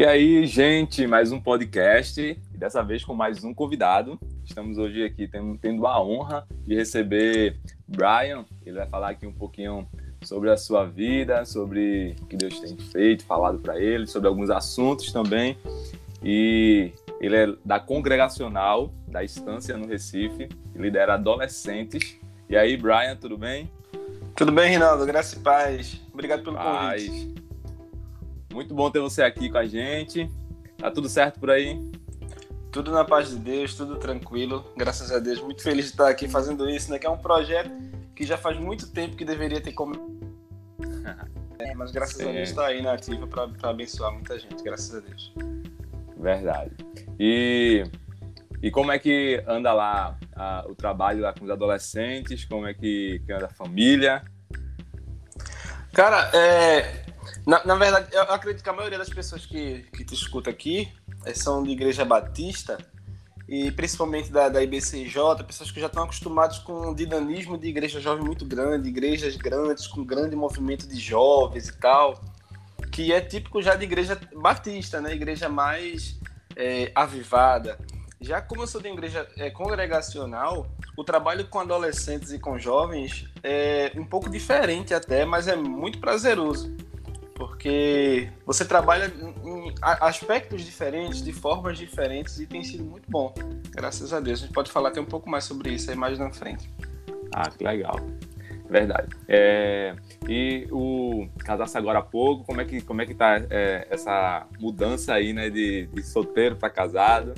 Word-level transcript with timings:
E 0.00 0.04
aí, 0.06 0.46
gente, 0.46 1.06
mais 1.06 1.30
um 1.30 1.38
podcast, 1.38 2.18
e 2.22 2.56
dessa 2.56 2.82
vez 2.82 3.04
com 3.04 3.12
mais 3.12 3.44
um 3.44 3.52
convidado. 3.52 4.18
Estamos 4.42 4.78
hoje 4.78 5.04
aqui 5.04 5.28
tendo, 5.28 5.86
a 5.86 6.02
honra 6.02 6.48
de 6.66 6.74
receber 6.74 7.60
Brian. 7.86 8.46
Ele 8.64 8.78
vai 8.78 8.88
falar 8.88 9.10
aqui 9.10 9.26
um 9.26 9.32
pouquinho 9.34 9.86
sobre 10.22 10.50
a 10.50 10.56
sua 10.56 10.86
vida, 10.86 11.44
sobre 11.44 12.16
o 12.18 12.24
que 12.24 12.34
Deus 12.34 12.58
tem 12.60 12.78
feito, 12.78 13.26
falado 13.26 13.58
para 13.58 13.78
ele, 13.78 14.06
sobre 14.06 14.26
alguns 14.26 14.48
assuntos 14.48 15.12
também. 15.12 15.58
E 16.22 16.92
ele 17.20 17.36
é 17.36 17.54
da 17.62 17.78
congregacional 17.78 18.94
da 19.06 19.22
Estância 19.22 19.76
no 19.76 19.86
Recife, 19.86 20.48
lidera 20.74 21.12
adolescentes. 21.12 22.18
E 22.48 22.56
aí, 22.56 22.74
Brian, 22.74 23.16
tudo 23.16 23.36
bem? 23.36 23.70
Tudo 24.34 24.50
bem, 24.50 24.70
Rinaldo? 24.70 25.04
Graças 25.04 25.34
e 25.34 25.40
paz. 25.40 26.00
Obrigado 26.10 26.42
pelo 26.42 26.56
paz. 26.56 27.06
convite. 27.06 27.39
Muito 28.52 28.74
bom 28.74 28.90
ter 28.90 29.00
você 29.00 29.22
aqui 29.22 29.48
com 29.48 29.58
a 29.58 29.66
gente. 29.66 30.30
Tá 30.76 30.90
tudo 30.90 31.08
certo 31.08 31.38
por 31.38 31.50
aí? 31.50 31.80
Tudo 32.72 32.90
na 32.90 33.04
paz 33.04 33.30
de 33.30 33.36
Deus, 33.36 33.74
tudo 33.74 33.96
tranquilo. 33.96 34.64
Graças 34.76 35.10
a 35.12 35.18
Deus. 35.18 35.40
Muito 35.40 35.62
feliz 35.62 35.86
de 35.86 35.90
estar 35.92 36.08
aqui 36.08 36.28
fazendo 36.28 36.68
isso, 36.68 36.90
né? 36.90 36.98
Que 36.98 37.06
é 37.06 37.10
um 37.10 37.18
projeto 37.18 37.70
que 38.14 38.24
já 38.24 38.36
faz 38.36 38.58
muito 38.58 38.88
tempo 38.90 39.16
que 39.16 39.24
deveria 39.24 39.60
ter 39.60 39.72
começado. 39.72 40.10
é, 41.58 41.74
mas 41.74 41.90
graças 41.90 42.16
Sim. 42.16 42.28
a 42.28 42.32
Deus 42.32 42.48
está 42.48 42.66
aí 42.66 42.82
na 42.82 42.92
ativa 42.92 43.26
para 43.26 43.70
abençoar 43.70 44.12
muita 44.12 44.38
gente. 44.38 44.62
Graças 44.62 44.94
a 44.94 45.00
Deus. 45.00 45.32
Verdade. 46.16 46.72
E, 47.18 47.84
e 48.62 48.70
como 48.70 48.92
é 48.92 48.98
que 48.98 49.42
anda 49.46 49.72
lá 49.72 50.18
a, 50.34 50.64
o 50.68 50.74
trabalho 50.74 51.22
lá 51.22 51.32
com 51.32 51.44
os 51.44 51.50
adolescentes? 51.50 52.44
Como 52.44 52.66
é 52.66 52.74
que, 52.74 53.22
que 53.24 53.32
anda 53.32 53.46
a 53.46 53.50
família? 53.50 54.22
Cara, 55.92 56.30
é, 56.34 57.04
na, 57.46 57.64
na, 57.64 57.74
verdade, 57.74 58.08
eu 58.12 58.22
acredito 58.22 58.62
que 58.62 58.68
a 58.68 58.72
maioria 58.72 58.98
das 58.98 59.08
pessoas 59.08 59.46
que, 59.46 59.82
que 59.92 60.04
te 60.04 60.14
escuta 60.14 60.50
aqui 60.50 60.92
eh, 61.24 61.34
são 61.34 61.62
de 61.62 61.70
igreja 61.70 62.04
batista 62.04 62.78
e 63.48 63.72
principalmente 63.72 64.30
da, 64.30 64.48
da 64.48 64.62
IBCJ, 64.62 65.42
pessoas 65.44 65.72
que 65.72 65.80
já 65.80 65.86
estão 65.86 66.04
acostumadas 66.04 66.58
com 66.58 66.90
um 66.90 66.94
dinamismo 66.94 67.58
de 67.58 67.66
igreja 67.66 68.00
jovem 68.00 68.24
muito 68.24 68.44
grande, 68.46 68.88
igrejas 68.88 69.34
grandes, 69.36 69.88
com 69.88 70.04
grande 70.04 70.36
movimento 70.36 70.86
de 70.86 71.00
jovens 71.00 71.68
e 71.68 71.72
tal, 71.72 72.22
que 72.92 73.12
é 73.12 73.20
típico 73.20 73.60
já 73.60 73.74
de 73.74 73.84
igreja 73.84 74.16
batista, 74.36 75.00
né? 75.00 75.12
Igreja 75.12 75.48
mais 75.48 76.16
é, 76.54 76.92
avivada. 76.94 77.76
Já 78.20 78.40
como 78.40 78.62
eu 78.62 78.66
sou 78.68 78.80
de 78.80 78.88
igreja 78.88 79.26
é, 79.36 79.50
congregacional, 79.50 80.68
o 80.96 81.02
trabalho 81.02 81.48
com 81.48 81.58
adolescentes 81.58 82.30
e 82.32 82.38
com 82.38 82.56
jovens 82.56 83.28
é 83.42 83.90
um 83.96 84.04
pouco 84.04 84.30
diferente 84.30 84.94
até, 84.94 85.24
mas 85.24 85.48
é 85.48 85.56
muito 85.56 85.98
prazeroso 85.98 86.72
porque 87.40 88.28
você 88.44 88.66
trabalha 88.66 89.10
em 89.42 89.74
aspectos 89.82 90.62
diferentes, 90.62 91.24
de 91.24 91.32
formas 91.32 91.78
diferentes 91.78 92.38
e 92.38 92.46
tem 92.46 92.62
sido 92.62 92.84
muito 92.84 93.10
bom, 93.10 93.32
graças 93.70 94.12
a 94.12 94.20
Deus. 94.20 94.40
A 94.40 94.42
gente 94.42 94.52
pode 94.52 94.70
falar 94.70 94.90
até 94.90 95.00
um 95.00 95.06
pouco 95.06 95.30
mais 95.30 95.44
sobre 95.44 95.70
isso 95.70 95.90
aí 95.90 95.96
mais 95.96 96.18
na 96.18 96.30
frente. 96.30 96.70
Ah, 97.34 97.48
que 97.48 97.64
legal. 97.64 97.98
Verdade. 98.68 99.08
É, 99.26 99.96
e 100.28 100.68
o 100.70 101.28
casasse 101.38 101.78
agora 101.78 102.00
há 102.00 102.02
pouco, 102.02 102.44
como 102.44 102.60
é 102.60 102.64
que, 102.66 102.82
como 102.82 103.00
é 103.00 103.06
que 103.06 103.14
tá 103.14 103.40
é, 103.48 103.88
essa 103.88 104.46
mudança 104.58 105.14
aí, 105.14 105.32
né, 105.32 105.48
de, 105.48 105.86
de 105.86 106.02
solteiro 106.02 106.56
para 106.56 106.68
casado? 106.68 107.32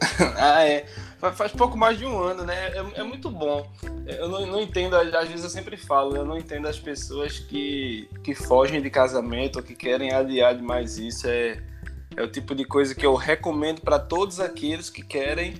ah, 0.38 0.64
é. 0.64 0.86
Faz 1.18 1.50
pouco 1.50 1.76
mais 1.76 1.98
de 1.98 2.06
um 2.06 2.16
ano, 2.18 2.44
né? 2.44 2.54
É, 2.68 3.00
é 3.00 3.02
muito 3.02 3.28
bom. 3.28 3.68
Eu 4.06 4.28
não, 4.28 4.46
não, 4.46 4.60
entendo, 4.60 4.94
às 4.94 5.28
vezes 5.28 5.42
eu 5.42 5.50
sempre 5.50 5.76
falo, 5.76 6.16
eu 6.16 6.24
não 6.24 6.38
entendo 6.38 6.68
as 6.68 6.78
pessoas 6.78 7.40
que, 7.40 8.08
que 8.22 8.36
fogem 8.36 8.80
de 8.80 8.88
casamento 8.88 9.56
ou 9.56 9.62
que 9.62 9.74
querem 9.74 10.12
adiar 10.12 10.54
demais 10.54 10.96
isso. 10.96 11.26
É, 11.26 11.60
é 12.16 12.22
o 12.22 12.28
tipo 12.28 12.54
de 12.54 12.64
coisa 12.64 12.94
que 12.94 13.04
eu 13.04 13.16
recomendo 13.16 13.80
para 13.80 13.98
todos 13.98 14.38
aqueles 14.38 14.88
que 14.90 15.02
querem 15.02 15.54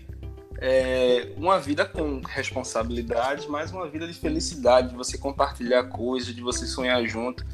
é, 0.60 1.32
uma 1.37 1.59
vida 1.59 1.84
com 1.84 2.21
responsabilidade, 2.21 3.49
mas 3.49 3.72
uma 3.72 3.88
vida 3.88 4.06
de 4.06 4.15
felicidade, 4.15 4.91
de 4.91 4.94
você 4.94 5.19
compartilhar 5.19 5.84
coisas, 5.84 6.34
de 6.34 6.41
você 6.41 6.66
sonhar 6.66 7.05
junto. 7.05 7.44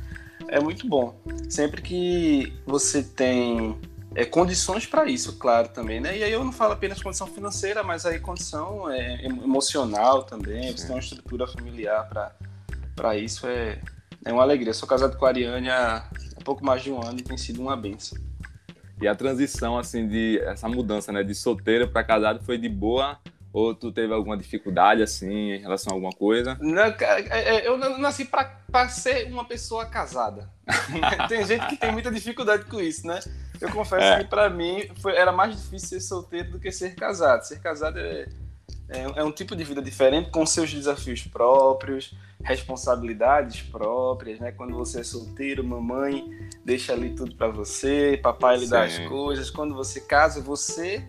É 0.48 0.60
muito 0.60 0.86
bom. 0.86 1.18
Sempre 1.48 1.80
que 1.80 2.52
você 2.66 3.02
tem 3.02 3.78
é, 4.14 4.24
condições 4.24 4.86
para 4.86 5.06
isso, 5.06 5.36
claro, 5.36 5.68
também, 5.68 6.00
né? 6.00 6.16
E 6.16 6.22
aí 6.22 6.32
eu 6.32 6.44
não 6.44 6.52
falo 6.52 6.72
apenas 6.72 7.02
condição 7.02 7.26
financeira, 7.26 7.82
mas 7.82 8.06
aí 8.06 8.18
condição 8.18 8.90
é, 8.90 9.24
emocional 9.24 10.22
também, 10.22 10.70
você 10.70 10.86
tem 10.86 10.94
uma 10.94 11.00
estrutura 11.00 11.46
familiar 11.46 12.08
para 12.94 13.16
isso, 13.16 13.46
é, 13.46 13.80
é 14.24 14.32
uma 14.32 14.42
alegria. 14.42 14.70
Eu 14.70 14.74
sou 14.74 14.88
casado 14.88 15.16
com 15.16 15.24
a 15.24 15.28
Ariane 15.28 15.68
há 15.68 16.08
um 16.38 16.44
pouco 16.44 16.64
mais 16.64 16.82
de 16.82 16.92
um 16.92 17.02
ano 17.02 17.18
e 17.18 17.22
tem 17.22 17.36
sido 17.36 17.60
uma 17.60 17.76
benção. 17.76 18.18
E 19.00 19.08
a 19.08 19.14
transição, 19.14 19.76
assim, 19.76 20.06
de 20.06 20.38
essa 20.44 20.68
mudança, 20.68 21.10
né, 21.10 21.22
de 21.22 21.34
solteiro 21.34 21.88
para 21.88 22.04
casado 22.04 22.44
foi 22.44 22.56
de 22.56 22.68
boa 22.68 23.18
ou 23.54 23.72
tu 23.72 23.92
teve 23.92 24.12
alguma 24.12 24.36
dificuldade, 24.36 25.00
assim, 25.00 25.52
em 25.52 25.58
relação 25.60 25.92
a 25.92 25.94
alguma 25.94 26.10
coisa? 26.10 26.58
Não, 26.60 26.82
é, 26.82 26.94
é, 27.30 27.68
eu 27.68 27.78
nasci 27.98 28.24
para 28.24 28.88
ser 28.88 29.32
uma 29.32 29.44
pessoa 29.44 29.86
casada. 29.86 30.50
tem 31.28 31.46
gente 31.46 31.64
que 31.68 31.76
tem 31.76 31.92
muita 31.92 32.10
dificuldade 32.10 32.64
com 32.64 32.80
isso, 32.80 33.06
né? 33.06 33.20
Eu 33.60 33.70
confesso 33.70 34.06
é. 34.06 34.18
que 34.18 34.28
para 34.28 34.50
mim 34.50 34.88
foi, 35.00 35.14
era 35.14 35.30
mais 35.30 35.54
difícil 35.54 35.88
ser 35.88 36.00
solteiro 36.00 36.50
do 36.50 36.58
que 36.58 36.72
ser 36.72 36.96
casado. 36.96 37.44
Ser 37.44 37.60
casado 37.60 37.96
é, 37.96 38.26
é, 38.88 39.02
é, 39.20 39.22
um 39.22 39.30
tipo 39.30 39.54
de 39.54 39.62
vida 39.62 39.80
diferente, 39.80 40.32
com 40.32 40.44
seus 40.44 40.74
desafios 40.74 41.22
próprios, 41.22 42.12
responsabilidades 42.42 43.62
próprias, 43.62 44.40
né? 44.40 44.50
Quando 44.50 44.74
você 44.74 45.02
é 45.02 45.04
solteiro, 45.04 45.62
mamãe 45.62 46.28
deixa 46.64 46.92
ali 46.92 47.14
tudo 47.14 47.36
para 47.36 47.52
você, 47.52 48.18
papai 48.20 48.56
lhe 48.56 48.66
dá 48.66 48.82
as 48.82 48.98
coisas. 48.98 49.48
Quando 49.48 49.76
você 49.76 50.00
casa, 50.00 50.40
você 50.40 51.06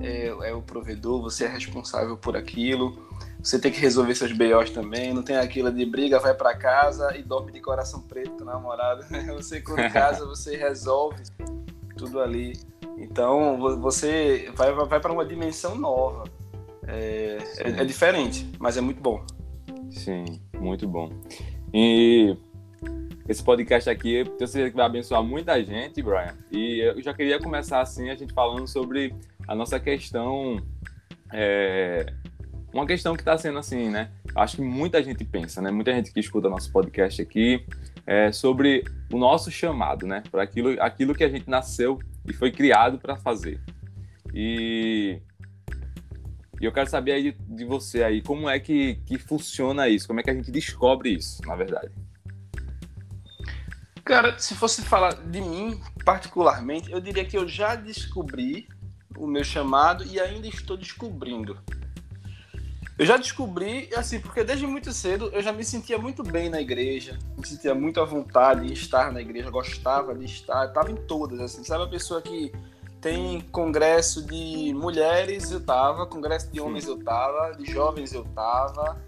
é, 0.00 0.26
é, 0.26 0.54
o 0.54 0.60
provedor, 0.60 1.22
você 1.22 1.44
é 1.44 1.48
responsável 1.48 2.16
por 2.16 2.36
aquilo, 2.36 2.98
você 3.42 3.58
tem 3.58 3.72
que 3.72 3.80
resolver 3.80 4.14
seus 4.14 4.32
BOs 4.32 4.70
também, 4.70 5.14
não 5.14 5.22
tem 5.22 5.36
aquilo 5.36 5.72
de 5.72 5.86
briga, 5.86 6.18
vai 6.18 6.34
para 6.34 6.54
casa 6.56 7.16
e 7.16 7.22
dorme 7.22 7.52
de 7.52 7.60
coração 7.60 8.02
preto 8.02 8.30
com 8.36 8.42
o 8.42 8.46
namorado. 8.46 9.04
Você, 9.36 9.60
quando 9.60 9.90
casa, 9.92 10.24
você 10.26 10.56
resolve 10.56 11.22
tudo 11.96 12.20
ali. 12.20 12.52
Então, 12.98 13.58
você 13.80 14.50
vai, 14.54 14.72
vai 14.72 15.00
para 15.00 15.12
uma 15.12 15.24
dimensão 15.24 15.74
nova. 15.74 16.24
É, 16.86 17.38
é, 17.58 17.68
é, 17.80 17.84
diferente, 17.84 18.48
mas 18.60 18.76
é 18.76 18.80
muito 18.80 19.00
bom. 19.00 19.24
Sim, 19.90 20.40
muito 20.58 20.86
bom. 20.86 21.10
E 21.74 22.36
esse 23.28 23.42
podcast 23.42 23.90
aqui, 23.90 24.14
eu 24.14 24.46
certeza 24.46 24.70
que 24.70 24.76
vai 24.76 24.86
abençoar 24.86 25.22
muita 25.22 25.62
gente, 25.64 26.00
Brian. 26.00 26.36
E 26.52 26.80
eu 26.80 27.02
já 27.02 27.12
queria 27.12 27.40
começar 27.40 27.80
assim, 27.80 28.08
a 28.08 28.14
gente 28.14 28.32
falando 28.32 28.68
sobre 28.68 29.12
a 29.46 29.54
nossa 29.54 29.78
questão. 29.78 30.64
É, 31.32 32.12
uma 32.72 32.86
questão 32.86 33.14
que 33.14 33.22
está 33.22 33.36
sendo 33.38 33.58
assim, 33.58 33.88
né? 33.88 34.10
Acho 34.34 34.56
que 34.56 34.62
muita 34.62 35.02
gente 35.02 35.24
pensa, 35.24 35.62
né? 35.62 35.70
Muita 35.70 35.92
gente 35.92 36.12
que 36.12 36.20
escuta 36.20 36.48
nosso 36.48 36.70
podcast 36.70 37.22
aqui 37.22 37.64
é, 38.06 38.30
sobre 38.30 38.84
o 39.12 39.18
nosso 39.18 39.50
chamado, 39.50 40.06
né? 40.06 40.22
Para 40.30 40.42
aquilo, 40.42 40.80
aquilo 40.80 41.14
que 41.14 41.24
a 41.24 41.28
gente 41.28 41.48
nasceu 41.48 41.98
e 42.26 42.32
foi 42.32 42.52
criado 42.52 42.98
para 42.98 43.16
fazer. 43.16 43.60
E, 44.34 45.20
e, 46.60 46.64
eu 46.64 46.72
quero 46.72 46.90
saber 46.90 47.12
aí 47.12 47.32
de, 47.32 47.32
de, 47.32 47.64
você 47.64 48.02
aí, 48.02 48.20
como 48.20 48.48
é 48.48 48.60
que, 48.60 48.96
que 49.06 49.18
funciona 49.18 49.88
isso? 49.88 50.06
Como 50.06 50.20
é 50.20 50.22
que 50.22 50.30
a 50.30 50.34
gente 50.34 50.50
descobre 50.50 51.14
isso, 51.14 51.40
na 51.46 51.56
verdade? 51.56 51.92
Cara, 54.04 54.38
se 54.38 54.54
fosse 54.54 54.82
falar 54.82 55.14
de 55.14 55.40
mim 55.40 55.80
particularmente, 56.04 56.92
eu 56.92 57.00
diria 57.00 57.24
que 57.24 57.36
eu 57.36 57.48
já 57.48 57.74
descobri 57.74 58.68
o 59.18 59.26
meu 59.26 59.44
chamado 59.44 60.04
e 60.04 60.20
ainda 60.20 60.46
estou 60.46 60.76
descobrindo. 60.76 61.58
Eu 62.98 63.04
já 63.04 63.18
descobri, 63.18 63.90
assim, 63.94 64.18
porque 64.18 64.42
desde 64.42 64.66
muito 64.66 64.90
cedo 64.90 65.28
eu 65.34 65.42
já 65.42 65.52
me 65.52 65.62
sentia 65.62 65.98
muito 65.98 66.22
bem 66.22 66.48
na 66.48 66.62
igreja, 66.62 67.18
me 67.36 67.46
sentia 67.46 67.74
muito 67.74 68.00
à 68.00 68.06
vontade 68.06 68.66
em 68.66 68.72
estar 68.72 69.12
na 69.12 69.20
igreja, 69.20 69.50
gostava 69.50 70.14
de 70.14 70.24
estar, 70.24 70.66
estava 70.66 70.90
em 70.90 70.96
todas, 70.96 71.38
assim, 71.38 71.62
sabe 71.62 71.84
a 71.84 71.88
pessoa 71.88 72.22
que 72.22 72.50
tem 72.98 73.42
congresso 73.52 74.24
de 74.24 74.72
mulheres, 74.72 75.50
eu 75.50 75.60
tava, 75.60 76.06
congresso 76.06 76.50
de 76.50 76.58
homens 76.58 76.86
eu 76.86 76.98
tava, 76.98 77.52
de 77.52 77.70
jovens 77.70 78.14
eu 78.14 78.24
tava, 78.34 78.98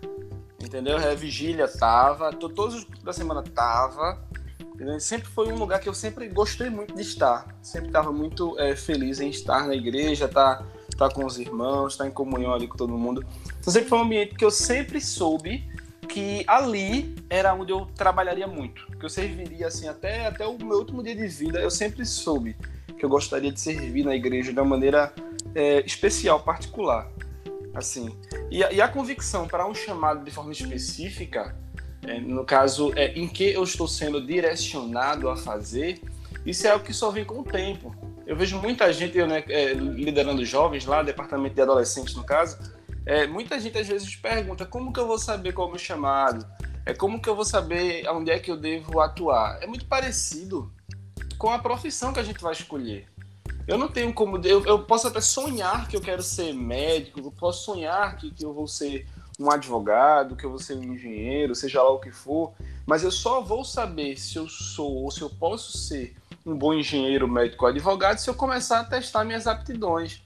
entendeu? 0.62 0.98
É, 0.98 1.14
vigília 1.14 1.66
tava, 1.66 2.30
todos 2.32 2.74
os 2.74 2.84
da 3.02 3.12
semana 3.12 3.42
tava, 3.42 4.22
Sempre 5.00 5.28
foi 5.28 5.52
um 5.52 5.56
lugar 5.56 5.80
que 5.80 5.88
eu 5.88 5.94
sempre 5.94 6.28
gostei 6.28 6.70
muito 6.70 6.94
de 6.94 7.02
estar. 7.02 7.56
Sempre 7.62 7.88
estava 7.88 8.12
muito 8.12 8.58
é, 8.58 8.76
feliz 8.76 9.20
em 9.20 9.28
estar 9.28 9.66
na 9.66 9.74
igreja, 9.74 10.26
estar, 10.26 10.58
tá, 10.96 11.08
tá 11.08 11.10
com 11.14 11.24
os 11.24 11.38
irmãos, 11.38 11.92
estar 11.92 12.04
tá 12.04 12.10
em 12.10 12.12
comunhão 12.12 12.54
ali 12.54 12.68
com 12.68 12.76
todo 12.76 12.96
mundo. 12.96 13.24
Então 13.58 13.72
sempre 13.72 13.88
foi 13.88 13.98
um 13.98 14.02
ambiente 14.02 14.34
que 14.34 14.44
eu 14.44 14.50
sempre 14.50 15.00
soube 15.00 15.68
que 16.08 16.42
ali 16.46 17.14
era 17.28 17.52
onde 17.54 17.72
eu 17.72 17.86
trabalharia 17.94 18.46
muito, 18.46 18.86
que 18.98 19.04
eu 19.04 19.10
serviria 19.10 19.66
assim 19.66 19.88
até 19.88 20.26
até 20.26 20.46
o 20.46 20.56
meu 20.56 20.78
último 20.78 21.02
dia 21.02 21.14
de 21.14 21.26
vida. 21.26 21.60
Eu 21.60 21.70
sempre 21.70 22.04
soube 22.06 22.56
que 22.98 23.04
eu 23.04 23.08
gostaria 23.08 23.52
de 23.52 23.60
servir 23.60 24.04
na 24.04 24.14
igreja 24.14 24.52
de 24.52 24.58
uma 24.58 24.68
maneira 24.68 25.12
é, 25.54 25.80
especial, 25.84 26.40
particular, 26.40 27.10
assim. 27.74 28.16
E, 28.50 28.58
e 28.58 28.80
a 28.80 28.88
convicção 28.88 29.46
para 29.46 29.66
um 29.66 29.74
chamado 29.74 30.24
de 30.24 30.30
forma 30.30 30.52
específica 30.52 31.54
é, 32.08 32.18
no 32.20 32.44
caso, 32.44 32.92
é, 32.96 33.12
em 33.12 33.28
que 33.28 33.44
eu 33.44 33.62
estou 33.62 33.86
sendo 33.86 34.24
direcionado 34.24 35.28
a 35.28 35.36
fazer, 35.36 36.00
isso 36.46 36.66
é 36.66 36.70
algo 36.70 36.84
que 36.84 36.94
só 36.94 37.10
vem 37.10 37.24
com 37.24 37.40
o 37.40 37.44
tempo. 37.44 37.94
Eu 38.26 38.34
vejo 38.34 38.58
muita 38.58 38.90
gente 38.92 39.16
eu, 39.18 39.26
né, 39.26 39.44
é, 39.48 39.74
liderando 39.74 40.44
jovens 40.44 40.86
lá, 40.86 41.02
departamento 41.02 41.54
de 41.54 41.60
adolescentes 41.60 42.14
no 42.14 42.24
caso, 42.24 42.58
é, 43.04 43.26
muita 43.26 43.60
gente 43.60 43.76
às 43.76 43.86
vezes 43.86 44.16
pergunta 44.16 44.64
como 44.64 44.92
que 44.92 45.00
eu 45.00 45.06
vou 45.06 45.18
saber 45.18 45.52
qual 45.52 45.66
é 45.66 45.68
o 45.68 45.72
meu 45.72 45.78
chamado, 45.78 46.46
é 46.86 46.94
como 46.94 47.20
que 47.20 47.28
eu 47.28 47.36
vou 47.36 47.44
saber 47.44 48.08
onde 48.08 48.30
é 48.30 48.38
que 48.38 48.50
eu 48.50 48.56
devo 48.56 49.00
atuar. 49.00 49.62
É 49.62 49.66
muito 49.66 49.84
parecido 49.84 50.72
com 51.36 51.50
a 51.50 51.58
profissão 51.58 52.12
que 52.12 52.20
a 52.20 52.22
gente 52.22 52.40
vai 52.40 52.52
escolher. 52.52 53.06
Eu 53.66 53.76
não 53.76 53.88
tenho 53.88 54.14
como. 54.14 54.38
Eu, 54.38 54.64
eu 54.64 54.78
posso 54.84 55.06
até 55.08 55.20
sonhar 55.20 55.86
que 55.88 55.96
eu 55.96 56.00
quero 56.00 56.22
ser 56.22 56.54
médico, 56.54 57.20
eu 57.20 57.30
posso 57.30 57.66
sonhar 57.66 58.16
que, 58.16 58.30
que 58.30 58.42
eu 58.42 58.54
vou 58.54 58.66
ser 58.66 59.06
um 59.38 59.50
advogado, 59.50 60.34
que 60.34 60.44
eu 60.44 60.50
vou 60.50 60.58
ser 60.58 60.74
um 60.74 60.82
engenheiro, 60.82 61.54
seja 61.54 61.82
lá 61.82 61.90
o 61.90 62.00
que 62.00 62.10
for, 62.10 62.52
mas 62.84 63.04
eu 63.04 63.10
só 63.10 63.40
vou 63.40 63.64
saber 63.64 64.18
se 64.18 64.36
eu 64.36 64.48
sou 64.48 65.04
ou 65.04 65.10
se 65.10 65.20
eu 65.20 65.30
posso 65.30 65.78
ser 65.78 66.16
um 66.44 66.56
bom 66.56 66.74
engenheiro, 66.74 67.28
médico 67.28 67.64
ou 67.64 67.70
advogado 67.70 68.18
se 68.18 68.28
eu 68.28 68.34
começar 68.34 68.80
a 68.80 68.84
testar 68.84 69.24
minhas 69.24 69.46
aptidões. 69.46 70.22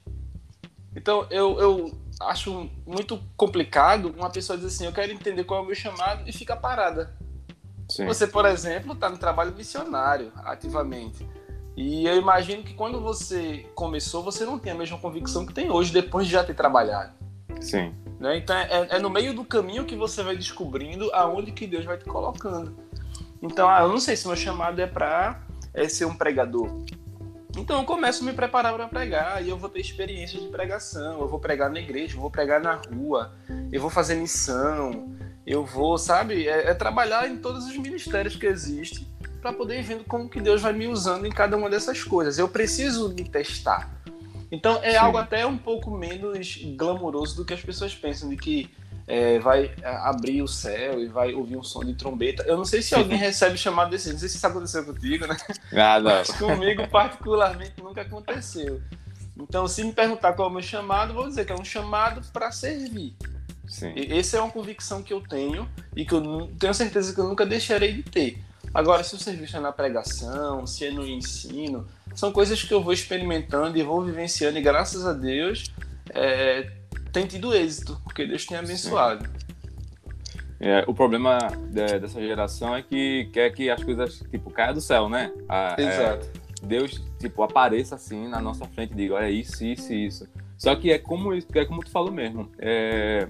Então, 0.95 1.27
eu, 1.29 1.59
eu 1.59 1.97
acho 2.21 2.69
muito 2.85 3.19
complicado 3.35 4.13
uma 4.17 4.29
pessoa 4.29 4.57
dizer 4.57 4.69
assim: 4.69 4.85
eu 4.85 4.93
quero 4.93 5.11
entender 5.11 5.43
qual 5.43 5.59
é 5.59 5.63
o 5.63 5.65
meu 5.65 5.75
chamado 5.75 6.27
e 6.27 6.31
fica 6.31 6.55
parada. 6.55 7.15
Sim. 7.89 8.05
Você, 8.05 8.25
por 8.25 8.45
exemplo, 8.45 8.93
está 8.93 9.09
no 9.09 9.17
trabalho 9.17 9.53
missionário 9.53 10.31
ativamente. 10.37 11.27
E 11.75 12.05
eu 12.05 12.17
imagino 12.17 12.63
que 12.63 12.73
quando 12.73 13.01
você 13.01 13.67
começou, 13.73 14.23
você 14.23 14.45
não 14.45 14.59
tem 14.59 14.71
a 14.71 14.75
mesma 14.75 14.97
convicção 14.99 15.45
que 15.45 15.53
tem 15.53 15.71
hoje, 15.71 15.91
depois 15.91 16.27
de 16.27 16.33
já 16.33 16.43
ter 16.43 16.53
trabalhado. 16.53 17.22
Sim. 17.61 17.93
Né? 18.19 18.37
Então 18.37 18.55
é, 18.55 18.87
é, 18.91 18.99
no 18.99 19.09
meio 19.09 19.33
do 19.33 19.43
caminho 19.43 19.85
que 19.85 19.95
você 19.95 20.23
vai 20.23 20.35
descobrindo 20.35 21.09
aonde 21.13 21.51
que 21.51 21.67
Deus 21.67 21.85
vai 21.85 21.97
te 21.97 22.05
colocando. 22.05 22.75
Então, 23.41 23.67
ah, 23.67 23.81
eu 23.81 23.89
não 23.89 23.99
sei 23.99 24.15
se 24.15 24.25
meu 24.25 24.37
chamado 24.37 24.79
é 24.79 24.87
para 24.87 25.41
é 25.73 25.89
ser 25.89 26.05
um 26.05 26.15
pregador. 26.15 26.69
Então 27.57 27.79
eu 27.79 27.85
começo 27.85 28.23
a 28.23 28.25
me 28.25 28.33
preparar 28.33 28.73
para 28.73 28.87
pregar 28.87 29.43
e 29.43 29.49
eu 29.49 29.57
vou 29.57 29.69
ter 29.69 29.79
experiência 29.79 30.39
de 30.39 30.47
pregação. 30.47 31.19
Eu 31.19 31.27
vou 31.27 31.39
pregar 31.39 31.69
na 31.69 31.79
igreja, 31.79 32.15
eu 32.15 32.21
vou 32.21 32.31
pregar 32.31 32.61
na 32.61 32.75
rua, 32.75 33.33
eu 33.71 33.81
vou 33.81 33.89
fazer 33.89 34.15
missão, 34.15 35.13
eu 35.45 35.65
vou, 35.65 35.97
sabe, 35.97 36.47
é, 36.47 36.69
é 36.69 36.73
trabalhar 36.73 37.27
em 37.29 37.37
todos 37.37 37.65
os 37.67 37.77
ministérios 37.77 38.35
que 38.35 38.45
existem 38.45 39.05
para 39.41 39.51
poder 39.51 39.79
ir 39.79 39.83
vendo 39.83 40.05
como 40.05 40.29
que 40.29 40.39
Deus 40.39 40.61
vai 40.61 40.71
me 40.71 40.87
usando 40.87 41.25
em 41.27 41.29
cada 41.29 41.57
uma 41.57 41.69
dessas 41.69 42.01
coisas. 42.01 42.39
Eu 42.39 42.47
preciso 42.47 43.09
me 43.09 43.25
testar. 43.25 43.91
Então 44.53 44.79
é 44.83 44.91
Sim. 44.91 44.97
algo 44.97 45.17
até 45.17 45.47
um 45.47 45.57
pouco 45.57 45.89
menos 45.89 46.59
glamouroso 46.75 47.35
do 47.35 47.43
que 47.43 47.55
as 47.55 47.61
pessoas 47.61 47.95
pensam 47.95 48.29
de 48.29 48.37
que 48.37 48.69
é, 49.07 49.39
vai 49.39 49.71
é, 49.81 49.87
abrir 49.87 50.43
o 50.43 50.47
céu 50.47 51.01
e 51.01 51.07
vai 51.07 51.33
ouvir 51.33 51.57
um 51.57 51.63
som 51.63 51.83
de 51.83 51.95
trombeta. 51.95 52.43
Eu 52.43 52.55
não 52.55 52.63
sei 52.63 52.79
se 52.83 52.93
alguém 52.93 53.17
recebe 53.19 53.57
chamado 53.57 53.89
desse, 53.89 54.11
não 54.11 54.19
sei 54.19 54.29
se 54.29 54.37
isso 54.37 54.45
aconteceu 54.45 54.85
contigo, 54.85 55.25
né? 55.25 55.35
Ah, 55.71 55.99
não. 55.99 56.11
Mas 56.11 56.29
comigo, 56.29 56.87
particularmente, 56.87 57.81
nunca 57.81 58.01
aconteceu. 58.01 58.79
Então, 59.35 59.67
se 59.67 59.83
me 59.83 59.91
perguntar 59.91 60.33
qual 60.33 60.49
é 60.49 60.51
o 60.51 60.53
meu 60.53 60.61
chamado, 60.61 61.15
vou 61.15 61.27
dizer 61.27 61.45
que 61.45 61.51
é 61.51 61.55
um 61.55 61.65
chamado 61.65 62.21
para 62.31 62.51
servir. 62.51 63.15
Sim. 63.67 63.91
E 63.95 64.19
essa 64.19 64.37
é 64.37 64.39
uma 64.39 64.51
convicção 64.51 65.01
que 65.01 65.11
eu 65.11 65.21
tenho 65.21 65.67
e 65.95 66.05
que 66.05 66.13
eu 66.13 66.47
tenho 66.59 66.73
certeza 66.75 67.11
que 67.11 67.19
eu 67.19 67.27
nunca 67.27 67.43
deixarei 67.43 67.91
de 67.91 68.03
ter. 68.03 68.43
Agora, 68.71 69.03
se 69.03 69.15
o 69.15 69.19
serviço 69.19 69.57
é 69.57 69.59
na 69.59 69.71
pregação, 69.71 70.65
se 70.67 70.85
é 70.85 70.91
no 70.91 71.07
ensino, 71.07 71.87
são 72.15 72.31
coisas 72.31 72.61
que 72.63 72.73
eu 72.73 72.81
vou 72.81 72.93
experimentando 72.93 73.77
e 73.77 73.83
vou 73.83 74.03
vivenciando, 74.03 74.57
e 74.57 74.61
graças 74.61 75.05
a 75.05 75.13
Deus, 75.13 75.73
é, 76.11 76.71
tem 77.11 77.25
tido 77.25 77.53
êxito, 77.53 77.99
porque 78.03 78.25
Deus 78.25 78.45
tem 78.45 78.57
abençoado. 78.57 79.29
É, 80.59 80.83
o 80.87 80.93
problema 80.93 81.37
de, 81.71 81.99
dessa 81.99 82.21
geração 82.21 82.75
é 82.75 82.81
que 82.81 83.29
quer 83.33 83.49
que 83.51 83.69
as 83.69 83.83
coisas, 83.83 84.23
tipo, 84.31 84.49
caiam 84.49 84.73
do 84.73 84.81
céu, 84.81 85.09
né? 85.09 85.31
A, 85.49 85.75
é, 85.77 85.83
Exato. 85.83 86.25
É, 86.25 86.65
Deus, 86.65 87.03
tipo, 87.19 87.43
apareça 87.43 87.95
assim 87.95 88.27
na 88.29 88.39
nossa 88.39 88.65
frente 88.67 88.93
e 88.93 88.95
diga, 88.95 89.15
olha 89.15 89.29
isso, 89.29 89.65
isso, 89.65 89.93
isso. 89.93 90.27
Só 90.57 90.73
que 90.75 90.91
é 90.91 90.97
como, 90.97 91.33
é 91.33 91.65
como 91.65 91.83
tu 91.83 91.91
falou 91.91 92.11
mesmo. 92.11 92.49
É, 92.57 93.27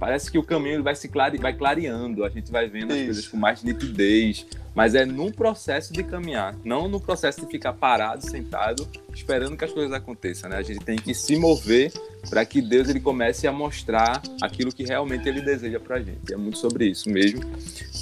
parece 0.00 0.30
que 0.30 0.38
o 0.38 0.42
caminho 0.42 0.82
vai 0.82 0.94
se 0.94 1.08
clare, 1.08 1.36
vai 1.36 1.52
clareando, 1.52 2.24
a 2.24 2.30
gente 2.30 2.50
vai 2.50 2.66
vendo 2.66 2.92
Isso. 2.92 3.00
as 3.00 3.04
coisas 3.04 3.28
com 3.28 3.36
mais 3.36 3.62
nitidez, 3.62 4.46
mas 4.74 4.94
é 4.94 5.04
num 5.04 5.30
processo 5.30 5.92
de 5.92 6.02
caminhar, 6.02 6.56
não 6.64 6.88
no 6.88 6.98
processo 6.98 7.42
de 7.42 7.46
ficar 7.46 7.74
parado, 7.74 8.24
sentado, 8.24 8.88
esperando 9.12 9.58
que 9.58 9.64
as 9.64 9.70
coisas 9.70 9.92
aconteçam, 9.92 10.48
né? 10.48 10.56
A 10.56 10.62
gente 10.62 10.80
tem 10.82 10.96
que 10.96 11.12
se 11.12 11.36
mover 11.36 11.92
para 12.30 12.46
que 12.46 12.62
Deus 12.62 12.88
ele 12.88 12.98
comece 12.98 13.46
a 13.46 13.52
mostrar 13.52 14.22
aquilo 14.40 14.72
que 14.72 14.84
realmente 14.84 15.28
ele 15.28 15.42
deseja 15.42 15.78
para 15.78 15.96
a 15.96 16.00
gente. 16.00 16.32
É 16.32 16.36
muito 16.36 16.56
sobre 16.56 16.86
isso 16.86 17.10
mesmo. 17.10 17.42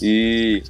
E 0.00 0.62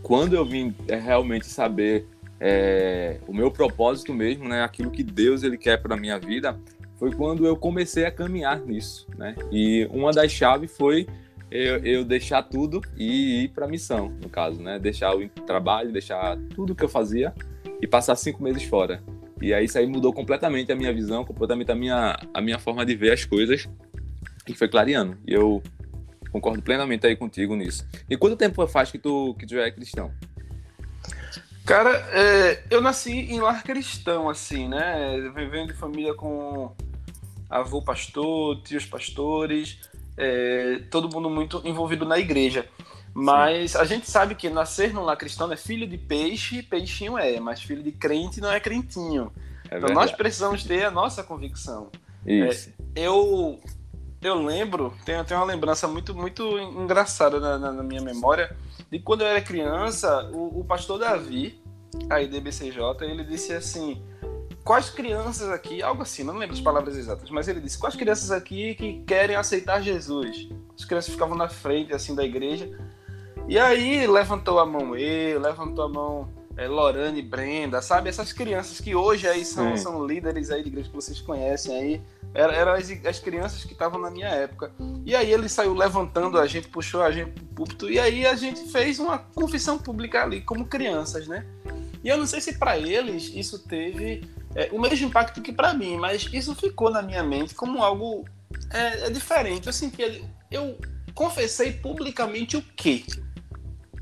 quando 0.00 0.34
eu 0.34 0.44
vim 0.46 0.74
é, 0.88 0.96
realmente 0.96 1.46
saber 1.46 2.06
é, 2.40 3.18
o 3.26 3.34
meu 3.34 3.50
propósito 3.50 4.14
mesmo, 4.14 4.48
né? 4.48 4.62
Aquilo 4.62 4.90
que 4.90 5.02
Deus 5.02 5.42
ele 5.42 5.58
quer 5.58 5.82
para 5.82 5.96
minha 5.96 6.18
vida, 6.18 6.58
foi 6.98 7.12
quando 7.12 7.46
eu 7.46 7.56
comecei 7.56 8.04
a 8.04 8.10
caminhar 8.10 8.60
nisso, 8.60 9.06
né? 9.16 9.34
E 9.50 9.86
uma 9.90 10.12
das 10.12 10.32
chaves 10.32 10.74
foi 10.76 11.06
eu, 11.50 11.78
eu 11.84 12.04
deixar 12.04 12.42
tudo 12.42 12.80
e 12.96 13.44
ir 13.44 13.48
para 13.48 13.66
missão, 13.66 14.12
no 14.22 14.28
caso, 14.28 14.60
né? 14.62 14.78
Deixar 14.78 15.14
o 15.14 15.28
trabalho, 15.28 15.92
deixar 15.92 16.36
tudo 16.54 16.74
que 16.74 16.84
eu 16.84 16.88
fazia 16.88 17.32
e 17.80 17.86
passar 17.86 18.16
cinco 18.16 18.42
meses 18.42 18.64
fora. 18.64 19.02
E 19.40 19.52
aí 19.52 19.66
isso 19.66 19.78
aí 19.78 19.86
mudou 19.86 20.12
completamente 20.12 20.72
a 20.72 20.76
minha 20.76 20.92
visão, 20.92 21.24
completamente 21.24 21.70
a 21.70 21.74
minha, 21.74 22.18
a 22.32 22.40
minha 22.40 22.58
forma 22.58 22.84
de 22.86 22.96
ver 22.96 23.12
as 23.12 23.24
coisas 23.24 23.68
e 24.48 24.54
foi 24.54 24.68
clareando. 24.68 25.18
E 25.26 25.34
eu 25.34 25.62
concordo 26.32 26.62
plenamente 26.62 27.06
aí 27.06 27.14
contigo 27.14 27.54
nisso. 27.54 27.86
E 28.08 28.16
quanto 28.16 28.36
tempo 28.36 28.66
faz 28.66 28.90
que 28.90 28.98
tu, 28.98 29.34
que 29.38 29.46
tu 29.46 29.58
é 29.58 29.70
cristão? 29.70 30.10
Cara, 31.66 31.90
é, 32.12 32.62
eu 32.70 32.80
nasci 32.80 33.10
em 33.10 33.40
lar 33.40 33.64
cristão, 33.64 34.28
assim, 34.28 34.68
né? 34.68 35.18
Vivendo 35.34 35.68
de 35.68 35.74
família 35.74 36.14
com 36.14 36.72
avô 37.48 37.82
pastor, 37.82 38.60
tios 38.62 38.84
pastores, 38.84 39.78
é, 40.16 40.80
todo 40.90 41.08
mundo 41.08 41.28
muito 41.28 41.60
envolvido 41.64 42.04
na 42.04 42.18
igreja. 42.18 42.66
Mas 43.14 43.72
Sim. 43.72 43.78
a 43.78 43.84
gente 43.84 44.10
sabe 44.10 44.34
que 44.34 44.50
nascer 44.50 44.92
num 44.92 45.02
lar 45.02 45.16
cristão 45.16 45.50
é 45.50 45.56
filho 45.56 45.86
de 45.86 45.96
peixe, 45.96 46.62
peixinho 46.62 47.16
é, 47.16 47.40
mas 47.40 47.62
filho 47.62 47.82
de 47.82 47.92
crente 47.92 48.40
não 48.40 48.52
é 48.52 48.60
crentinho. 48.60 49.32
É 49.70 49.78
então 49.78 49.94
nós 49.94 50.12
precisamos 50.12 50.62
ter 50.62 50.84
a 50.84 50.90
nossa 50.90 51.22
convicção. 51.22 51.90
Isso. 52.26 52.70
É, 52.94 53.06
eu 53.06 53.58
eu 54.20 54.34
lembro, 54.42 54.92
tenho, 55.04 55.24
tenho 55.24 55.40
uma 55.40 55.46
lembrança 55.46 55.86
muito 55.88 56.14
muito 56.14 56.58
engraçada 56.58 57.40
na, 57.40 57.58
na, 57.58 57.72
na 57.72 57.82
minha 57.82 58.02
memória 58.02 58.54
de 58.90 58.98
quando 58.98 59.22
eu 59.22 59.26
era 59.26 59.40
criança, 59.40 60.30
o, 60.32 60.60
o 60.60 60.64
pastor 60.64 60.98
Davi, 60.98 61.60
aí 62.10 62.28
DBCJ, 62.28 62.82
ele 63.02 63.24
disse 63.24 63.52
assim: 63.52 64.02
quais 64.66 64.90
crianças 64.90 65.48
aqui, 65.48 65.80
algo 65.80 66.02
assim, 66.02 66.24
não 66.24 66.36
lembro 66.36 66.56
as 66.56 66.60
palavras 66.60 66.96
exatas, 66.96 67.30
mas 67.30 67.46
ele 67.46 67.60
disse: 67.60 67.78
quais 67.78 67.94
crianças 67.94 68.32
aqui 68.32 68.74
que 68.74 69.00
querem 69.06 69.36
aceitar 69.36 69.80
Jesus? 69.80 70.48
As 70.76 70.84
crianças 70.84 71.12
ficavam 71.12 71.36
na 71.36 71.48
frente, 71.48 71.94
assim, 71.94 72.14
da 72.14 72.24
igreja. 72.24 72.68
E 73.48 73.58
aí 73.60 74.06
levantou 74.08 74.58
a 74.58 74.66
mão 74.66 74.96
eu, 74.96 75.40
levantou 75.40 75.84
a 75.84 75.88
mão 75.88 76.28
é, 76.56 76.66
Lorane 76.66 77.22
Brenda, 77.22 77.80
sabe? 77.80 78.08
Essas 78.08 78.32
crianças 78.32 78.80
que 78.80 78.92
hoje 78.92 79.28
aí 79.28 79.44
são, 79.44 79.76
são 79.76 80.04
líderes 80.04 80.50
aí 80.50 80.62
de 80.62 80.68
igreja 80.68 80.90
que 80.90 80.96
vocês 80.96 81.20
conhecem 81.20 81.76
aí. 81.76 82.02
Eram 82.34 82.52
era 82.52 82.76
as, 82.76 82.90
as, 83.06 83.20
crianças 83.20 83.64
que 83.64 83.72
estavam 83.72 84.00
na 84.00 84.10
minha 84.10 84.28
época. 84.28 84.72
E 85.04 85.14
aí 85.14 85.32
ele 85.32 85.48
saiu 85.48 85.74
levantando 85.74 86.40
a 86.40 86.46
gente, 86.46 86.66
puxou 86.68 87.02
a 87.02 87.12
gente 87.12 87.30
pro 87.30 87.44
púlpito, 87.44 87.88
e 87.88 88.00
aí 88.00 88.26
a 88.26 88.34
gente 88.34 88.68
fez 88.72 88.98
uma 88.98 89.16
confissão 89.16 89.78
pública 89.78 90.24
ali, 90.24 90.40
como 90.40 90.66
crianças, 90.66 91.28
né? 91.28 91.46
E 92.02 92.08
eu 92.08 92.18
não 92.18 92.26
sei 92.26 92.40
se 92.40 92.58
para 92.58 92.76
eles 92.76 93.32
isso 93.32 93.60
teve 93.60 94.22
é, 94.56 94.70
o 94.72 94.80
mesmo 94.80 95.08
impacto 95.08 95.42
que 95.42 95.52
para 95.52 95.74
mim, 95.74 95.98
mas 95.98 96.28
isso 96.32 96.54
ficou 96.54 96.90
na 96.90 97.02
minha 97.02 97.22
mente 97.22 97.54
como 97.54 97.82
algo 97.82 98.24
é, 98.70 99.06
é 99.06 99.10
diferente. 99.10 99.66
Eu 99.66 99.72
senti, 99.72 100.24
eu 100.50 100.78
confessei 101.14 101.72
publicamente 101.72 102.56
o 102.56 102.62
quê? 102.74 103.04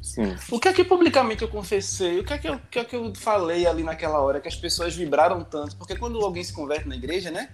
Sim. 0.00 0.36
O 0.50 0.60
que 0.60 0.68
é 0.68 0.72
que 0.72 0.84
publicamente 0.84 1.42
eu 1.42 1.48
confessei? 1.48 2.20
O 2.20 2.24
que 2.24 2.32
é 2.32 2.38
que 2.38 2.48
eu, 2.48 2.60
que 2.70 2.78
é 2.78 2.84
que 2.84 2.94
eu 2.94 3.12
falei 3.16 3.66
ali 3.66 3.82
naquela 3.82 4.20
hora 4.20 4.40
que 4.40 4.46
as 4.46 4.54
pessoas 4.54 4.94
vibraram 4.94 5.42
tanto? 5.42 5.76
Porque 5.76 5.96
quando 5.96 6.20
alguém 6.20 6.44
se 6.44 6.52
converte 6.52 6.88
na 6.88 6.94
igreja, 6.94 7.32
né? 7.32 7.48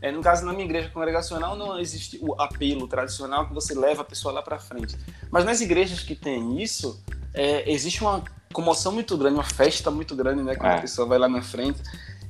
É, 0.00 0.10
no 0.10 0.22
caso, 0.22 0.46
na 0.46 0.52
minha 0.52 0.64
igreja 0.64 0.88
congregacional, 0.88 1.56
não 1.56 1.78
existe 1.78 2.18
o 2.22 2.40
apelo 2.40 2.86
tradicional 2.86 3.48
que 3.48 3.52
você 3.52 3.74
leva 3.74 4.02
a 4.02 4.04
pessoa 4.04 4.32
lá 4.32 4.42
para 4.42 4.58
frente. 4.58 4.96
Mas 5.30 5.44
nas 5.44 5.60
igrejas 5.60 6.00
que 6.00 6.14
tem 6.14 6.62
isso, 6.62 7.02
é, 7.34 7.70
existe 7.70 8.00
uma 8.02 8.22
comoção 8.52 8.92
muito 8.92 9.16
grande, 9.18 9.34
uma 9.34 9.44
festa 9.44 9.90
muito 9.90 10.14
grande, 10.14 10.42
né? 10.42 10.54
Quando 10.54 10.72
é. 10.72 10.78
a 10.78 10.80
pessoa 10.80 11.06
vai 11.06 11.18
lá 11.18 11.28
na 11.28 11.42
frente. 11.42 11.80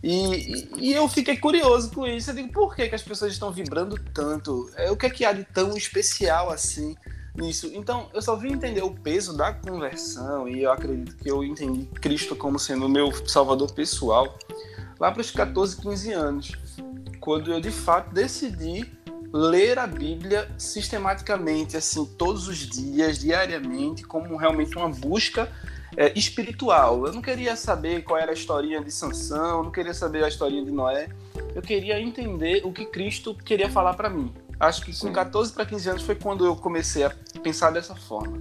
E, 0.02 0.68
e, 0.78 0.92
eu 0.92 1.08
fiquei 1.08 1.36
curioso 1.36 1.90
com 1.90 2.06
isso. 2.06 2.30
Eu 2.30 2.34
digo, 2.34 2.52
por 2.52 2.74
que, 2.74 2.88
que 2.88 2.94
as 2.94 3.02
pessoas 3.02 3.32
estão 3.32 3.50
vibrando 3.50 3.98
tanto? 4.12 4.70
É, 4.76 4.90
o 4.90 4.96
que 4.96 5.06
é 5.06 5.10
que 5.10 5.24
há 5.24 5.32
de 5.32 5.44
tão 5.44 5.76
especial 5.76 6.50
assim 6.50 6.94
nisso? 7.34 7.70
Então, 7.74 8.08
eu 8.14 8.22
só 8.22 8.36
vim 8.36 8.52
entender 8.52 8.82
o 8.82 8.90
peso 8.90 9.36
da 9.36 9.52
conversão 9.52 10.48
e 10.48 10.62
eu 10.62 10.72
acredito 10.72 11.16
que 11.16 11.30
eu 11.30 11.42
entendi 11.42 11.86
Cristo 12.00 12.36
como 12.36 12.58
sendo 12.58 12.86
o 12.86 12.88
meu 12.88 13.10
salvador 13.26 13.72
pessoal 13.72 14.38
lá 14.98 15.10
para 15.10 15.20
os 15.20 15.30
14, 15.30 15.76
15 15.76 16.12
anos, 16.12 16.52
quando 17.20 17.52
eu 17.52 17.60
de 17.60 17.70
fato 17.70 18.14
decidi 18.14 18.90
ler 19.32 19.78
a 19.78 19.86
Bíblia 19.86 20.48
sistematicamente, 20.56 21.76
assim, 21.76 22.04
todos 22.16 22.48
os 22.48 22.58
dias, 22.58 23.18
diariamente, 23.18 24.02
como 24.04 24.36
realmente 24.36 24.76
uma 24.76 24.88
busca 24.88 25.50
é, 25.96 26.12
espiritual. 26.16 27.06
Eu 27.06 27.12
não 27.12 27.22
queria 27.22 27.56
saber 27.56 28.02
qual 28.04 28.18
era 28.18 28.30
a 28.30 28.34
historinha 28.34 28.82
de 28.82 28.90
Sansão, 28.90 29.64
não 29.64 29.70
queria 29.70 29.94
saber 29.94 30.24
a 30.24 30.28
historinha 30.28 30.64
de 30.64 30.70
Noé. 30.70 31.08
Eu 31.54 31.62
queria 31.62 32.00
entender 32.00 32.60
o 32.64 32.72
que 32.72 32.84
Cristo 32.86 33.34
queria 33.34 33.70
falar 33.70 33.94
para 33.94 34.10
mim. 34.10 34.32
Acho 34.58 34.84
que 34.84 34.98
com 34.98 35.12
14 35.12 35.52
para 35.52 35.66
15 35.66 35.90
anos 35.90 36.02
foi 36.02 36.14
quando 36.14 36.44
eu 36.44 36.56
comecei 36.56 37.04
a 37.04 37.10
pensar 37.42 37.70
dessa 37.70 37.94
forma. 37.94 38.38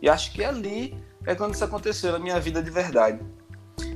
E 0.00 0.08
acho 0.08 0.32
que 0.32 0.44
ali 0.44 0.96
é 1.24 1.34
quando 1.34 1.54
isso 1.54 1.64
aconteceu 1.64 2.12
na 2.12 2.18
minha 2.18 2.38
vida 2.38 2.62
de 2.62 2.70
verdade. 2.70 3.20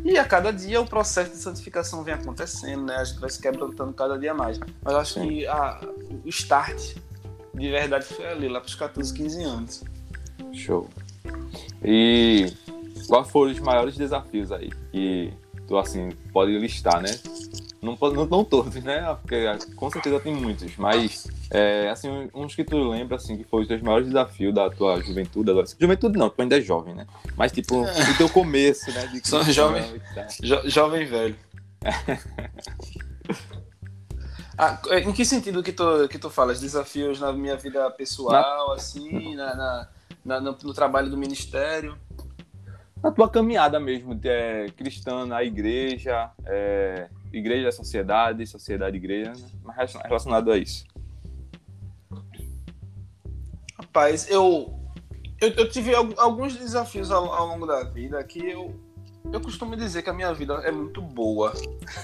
E 0.04 0.18
a 0.18 0.24
cada 0.24 0.50
dia 0.50 0.80
o 0.80 0.86
processo 0.86 1.30
de 1.30 1.36
santificação 1.36 2.02
vem 2.02 2.14
acontecendo, 2.14 2.84
né? 2.84 2.96
A 2.96 3.04
gente 3.04 3.20
vai 3.20 3.28
se 3.28 3.40
quebrantando 3.40 3.92
cada 3.92 4.18
dia 4.18 4.32
mais. 4.32 4.58
Mas 4.82 4.94
acho 4.94 5.14
Sim. 5.14 5.28
que 5.28 5.46
a, 5.46 5.80
o 6.24 6.28
start 6.28 6.96
de 7.54 7.70
verdade 7.70 8.06
foi 8.06 8.26
ali, 8.26 8.48
lá 8.48 8.60
para 8.60 8.68
os 8.68 8.74
14, 8.74 9.12
15 9.12 9.42
anos. 9.42 9.84
Show. 10.52 10.88
E 11.84 12.52
quais 13.06 13.30
foram 13.30 13.52
os 13.52 13.60
maiores 13.60 13.96
desafios 13.96 14.52
aí 14.52 14.70
que 14.92 15.32
tu 15.66 15.78
assim 15.78 16.10
pode 16.32 16.58
listar, 16.58 17.00
né? 17.00 17.10
Não, 17.80 17.96
não, 17.96 18.26
não 18.26 18.44
todos, 18.44 18.74
né? 18.74 19.16
Porque 19.22 19.46
com 19.74 19.90
certeza 19.90 20.20
tem 20.20 20.34
muitos, 20.34 20.76
mas 20.76 21.26
é, 21.50 21.88
assim, 21.88 22.28
uns 22.34 22.54
que 22.54 22.62
tu 22.62 22.90
lembra 22.90 23.16
assim 23.16 23.38
que 23.38 23.44
foi 23.44 23.62
os 23.62 23.68
teus 23.68 23.80
maiores 23.80 24.06
desafios 24.06 24.54
da 24.54 24.68
tua 24.68 25.00
juventude, 25.00 25.50
juventude 25.78 26.18
não, 26.18 26.28
tu 26.28 26.42
ainda 26.42 26.58
é 26.58 26.60
jovem, 26.60 26.94
né? 26.94 27.06
Mas 27.36 27.52
tipo, 27.52 27.80
o 27.82 28.16
teu 28.18 28.28
começo, 28.28 28.92
né? 28.92 29.06
De 29.06 29.26
Só 29.26 29.42
jovem, 29.44 29.82
jo, 30.42 30.60
jovem 30.68 31.06
velho. 31.06 31.36
ah, 34.58 34.78
em 35.02 35.12
que 35.12 35.24
sentido 35.24 35.62
que 35.62 35.72
tu, 35.72 36.06
que 36.08 36.18
tu 36.18 36.28
falas? 36.28 36.60
Desafios 36.60 37.18
na 37.18 37.32
minha 37.32 37.56
vida 37.56 37.90
pessoal, 37.92 38.72
assim, 38.72 39.34
na, 39.34 39.54
na, 39.54 39.88
na 40.22 40.40
no, 40.40 40.54
no 40.62 40.74
trabalho 40.74 41.08
do 41.08 41.16
ministério? 41.16 41.96
Na 43.02 43.10
tua 43.10 43.28
caminhada 43.28 43.80
mesmo, 43.80 44.18
é, 44.24 44.66
cristã 44.76 45.24
na 45.24 45.42
igreja, 45.42 46.30
é, 46.46 47.08
igreja, 47.32 47.72
sociedade, 47.72 48.46
sociedade, 48.46 48.96
igreja, 48.96 49.32
né? 49.32 49.74
relacionado 50.04 50.52
a 50.52 50.58
isso. 50.58 50.84
Rapaz, 53.78 54.30
eu, 54.30 54.78
eu, 55.40 55.48
eu 55.48 55.68
tive 55.68 55.94
alguns 55.94 56.56
desafios 56.56 57.10
ao, 57.10 57.32
ao, 57.32 57.46
longo 57.48 57.66
da 57.66 57.82
vida 57.84 58.22
que 58.22 58.38
eu, 58.38 58.78
eu 59.32 59.40
costumo 59.40 59.74
dizer 59.74 60.02
que 60.02 60.10
a 60.10 60.12
minha 60.12 60.32
vida 60.34 60.54
é 60.64 60.70
muito 60.70 61.00
boa. 61.00 61.54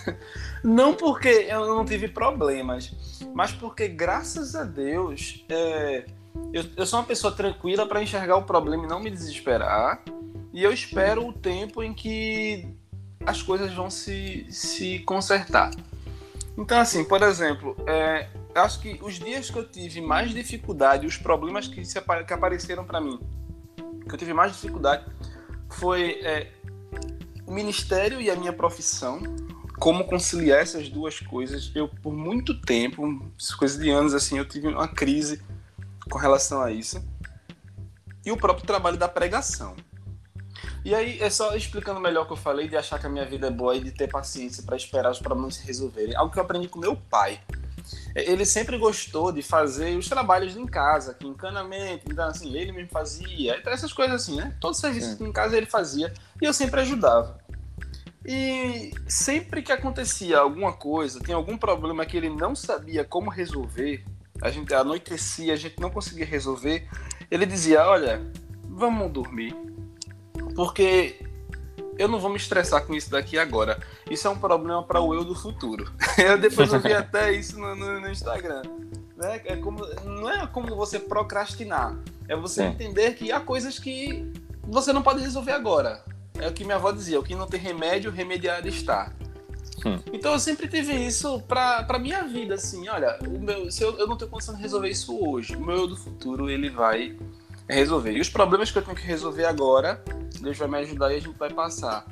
não 0.64 0.94
porque 0.94 1.28
eu 1.28 1.66
não 1.66 1.84
tive 1.84 2.08
problemas, 2.08 3.20
mas 3.34 3.52
porque, 3.52 3.86
graças 3.86 4.54
a 4.54 4.64
Deus, 4.64 5.44
é, 5.50 6.06
eu, 6.52 6.64
eu 6.76 6.86
sou 6.86 7.00
uma 7.00 7.06
pessoa 7.06 7.32
tranquila 7.32 7.86
para 7.86 8.02
enxergar 8.02 8.36
o 8.36 8.42
problema 8.42 8.84
e 8.84 8.88
não 8.88 9.00
me 9.00 9.10
desesperar. 9.10 10.02
E 10.52 10.62
eu 10.62 10.72
espero 10.72 11.26
o 11.26 11.32
tempo 11.32 11.82
em 11.82 11.92
que 11.92 12.66
as 13.26 13.42
coisas 13.42 13.72
vão 13.74 13.90
se, 13.90 14.46
se 14.48 15.00
consertar. 15.00 15.70
Então, 16.56 16.78
assim, 16.78 17.04
por 17.04 17.22
exemplo, 17.22 17.76
é, 17.86 18.28
acho 18.54 18.80
que 18.80 18.98
os 19.02 19.18
dias 19.18 19.50
que 19.50 19.58
eu 19.58 19.68
tive 19.68 20.00
mais 20.00 20.30
dificuldade, 20.32 21.06
os 21.06 21.18
problemas 21.18 21.68
que, 21.68 21.84
se, 21.84 22.00
que 22.00 22.32
apareceram 22.32 22.84
para 22.84 23.00
mim, 23.00 23.20
que 24.08 24.14
eu 24.14 24.18
tive 24.18 24.32
mais 24.32 24.52
dificuldade, 24.52 25.04
foi 25.68 26.20
é, 26.22 26.50
o 27.46 27.52
ministério 27.52 28.20
e 28.20 28.30
a 28.30 28.36
minha 28.36 28.52
profissão, 28.52 29.20
como 29.78 30.04
conciliar 30.04 30.60
essas 30.60 30.88
duas 30.88 31.20
coisas. 31.20 31.70
Eu, 31.74 31.88
por 31.88 32.14
muito 32.14 32.58
tempo, 32.62 33.22
coisas 33.58 33.78
de 33.78 33.90
anos, 33.90 34.14
assim, 34.14 34.38
eu 34.38 34.48
tive 34.48 34.68
uma 34.68 34.88
crise 34.88 35.42
com 36.10 36.18
relação 36.18 36.62
a 36.62 36.70
isso. 36.70 37.02
E 38.24 38.32
o 38.32 38.36
próprio 38.36 38.66
trabalho 38.66 38.96
da 38.96 39.08
pregação. 39.08 39.76
E 40.84 40.94
aí, 40.94 41.20
é 41.20 41.28
só 41.28 41.54
explicando 41.56 42.00
melhor 42.00 42.22
o 42.22 42.26
que 42.26 42.32
eu 42.32 42.36
falei, 42.36 42.68
de 42.68 42.76
achar 42.76 42.98
que 42.98 43.06
a 43.06 43.10
minha 43.10 43.24
vida 43.24 43.48
é 43.48 43.50
boa 43.50 43.74
e 43.76 43.82
de 43.82 43.90
ter 43.90 44.08
paciência 44.08 44.62
para 44.62 44.76
esperar 44.76 45.10
os 45.10 45.18
problemas 45.18 45.56
se 45.56 45.66
resolverem. 45.66 46.14
Algo 46.16 46.32
que 46.32 46.38
eu 46.38 46.42
aprendi 46.42 46.68
com 46.68 46.78
meu 46.78 46.96
pai. 46.96 47.40
É, 48.14 48.30
ele 48.30 48.44
sempre 48.44 48.78
gostou 48.78 49.30
de 49.32 49.42
fazer 49.42 49.96
os 49.96 50.08
trabalhos 50.08 50.56
em 50.56 50.66
casa, 50.66 51.12
aqui, 51.12 51.26
encanamento, 51.26 52.10
então 52.10 52.26
assim, 52.26 52.56
ele 52.56 52.72
mesmo 52.72 52.90
fazia, 52.90 53.56
então, 53.58 53.72
essas 53.72 53.92
coisas 53.92 54.22
assim, 54.22 54.36
né? 54.36 54.56
Todo 54.60 54.74
serviço 54.74 55.22
em 55.24 55.32
casa 55.32 55.56
ele 55.56 55.66
fazia 55.66 56.12
e 56.40 56.44
eu 56.44 56.52
sempre 56.52 56.80
ajudava. 56.80 57.38
E 58.24 58.92
sempre 59.06 59.62
que 59.62 59.70
acontecia 59.70 60.38
alguma 60.38 60.72
coisa, 60.72 61.20
tinha 61.20 61.36
algum 61.36 61.56
problema 61.56 62.04
que 62.04 62.16
ele 62.16 62.28
não 62.28 62.56
sabia 62.56 63.04
como 63.04 63.30
resolver, 63.30 64.04
a 64.42 64.50
gente 64.50 64.72
anoitecia, 64.74 65.52
a 65.52 65.56
gente 65.56 65.80
não 65.80 65.90
conseguia 65.90 66.26
resolver, 66.26 66.88
ele 67.30 67.46
dizia: 67.46 67.86
Olha, 67.86 68.20
vamos 68.68 69.10
dormir 69.10 69.54
porque 70.56 71.20
eu 71.98 72.08
não 72.08 72.18
vou 72.18 72.30
me 72.30 72.36
estressar 72.36 72.84
com 72.84 72.94
isso 72.94 73.10
daqui 73.10 73.38
agora. 73.38 73.78
Isso 74.10 74.26
é 74.26 74.30
um 74.30 74.38
problema 74.38 74.82
para 74.82 75.00
o 75.00 75.14
eu 75.14 75.22
do 75.22 75.34
futuro. 75.34 75.92
Eu 76.16 76.38
depois 76.38 76.72
eu 76.72 76.80
vi 76.80 76.92
até 76.94 77.30
isso 77.32 77.58
no, 77.58 77.76
no, 77.76 78.00
no 78.00 78.10
Instagram. 78.10 78.62
Né? 79.16 79.42
É 79.44 79.56
como, 79.56 79.86
não 80.04 80.30
é 80.30 80.46
como 80.46 80.74
você 80.74 80.98
procrastinar. 80.98 81.94
É 82.26 82.34
você 82.34 82.62
é. 82.62 82.66
entender 82.66 83.14
que 83.14 83.30
há 83.30 83.38
coisas 83.38 83.78
que 83.78 84.32
você 84.62 84.92
não 84.92 85.02
pode 85.02 85.20
resolver 85.20 85.52
agora. 85.52 86.02
É 86.38 86.48
o 86.48 86.52
que 86.52 86.64
minha 86.64 86.76
avó 86.76 86.90
dizia: 86.90 87.20
o 87.20 87.22
que 87.22 87.34
não 87.34 87.46
tem 87.46 87.60
remédio, 87.60 88.10
remediado 88.10 88.66
está. 88.66 89.12
Hum. 89.86 90.00
Então 90.12 90.32
eu 90.32 90.38
sempre 90.40 90.66
tive 90.66 90.92
isso 90.92 91.40
pra, 91.42 91.84
pra 91.84 91.96
minha 91.96 92.24
vida, 92.24 92.54
assim, 92.54 92.88
olha, 92.88 93.16
meu, 93.40 93.70
se 93.70 93.84
eu, 93.84 93.96
eu 93.98 94.08
não 94.08 94.16
tenho 94.16 94.28
condição 94.28 94.56
de 94.56 94.60
resolver 94.60 94.88
isso 94.88 95.16
hoje, 95.16 95.54
o 95.54 95.64
meu 95.64 95.76
eu 95.76 95.86
do 95.86 95.96
futuro 95.96 96.50
ele 96.50 96.68
vai 96.68 97.16
resolver. 97.68 98.10
E 98.10 98.20
os 98.20 98.28
problemas 98.28 98.72
que 98.72 98.78
eu 98.78 98.82
tenho 98.82 98.96
que 98.96 99.06
resolver 99.06 99.44
agora, 99.44 100.02
Deus 100.40 100.58
vai 100.58 100.66
me 100.66 100.78
ajudar 100.78 101.12
e 101.12 101.16
a 101.16 101.20
gente 101.20 101.38
vai 101.38 101.52
passar. 101.52 102.04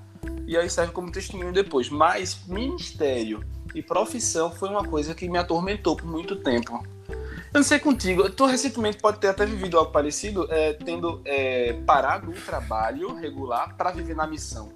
E 0.46 0.56
aí 0.56 0.70
serve 0.70 0.92
como 0.92 1.10
testemunho 1.10 1.52
depois. 1.52 1.90
Mas 1.90 2.46
ministério 2.46 3.44
e 3.74 3.82
profissão 3.82 4.52
foi 4.52 4.68
uma 4.68 4.84
coisa 4.84 5.12
que 5.12 5.28
me 5.28 5.38
atormentou 5.38 5.96
por 5.96 6.06
muito 6.06 6.36
tempo. 6.36 6.86
Eu 7.08 7.58
não 7.58 7.62
sei 7.62 7.80
contigo, 7.80 8.28
tu 8.30 8.46
recentemente 8.46 8.98
pode 8.98 9.18
ter 9.18 9.28
até 9.28 9.46
vivido 9.46 9.78
algo 9.78 9.90
parecido, 9.90 10.46
é, 10.50 10.72
tendo 10.74 11.20
é, 11.24 11.72
parado 11.86 12.30
o 12.30 12.34
trabalho 12.34 13.14
regular 13.14 13.76
para 13.76 13.90
viver 13.90 14.14
na 14.14 14.26
missão. 14.26 14.72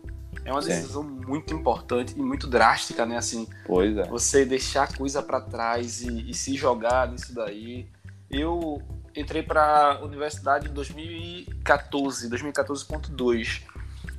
É 0.48 0.52
uma 0.52 0.62
decisão 0.62 1.02
Sim. 1.02 1.20
muito 1.26 1.52
importante 1.52 2.14
e 2.16 2.22
muito 2.22 2.46
drástica, 2.46 3.04
né? 3.04 3.18
Assim, 3.18 3.46
pois 3.66 3.94
é. 3.98 4.04
Você 4.08 4.46
deixar 4.46 4.96
coisa 4.96 5.22
para 5.22 5.42
trás 5.42 6.00
e, 6.00 6.30
e 6.30 6.32
se 6.32 6.56
jogar 6.56 7.06
nisso 7.06 7.34
daí. 7.34 7.86
Eu 8.30 8.80
entrei 9.14 9.42
para 9.42 9.92
a 9.92 10.04
universidade 10.04 10.66
em 10.66 10.72
2014, 10.72 12.30
2014.2. 12.30 13.62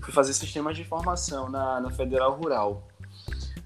Fui 0.03 0.13
fazer 0.13 0.35
sistemas 0.35 0.75
de 0.75 0.83
informação 0.83 1.49
na, 1.49 1.81
na 1.81 1.89
Federal 1.89 2.39
Rural. 2.39 2.87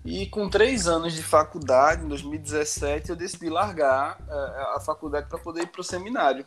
E 0.06 0.26
com 0.28 0.50
três 0.50 0.88
anos 0.88 1.12
de 1.12 1.22
faculdade, 1.22 2.06
em 2.06 2.08
2017, 2.08 3.10
eu 3.10 3.16
decidi 3.18 3.50
largar 3.50 4.22
uh, 4.22 4.78
a 4.78 4.80
faculdade 4.80 5.28
para 5.28 5.38
poder 5.38 5.64
ir 5.64 5.68
para 5.68 5.82
o 5.82 5.84
seminário. 5.84 6.46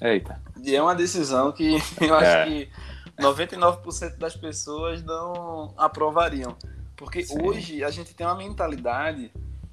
Eita. 0.00 0.40
E 0.62 0.76
é 0.76 0.80
uma 0.80 0.94
decisão 0.94 1.50
que 1.50 1.76
eu 2.00 2.14
acho 2.14 2.30
é. 2.30 2.44
que 2.46 2.70
99% 3.20 4.16
das 4.16 4.36
pessoas 4.36 5.02
não 5.02 5.74
aprovariam. 5.76 6.56
Porque 6.96 7.22
Sim. 7.24 7.42
hoje 7.42 7.84
a 7.84 7.90
gente 7.90 8.14
tem 8.14 8.26
uma 8.26 8.36
mentalidade 8.36 9.32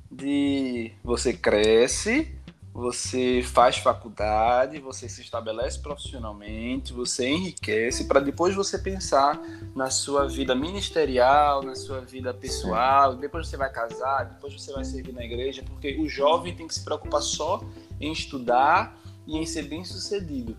de 0.10 0.92
você 1.04 1.34
cresce, 1.34 2.34
você 2.74 3.42
faz 3.44 3.78
faculdade, 3.78 4.80
você 4.80 5.10
se 5.10 5.22
estabelece 5.22 5.80
profissionalmente, 5.80 6.94
você 6.94 7.28
enriquece 7.28 8.06
para 8.06 8.20
depois 8.20 8.56
você 8.56 8.78
pensar 8.78 9.42
na 9.76 9.90
sua 9.90 10.28
vida 10.28 10.54
ministerial, 10.54 11.64
na 11.64 11.76
sua 11.76 12.02
vida 12.02 12.34
pessoal, 12.36 13.16
depois 13.16 13.48
você 13.48 13.58
vai 13.58 13.72
casar, 13.72 14.26
depois 14.26 14.54
você 14.54 14.72
vai 14.72 14.86
servir 14.86 15.12
na 15.12 15.26
igreja, 15.26 15.64
porque 15.68 16.00
o 16.00 16.08
jovem 16.08 16.56
tem 16.56 16.68
que 16.68 16.76
se 16.76 16.84
preocupar 16.84 17.24
só 17.24 17.64
em 18.00 18.12
estudar 18.12 18.96
e 19.26 19.38
em 19.38 19.46
ser 19.46 19.64
bem-sucedido. 19.64 20.56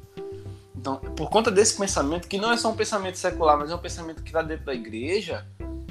Então, 0.78 0.96
por 0.96 1.28
conta 1.28 1.50
desse 1.50 1.76
pensamento, 1.76 2.28
que 2.28 2.38
não 2.38 2.52
é 2.52 2.56
só 2.56 2.70
um 2.70 2.76
pensamento 2.76 3.18
secular, 3.18 3.58
mas 3.58 3.70
é 3.70 3.74
um 3.74 3.78
pensamento 3.78 4.22
que 4.22 4.28
está 4.28 4.42
dentro 4.42 4.64
da 4.64 4.74
igreja, 4.74 5.46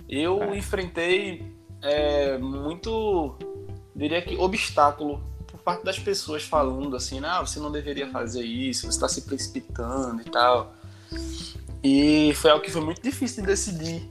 eu 0.08 0.42
é. 0.44 0.58
enfrentei 0.58 1.46
é, 1.82 2.38
muito, 2.38 3.36
diria 3.96 4.22
que, 4.22 4.36
obstáculo 4.38 5.22
parte 5.68 5.84
das 5.84 6.00
pessoas 6.00 6.44
falando 6.44 6.96
assim, 6.96 7.20
ah, 7.26 7.42
você 7.42 7.60
não 7.60 7.70
deveria 7.70 8.10
fazer 8.10 8.42
isso, 8.42 8.84
você 8.84 8.88
está 8.88 9.10
se 9.10 9.24
precipitando 9.24 10.22
e 10.22 10.24
tal. 10.24 10.74
E 11.84 12.32
foi 12.36 12.52
algo 12.52 12.64
que 12.64 12.72
foi 12.72 12.80
muito 12.80 13.02
difícil 13.02 13.42
de 13.42 13.48
decidir. 13.48 14.10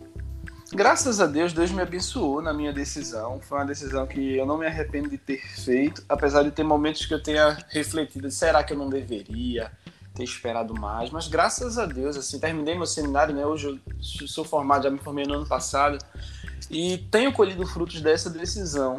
Graças 0.70 1.18
a 1.18 1.26
Deus, 1.26 1.54
Deus 1.54 1.70
me 1.70 1.80
abençoou 1.80 2.42
na 2.42 2.52
minha 2.52 2.74
decisão. 2.74 3.40
Foi 3.40 3.56
uma 3.56 3.64
decisão 3.64 4.06
que 4.06 4.36
eu 4.36 4.44
não 4.44 4.58
me 4.58 4.66
arrependo 4.66 5.08
de 5.08 5.16
ter 5.16 5.38
feito, 5.38 6.04
apesar 6.06 6.42
de 6.42 6.50
ter 6.50 6.62
momentos 6.62 7.06
que 7.06 7.14
eu 7.14 7.22
tenha 7.22 7.56
refletido, 7.70 8.30
será 8.30 8.62
que 8.62 8.74
eu 8.74 8.78
não 8.78 8.90
deveria 8.90 9.72
ter 10.16 10.24
esperado 10.24 10.74
mais? 10.74 11.10
Mas 11.10 11.28
graças 11.28 11.78
a 11.78 11.84
Deus, 11.84 12.16
assim, 12.16 12.40
terminei 12.40 12.74
meu 12.74 12.86
seminário, 12.86 13.34
né? 13.34 13.44
Hoje 13.44 13.80
eu 14.20 14.26
sou 14.26 14.44
formado, 14.44 14.84
já 14.84 14.90
me 14.90 14.98
formei 14.98 15.26
no 15.26 15.34
ano 15.34 15.46
passado 15.46 15.98
e 16.70 16.98
tenho 17.10 17.32
colhido 17.32 17.66
frutos 17.66 18.00
dessa 18.00 18.30
decisão 18.30 18.98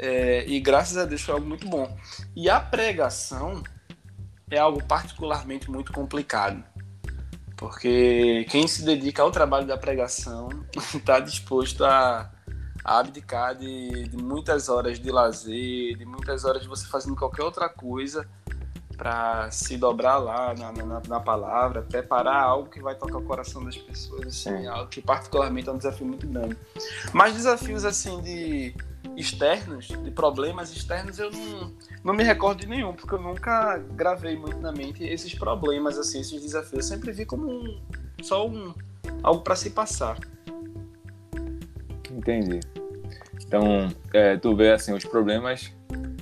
É, 0.00 0.46
e 0.46 0.60
graças 0.60 0.96
a 0.96 1.04
Deus 1.04 1.22
foi 1.22 1.34
algo 1.34 1.46
muito 1.46 1.68
bom. 1.68 1.92
E 2.36 2.48
a 2.48 2.60
pregação 2.60 3.64
é 4.48 4.56
algo 4.56 4.82
particularmente 4.84 5.68
muito 5.68 5.92
complicado. 5.92 6.62
Porque 7.56 8.46
quem 8.48 8.68
se 8.68 8.84
dedica 8.84 9.22
ao 9.22 9.32
trabalho 9.32 9.66
da 9.66 9.76
pregação 9.76 10.48
está 10.94 11.18
disposto 11.20 11.84
a, 11.84 12.30
a 12.84 12.98
abdicar 13.00 13.56
de, 13.56 14.06
de, 14.08 14.16
muitas 14.16 14.68
horas 14.68 15.00
de 15.00 15.10
lazer, 15.10 15.96
de 15.96 16.04
muitas 16.04 16.44
horas 16.44 16.62
de 16.62 16.68
você 16.68 16.86
fazendo 16.86 17.16
qualquer 17.16 17.42
outra 17.42 17.68
coisa 17.68 18.24
para 18.98 19.48
se 19.52 19.76
dobrar 19.76 20.18
lá 20.18 20.52
na, 20.54 20.72
na, 20.72 21.02
na, 21.06 21.20
palavra, 21.20 21.82
preparar 21.82 22.42
algo 22.42 22.68
que 22.68 22.82
vai 22.82 22.96
tocar 22.96 23.18
o 23.18 23.22
coração 23.22 23.64
das 23.64 23.76
pessoas, 23.76 24.26
assim, 24.26 24.66
algo 24.66 24.90
que 24.90 25.00
particularmente 25.00 25.68
é 25.68 25.72
um 25.72 25.78
desafio 25.78 26.04
muito 26.04 26.26
grande. 26.26 26.56
Mas 27.12 27.34
desafios 27.34 27.84
assim 27.84 28.20
de 28.20 28.74
externos, 29.16 29.86
de 29.86 30.10
problemas 30.10 30.72
externos, 30.72 31.20
eu 31.20 31.30
não, 31.30 31.72
não 32.02 32.12
me 32.12 32.24
recordo 32.24 32.60
de 32.60 32.66
nenhum, 32.66 32.92
porque 32.92 33.14
eu 33.14 33.20
nunca 33.20 33.78
gravei 33.92 34.36
muito 34.36 34.58
na 34.58 34.72
mente 34.72 35.04
esses 35.04 35.32
problemas, 35.32 35.96
assim, 35.96 36.20
esses 36.20 36.42
desafios. 36.42 36.72
Eu 36.72 36.82
sempre 36.82 37.12
vi 37.12 37.24
como 37.24 37.48
um, 37.48 37.80
só 38.20 38.48
um, 38.48 38.74
algo 39.22 39.42
para 39.42 39.54
se 39.54 39.70
passar. 39.70 40.18
Entendi. 42.10 42.58
Então, 43.46 43.88
é, 44.12 44.36
tu 44.36 44.54
vê 44.54 44.72
assim, 44.72 44.92
os 44.92 45.04
problemas 45.04 45.72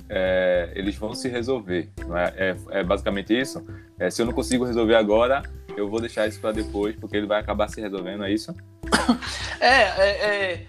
é, 0.09 0.71
eles 0.75 0.95
vão 0.95 1.13
se 1.13 1.27
resolver. 1.27 1.89
É? 2.37 2.49
é? 2.49 2.79
É, 2.79 2.83
basicamente 2.83 3.37
isso. 3.37 3.65
É, 3.99 4.09
se 4.09 4.21
eu 4.21 4.25
não 4.25 4.33
consigo 4.33 4.65
resolver 4.65 4.95
agora, 4.95 5.43
eu 5.75 5.89
vou 5.89 5.99
deixar 5.99 6.27
isso 6.27 6.39
para 6.39 6.51
depois, 6.51 6.95
porque 6.95 7.17
ele 7.17 7.27
vai 7.27 7.39
acabar 7.39 7.67
se 7.67 7.81
resolvendo, 7.81 8.23
é 8.23 8.31
isso? 8.31 8.53
É, 9.59 10.53
é, 10.53 10.65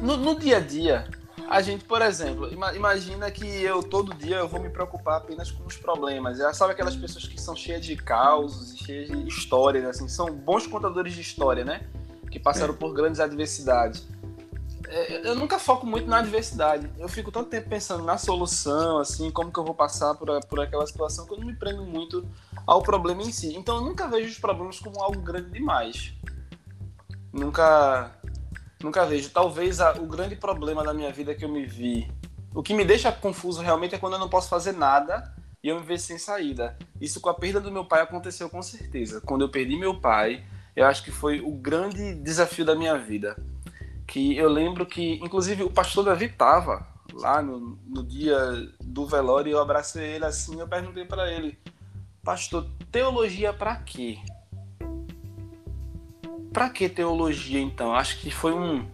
no, 0.00 0.16
no, 0.16 0.38
dia 0.38 0.56
a 0.56 0.60
dia, 0.60 1.06
a 1.46 1.60
gente, 1.60 1.84
por 1.84 2.00
exemplo, 2.00 2.48
imagina 2.74 3.30
que 3.30 3.44
eu 3.44 3.82
todo 3.82 4.14
dia 4.14 4.36
eu 4.36 4.48
vou 4.48 4.58
me 4.58 4.70
preocupar 4.70 5.18
apenas 5.18 5.50
com 5.50 5.66
os 5.66 5.76
problemas. 5.76 6.40
É, 6.40 6.50
sabe 6.54 6.72
aquelas 6.72 6.96
pessoas 6.96 7.28
que 7.28 7.38
são 7.38 7.54
cheias 7.54 7.84
de 7.84 7.96
causos, 7.96 8.78
cheias 8.78 9.08
de 9.08 9.28
histórias, 9.28 9.84
assim, 9.84 10.08
são 10.08 10.32
bons 10.32 10.66
contadores 10.66 11.12
de 11.12 11.20
história, 11.20 11.66
né? 11.66 11.82
Que 12.30 12.40
passaram 12.40 12.72
por 12.72 12.94
grandes 12.94 13.20
adversidades. 13.20 14.08
É, 14.90 15.28
eu 15.28 15.36
nunca 15.36 15.56
foco 15.56 15.86
muito 15.86 16.08
na 16.08 16.18
adversidade. 16.18 16.90
Eu 16.98 17.08
fico 17.08 17.30
tanto 17.30 17.48
tempo 17.48 17.68
pensando 17.68 18.04
na 18.04 18.18
solução, 18.18 18.98
assim, 18.98 19.30
como 19.30 19.52
que 19.52 19.58
eu 19.58 19.64
vou 19.64 19.74
passar 19.74 20.16
por, 20.16 20.44
por 20.46 20.60
aquela 20.60 20.84
situação, 20.84 21.26
que 21.26 21.32
eu 21.32 21.38
não 21.38 21.46
me 21.46 21.54
prendo 21.54 21.84
muito 21.84 22.28
ao 22.66 22.82
problema 22.82 23.22
em 23.22 23.30
si. 23.30 23.56
Então 23.56 23.76
eu 23.76 23.82
nunca 23.82 24.08
vejo 24.08 24.28
os 24.28 24.38
problemas 24.38 24.80
como 24.80 25.00
algo 25.00 25.20
grande 25.20 25.50
demais. 25.50 26.12
Nunca, 27.32 28.10
nunca 28.82 29.06
vejo. 29.06 29.30
Talvez 29.30 29.80
a, 29.80 29.92
o 29.92 30.06
grande 30.06 30.34
problema 30.34 30.82
da 30.82 30.92
minha 30.92 31.12
vida 31.12 31.36
que 31.36 31.44
eu 31.44 31.48
me 31.48 31.64
vi, 31.64 32.12
o 32.52 32.60
que 32.60 32.74
me 32.74 32.84
deixa 32.84 33.12
confuso 33.12 33.62
realmente 33.62 33.94
é 33.94 33.98
quando 33.98 34.14
eu 34.14 34.18
não 34.18 34.28
posso 34.28 34.48
fazer 34.48 34.72
nada 34.72 35.32
e 35.62 35.68
eu 35.68 35.78
me 35.78 35.86
vejo 35.86 36.02
sem 36.02 36.18
saída. 36.18 36.76
Isso 37.00 37.20
com 37.20 37.28
a 37.28 37.34
perda 37.34 37.60
do 37.60 37.70
meu 37.70 37.84
pai 37.84 38.00
aconteceu 38.02 38.50
com 38.50 38.60
certeza. 38.60 39.20
Quando 39.20 39.42
eu 39.42 39.48
perdi 39.48 39.76
meu 39.76 40.00
pai, 40.00 40.44
eu 40.74 40.84
acho 40.84 41.04
que 41.04 41.12
foi 41.12 41.40
o 41.40 41.52
grande 41.52 42.12
desafio 42.16 42.64
da 42.64 42.74
minha 42.74 42.98
vida 42.98 43.36
que 44.10 44.36
eu 44.36 44.48
lembro 44.48 44.84
que, 44.84 45.20
inclusive, 45.22 45.62
o 45.62 45.70
pastor 45.70 46.04
Davi 46.04 46.24
estava 46.24 46.84
lá 47.14 47.40
no, 47.40 47.78
no 47.86 48.02
dia 48.02 48.36
do 48.80 49.06
velório 49.06 49.52
eu 49.52 49.60
abracei 49.60 50.14
ele 50.14 50.24
assim 50.24 50.58
eu 50.58 50.66
perguntei 50.66 51.04
para 51.04 51.30
ele, 51.30 51.56
pastor, 52.20 52.66
teologia 52.90 53.52
para 53.52 53.76
quê? 53.76 54.18
Para 56.52 56.68
que 56.70 56.88
teologia 56.88 57.60
então? 57.60 57.94
Acho 57.94 58.20
que 58.20 58.32
foi 58.32 58.52
um. 58.52 58.84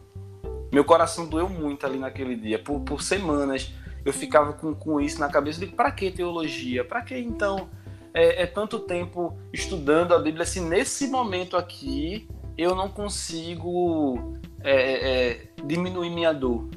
Meu 0.70 0.84
coração 0.84 1.26
doeu 1.26 1.48
muito 1.48 1.86
ali 1.86 1.98
naquele 1.98 2.36
dia. 2.36 2.58
Por, 2.58 2.80
por 2.80 3.02
semanas 3.02 3.72
eu 4.04 4.12
ficava 4.12 4.52
com, 4.52 4.74
com 4.74 5.00
isso 5.00 5.18
na 5.18 5.30
cabeça. 5.30 5.60
de 5.60 5.66
para 5.68 5.90
que 5.90 6.10
teologia? 6.10 6.84
Para 6.84 7.00
que 7.00 7.16
então 7.16 7.70
é, 8.12 8.42
é 8.42 8.46
tanto 8.46 8.80
tempo 8.80 9.34
estudando 9.50 10.12
a 10.12 10.18
Bíblia? 10.18 10.42
Assim, 10.42 10.60
nesse 10.60 11.06
momento 11.08 11.56
aqui 11.56 12.28
eu 12.58 12.74
não 12.74 12.90
consigo 12.90 14.36
é, 14.66 14.72
é, 14.72 15.28
é, 15.30 15.46
diminuir 15.64 16.10
minha 16.10 16.32
dor, 16.32 16.68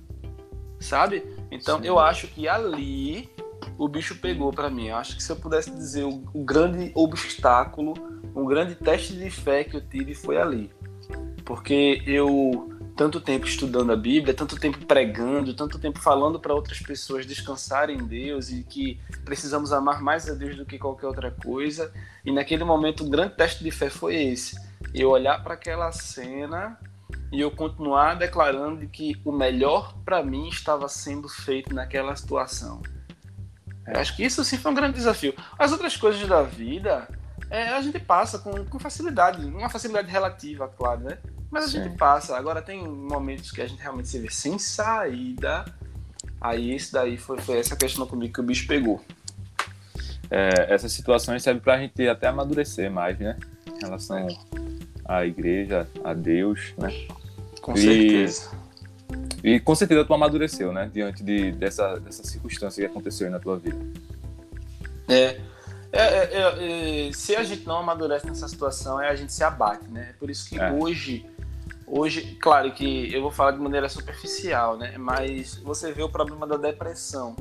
sabe? 0.79 1.23
Então 1.49 1.79
Sim. 1.79 1.87
eu 1.87 1.97
acho 1.97 2.27
que 2.27 2.47
ali 2.47 3.27
o 3.79 3.87
bicho 3.87 4.15
pegou 4.19 4.53
para 4.53 4.69
mim. 4.69 4.89
Eu 4.89 4.97
acho 4.97 5.15
que 5.15 5.23
se 5.23 5.31
eu 5.31 5.35
pudesse 5.35 5.71
dizer 5.71 6.03
o, 6.03 6.23
o, 6.31 6.43
grande 6.43 6.91
obstáculo, 6.93 7.95
um 8.35 8.45
grande 8.45 8.75
teste 8.75 9.13
de 9.13 9.31
fé 9.31 9.63
que 9.63 9.75
eu 9.75 9.81
tive 9.81 10.13
foi 10.13 10.37
ali, 10.37 10.69
porque 11.43 12.03
eu 12.05 12.69
tanto 12.95 13.19
tempo 13.19 13.47
estudando 13.47 13.91
a 13.91 13.95
Bíblia, 13.95 14.35
tanto 14.35 14.55
tempo 14.59 14.85
pregando, 14.85 15.55
tanto 15.55 15.79
tempo 15.79 15.99
falando 15.99 16.39
para 16.39 16.53
outras 16.53 16.79
pessoas 16.79 17.25
descansarem 17.25 17.97
em 17.97 18.05
Deus 18.05 18.51
e 18.51 18.61
que 18.61 18.99
precisamos 19.25 19.73
amar 19.73 19.99
mais 19.99 20.29
a 20.29 20.35
Deus 20.35 20.55
do 20.55 20.65
que 20.65 20.77
qualquer 20.77 21.07
outra 21.07 21.31
coisa. 21.31 21.91
E 22.23 22.31
naquele 22.31 22.63
momento, 22.63 23.03
o 23.03 23.09
grande 23.09 23.33
teste 23.35 23.63
de 23.63 23.71
fé 23.71 23.89
foi 23.89 24.15
esse: 24.15 24.59
eu 24.93 25.09
olhar 25.09 25.41
para 25.41 25.55
aquela 25.55 25.91
cena 25.91 26.77
e 27.31 27.41
eu 27.41 27.51
continuar 27.51 28.15
declarando 28.15 28.87
que 28.87 29.19
o 29.23 29.31
melhor 29.31 29.93
para 30.03 30.23
mim 30.23 30.49
estava 30.49 30.87
sendo 30.87 31.29
feito 31.29 31.73
naquela 31.73 32.15
situação. 32.15 32.81
É. 33.85 33.99
Acho 33.99 34.15
que 34.15 34.23
isso 34.23 34.43
sim 34.43 34.57
foi 34.57 34.71
um 34.71 34.75
grande 34.75 34.95
desafio. 34.95 35.33
As 35.57 35.71
outras 35.71 35.95
coisas 35.95 36.27
da 36.27 36.43
vida 36.43 37.07
é, 37.49 37.69
a 37.69 37.81
gente 37.81 37.99
passa 37.99 38.37
com, 38.39 38.63
com 38.65 38.79
facilidade, 38.79 39.43
uma 39.45 39.69
facilidade 39.69 40.09
relativa, 40.09 40.67
claro, 40.67 41.01
né? 41.01 41.17
Mas 41.49 41.65
a 41.65 41.67
sim. 41.67 41.83
gente 41.83 41.97
passa. 41.97 42.37
Agora 42.37 42.61
tem 42.61 42.87
momentos 42.87 43.51
que 43.51 43.61
a 43.61 43.67
gente 43.67 43.81
realmente 43.81 44.07
se 44.07 44.19
vê 44.19 44.29
sem 44.29 44.59
saída. 44.59 45.65
Aí 46.39 46.75
isso 46.75 46.93
daí 46.93 47.17
foi, 47.17 47.39
foi 47.39 47.57
essa 47.57 47.75
questão 47.75 48.05
comigo 48.05 48.33
que 48.33 48.39
o 48.39 48.43
bicho 48.43 48.67
pegou. 48.67 49.03
É, 50.29 50.73
essas 50.73 50.91
situações 50.91 51.41
servem 51.41 51.61
para 51.61 51.73
a 51.73 51.79
gente 51.79 52.07
até 52.07 52.27
amadurecer 52.27 52.91
mais, 52.91 53.17
né? 53.17 53.35
Em 53.65 53.79
relação 53.79 54.27
à 55.05 55.25
igreja, 55.25 55.87
a 56.03 56.13
Deus, 56.13 56.73
né? 56.77 56.89
Com 57.69 57.77
certeza. 57.77 58.49
E 59.43 59.59
com 59.59 59.75
certeza 59.75 60.03
tu 60.03 60.13
amadureceu, 60.13 60.73
né? 60.73 60.89
Diante 60.91 61.23
de, 61.23 61.51
dessa, 61.51 61.99
dessa 61.99 62.23
circunstância 62.23 62.83
que 62.83 62.91
aconteceu 62.91 63.27
aí 63.27 63.31
na 63.31 63.39
tua 63.39 63.57
vida. 63.57 63.77
É. 65.07 65.39
É, 65.91 66.01
é, 66.01 66.29
é, 66.33 67.07
é 67.07 67.11
se 67.13 67.35
a 67.35 67.43
gente 67.43 67.65
não 67.65 67.77
amadurece 67.77 68.25
nessa 68.27 68.47
situação, 68.47 69.01
é 69.01 69.09
a 69.09 69.15
gente 69.15 69.31
se 69.33 69.43
abate, 69.43 69.87
né? 69.87 70.13
Por 70.19 70.29
isso 70.29 70.49
que 70.49 70.59
é. 70.59 70.71
hoje, 70.71 71.25
hoje, 71.87 72.37
claro 72.39 72.71
que 72.71 73.13
eu 73.13 73.21
vou 73.21 73.31
falar 73.31 73.51
de 73.51 73.59
maneira 73.59 73.87
superficial, 73.87 74.77
né? 74.77 74.95
Mas 74.97 75.55
você 75.55 75.91
vê 75.91 76.03
o 76.03 76.09
problema 76.09 76.45
da 76.45 76.57
depressão 76.57 77.35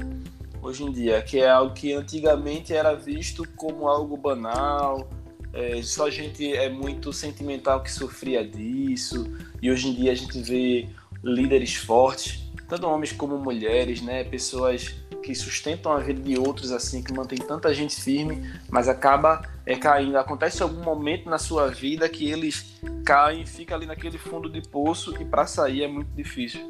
hoje 0.63 0.85
em 0.85 0.93
dia, 0.93 1.23
que 1.23 1.41
é 1.41 1.51
algo 1.51 1.75
que 1.75 1.93
antigamente 1.93 2.75
era 2.75 2.95
visto 2.95 3.47
como 3.57 3.89
algo 3.89 4.17
banal, 4.17 5.09
é, 5.53 5.81
só 5.83 6.11
gente 6.11 6.55
é 6.55 6.69
muito 6.69 7.13
sentimental 7.13 7.83
que 7.83 7.91
sofria 7.91 8.47
disso, 8.47 9.31
e 9.61 9.71
hoje 9.71 9.89
em 9.89 9.95
dia 9.95 10.13
a 10.13 10.15
gente 10.15 10.41
vê 10.41 10.89
líderes 11.23 11.75
fortes, 11.75 12.45
tanto 12.69 12.87
homens 12.87 13.13
como 13.13 13.39
mulheres, 13.39 14.01
né? 14.01 14.25
Pessoas 14.25 14.95
que 15.23 15.35
sustentam 15.35 15.93
a 15.93 15.99
vida 15.99 16.21
de 16.21 16.39
outros 16.39 16.71
assim, 16.71 17.03
que 17.03 17.13
mantém 17.13 17.39
tanta 17.39 17.73
gente 17.75 18.01
firme, 18.01 18.51
mas 18.71 18.89
acaba 18.89 19.43
é, 19.67 19.75
caindo. 19.77 20.17
Acontece 20.17 20.63
algum 20.63 20.83
momento 20.83 21.29
na 21.29 21.39
sua 21.39 21.69
vida 21.69 22.09
que 22.09 22.31
eles 22.31 22.81
caem, 23.05 23.45
fica 23.45 23.75
ali 23.75 23.87
naquele 23.87 24.19
fundo 24.19 24.49
de 24.49 24.63
poço 24.69 25.15
e 25.21 25.25
para 25.25 25.47
sair 25.47 25.83
é 25.83 25.89
muito 25.89 26.11
difícil. 26.15 26.61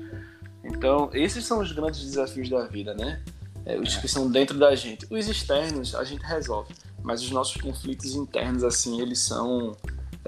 Então, 0.64 1.10
esses 1.12 1.44
são 1.44 1.60
os 1.60 1.72
grandes 1.72 2.00
desafios 2.00 2.48
da 2.48 2.66
vida, 2.66 2.94
né? 2.94 3.22
É, 3.64 3.78
os 3.78 3.96
que 3.96 4.08
são 4.08 4.30
dentro 4.30 4.58
da 4.58 4.74
gente. 4.74 5.06
Os 5.10 5.28
externos 5.28 5.94
a 5.94 6.04
gente 6.04 6.22
resolve 6.22 6.72
mas 7.02 7.22
os 7.22 7.30
nossos 7.30 7.60
conflitos 7.60 8.14
internos, 8.14 8.64
assim, 8.64 9.00
eles 9.00 9.20
são 9.20 9.76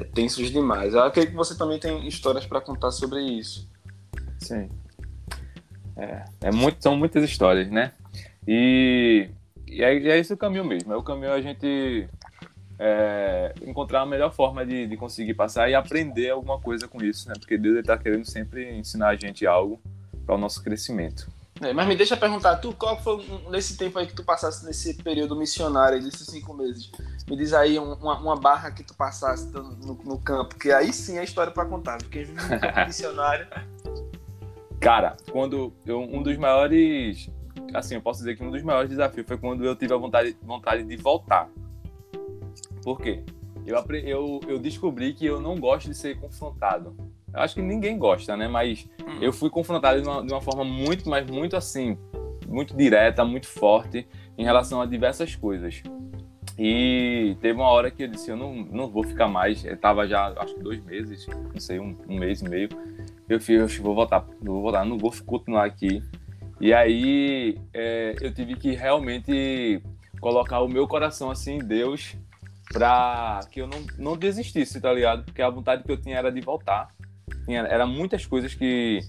é, 0.00 0.04
tensos 0.04 0.50
demais. 0.50 0.94
Eu 0.94 1.02
acredito 1.02 1.32
que 1.32 1.36
você 1.36 1.56
também 1.56 1.78
tem 1.78 2.06
histórias 2.06 2.46
para 2.46 2.60
contar 2.60 2.90
sobre 2.90 3.20
isso. 3.20 3.68
Sim. 4.38 4.68
É, 5.96 6.24
é 6.40 6.50
muito, 6.50 6.82
são 6.82 6.96
muitas 6.96 7.22
histórias, 7.22 7.70
né? 7.70 7.92
E, 8.48 9.28
e 9.66 9.82
é, 9.82 9.94
é 9.94 10.18
esse 10.18 10.32
o 10.32 10.36
caminho 10.36 10.64
mesmo. 10.64 10.92
É 10.92 10.96
o 10.96 11.02
caminho 11.02 11.32
a 11.32 11.40
gente 11.40 12.08
é, 12.78 13.52
encontrar 13.62 14.00
a 14.02 14.06
melhor 14.06 14.32
forma 14.32 14.64
de, 14.64 14.86
de, 14.86 14.96
conseguir 14.96 15.34
passar 15.34 15.68
e 15.68 15.74
aprender 15.74 16.30
alguma 16.30 16.58
coisa 16.58 16.88
com 16.88 17.02
isso, 17.04 17.28
né? 17.28 17.34
Porque 17.38 17.58
Deus 17.58 17.78
está 17.78 17.98
querendo 17.98 18.24
sempre 18.24 18.74
ensinar 18.74 19.08
a 19.08 19.16
gente 19.16 19.46
algo 19.46 19.80
para 20.24 20.34
o 20.34 20.38
nosso 20.38 20.62
crescimento. 20.62 21.30
É, 21.62 21.74
mas 21.74 21.86
me 21.86 21.94
deixa 21.94 22.16
perguntar, 22.16 22.56
tu, 22.56 22.72
qual 22.72 22.98
foi 23.02 23.22
nesse 23.50 23.76
tempo 23.76 23.98
aí 23.98 24.06
que 24.06 24.14
tu 24.14 24.24
passasse 24.24 24.64
nesse 24.64 24.94
período 24.94 25.36
missionário, 25.36 26.02
desses 26.02 26.26
cinco 26.26 26.54
meses? 26.54 26.90
Me 27.28 27.36
diz 27.36 27.52
aí 27.52 27.78
uma, 27.78 28.18
uma 28.18 28.36
barra 28.36 28.70
que 28.70 28.82
tu 28.82 28.94
passasse 28.94 29.46
no, 29.52 29.94
no, 29.94 30.18
campo, 30.18 30.56
que 30.56 30.72
aí 30.72 30.90
sim 30.90 31.18
é 31.18 31.24
história 31.24 31.52
para 31.52 31.66
contar, 31.66 31.98
porque 31.98 32.24
campo 32.24 32.86
missionário. 32.86 33.46
Cara, 34.80 35.18
quando 35.30 35.70
eu, 35.84 36.00
um 36.00 36.22
dos 36.22 36.38
maiores, 36.38 37.28
assim, 37.74 37.96
eu 37.96 38.00
posso 38.00 38.20
dizer 38.20 38.38
que 38.38 38.42
um 38.42 38.50
dos 38.50 38.62
maiores 38.62 38.88
desafios 38.88 39.26
foi 39.26 39.36
quando 39.36 39.62
eu 39.62 39.76
tive 39.76 39.92
a 39.92 39.98
vontade, 39.98 40.34
vontade 40.42 40.82
de 40.82 40.96
voltar. 40.96 41.50
Por 42.82 42.98
quê? 42.98 43.22
Eu, 43.66 43.76
eu, 43.92 44.40
eu 44.48 44.58
descobri 44.58 45.12
que 45.12 45.26
eu 45.26 45.38
não 45.38 45.60
gosto 45.60 45.86
de 45.86 45.94
ser 45.94 46.18
confrontado. 46.18 46.96
Eu 47.32 47.40
acho 47.40 47.54
que 47.54 47.62
ninguém 47.62 47.98
gosta, 47.98 48.36
né? 48.36 48.48
Mas 48.48 48.88
hum. 49.00 49.18
eu 49.20 49.32
fui 49.32 49.50
confrontado 49.50 50.00
de 50.00 50.08
uma, 50.08 50.24
de 50.24 50.32
uma, 50.32 50.40
forma 50.40 50.64
muito, 50.64 51.08
mas 51.08 51.28
muito 51.30 51.56
assim, 51.56 51.96
muito 52.48 52.76
direta, 52.76 53.24
muito 53.24 53.46
forte 53.46 54.06
em 54.36 54.44
relação 54.44 54.80
a 54.80 54.86
diversas 54.86 55.34
coisas. 55.36 55.82
E 56.58 57.36
teve 57.40 57.58
uma 57.58 57.70
hora 57.70 57.90
que 57.90 58.02
eu 58.02 58.08
disse, 58.08 58.30
eu 58.30 58.36
não, 58.36 58.54
não 58.54 58.88
vou 58.88 59.02
ficar 59.02 59.28
mais. 59.28 59.64
Eu 59.64 59.76
tava 59.76 60.06
já, 60.06 60.32
acho 60.36 60.54
que 60.54 60.62
dois 60.62 60.82
meses, 60.84 61.26
não 61.26 61.60
sei, 61.60 61.78
um, 61.78 61.96
um 62.08 62.18
mês 62.18 62.42
e 62.42 62.48
meio. 62.48 62.68
Eu 63.28 63.40
fiz, 63.40 63.78
eu 63.78 63.82
vou 63.82 63.94
voltar, 63.94 64.26
vou 64.42 64.60
voltar, 64.60 64.84
não 64.84 64.98
vou 64.98 65.12
continuar 65.24 65.64
aqui. 65.64 66.02
E 66.60 66.74
aí 66.74 67.58
é, 67.72 68.14
eu 68.20 68.34
tive 68.34 68.56
que 68.56 68.72
realmente 68.72 69.82
colocar 70.20 70.60
o 70.60 70.68
meu 70.68 70.86
coração 70.86 71.30
assim 71.30 71.54
em 71.54 71.58
Deus 71.58 72.14
para 72.72 73.40
que 73.50 73.60
eu 73.60 73.66
não, 73.66 73.78
não 73.98 74.16
desistisse, 74.16 74.80
tá 74.80 74.92
ligado? 74.92 75.24
Porque 75.24 75.42
a 75.42 75.50
vontade 75.50 75.82
que 75.82 75.90
eu 75.90 75.96
tinha 75.96 76.18
era 76.18 76.30
de 76.30 76.40
voltar. 76.40 76.88
Era 77.48 77.86
muitas 77.86 78.26
coisas 78.26 78.54
que. 78.54 79.00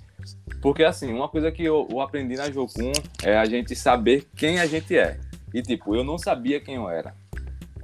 Porque 0.61 0.83
assim, 0.83 1.11
uma 1.11 1.27
coisa 1.27 1.51
que 1.51 1.63
eu, 1.63 1.87
eu 1.89 2.01
aprendi 2.01 2.35
na 2.35 2.51
Jocum 2.51 2.91
é 3.23 3.37
a 3.37 3.45
gente 3.45 3.75
saber 3.75 4.27
quem 4.35 4.59
a 4.59 4.65
gente 4.65 4.95
é. 4.97 5.19
E 5.53 5.61
tipo, 5.61 5.95
eu 5.95 6.03
não 6.03 6.17
sabia 6.17 6.59
quem 6.59 6.75
eu 6.75 6.89
era. 6.89 7.13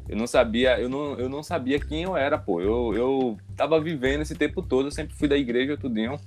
Eu 0.07 0.15
não 0.15 0.25
sabia, 0.25 0.79
eu 0.79 0.87
não, 0.87 1.19
eu 1.19 1.27
não 1.27 1.43
sabia 1.43 1.79
quem 1.79 2.03
eu 2.03 2.15
era, 2.15 2.37
pô. 2.37 2.61
Eu, 2.61 2.93
eu 2.93 3.37
tava 3.55 3.79
vivendo 3.79 4.21
esse 4.21 4.35
tempo 4.35 4.61
todo, 4.61 4.87
eu 4.87 4.91
sempre 4.91 5.13
fui 5.15 5.27
da 5.27 5.35
igreja, 5.35 5.75
tudinho. 5.75 6.17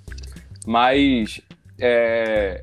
Mas 0.66 1.40
é, 1.78 2.62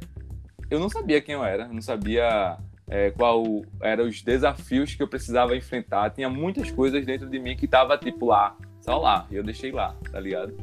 eu 0.69 0.79
não 0.79 0.89
sabia 0.89 1.19
quem 1.21 1.33
eu 1.33 1.43
era, 1.43 1.67
não 1.67 1.81
sabia 1.81 2.57
é, 2.87 3.09
qual 3.11 3.43
eram 3.81 4.05
os 4.05 4.21
desafios 4.21 4.93
que 4.93 5.01
eu 5.01 5.07
precisava 5.07 5.55
enfrentar. 5.55 6.11
Tinha 6.11 6.29
muitas 6.29 6.69
coisas 6.69 7.05
dentro 7.05 7.27
de 7.29 7.39
mim 7.39 7.55
que 7.55 7.67
tava 7.67 7.97
tipo 7.97 8.27
lá, 8.27 8.55
só 8.81 8.97
lá, 8.97 9.25
e 9.31 9.35
eu 9.35 9.43
deixei 9.43 9.71
lá, 9.71 9.95
tá 10.11 10.19
ligado? 10.19 10.55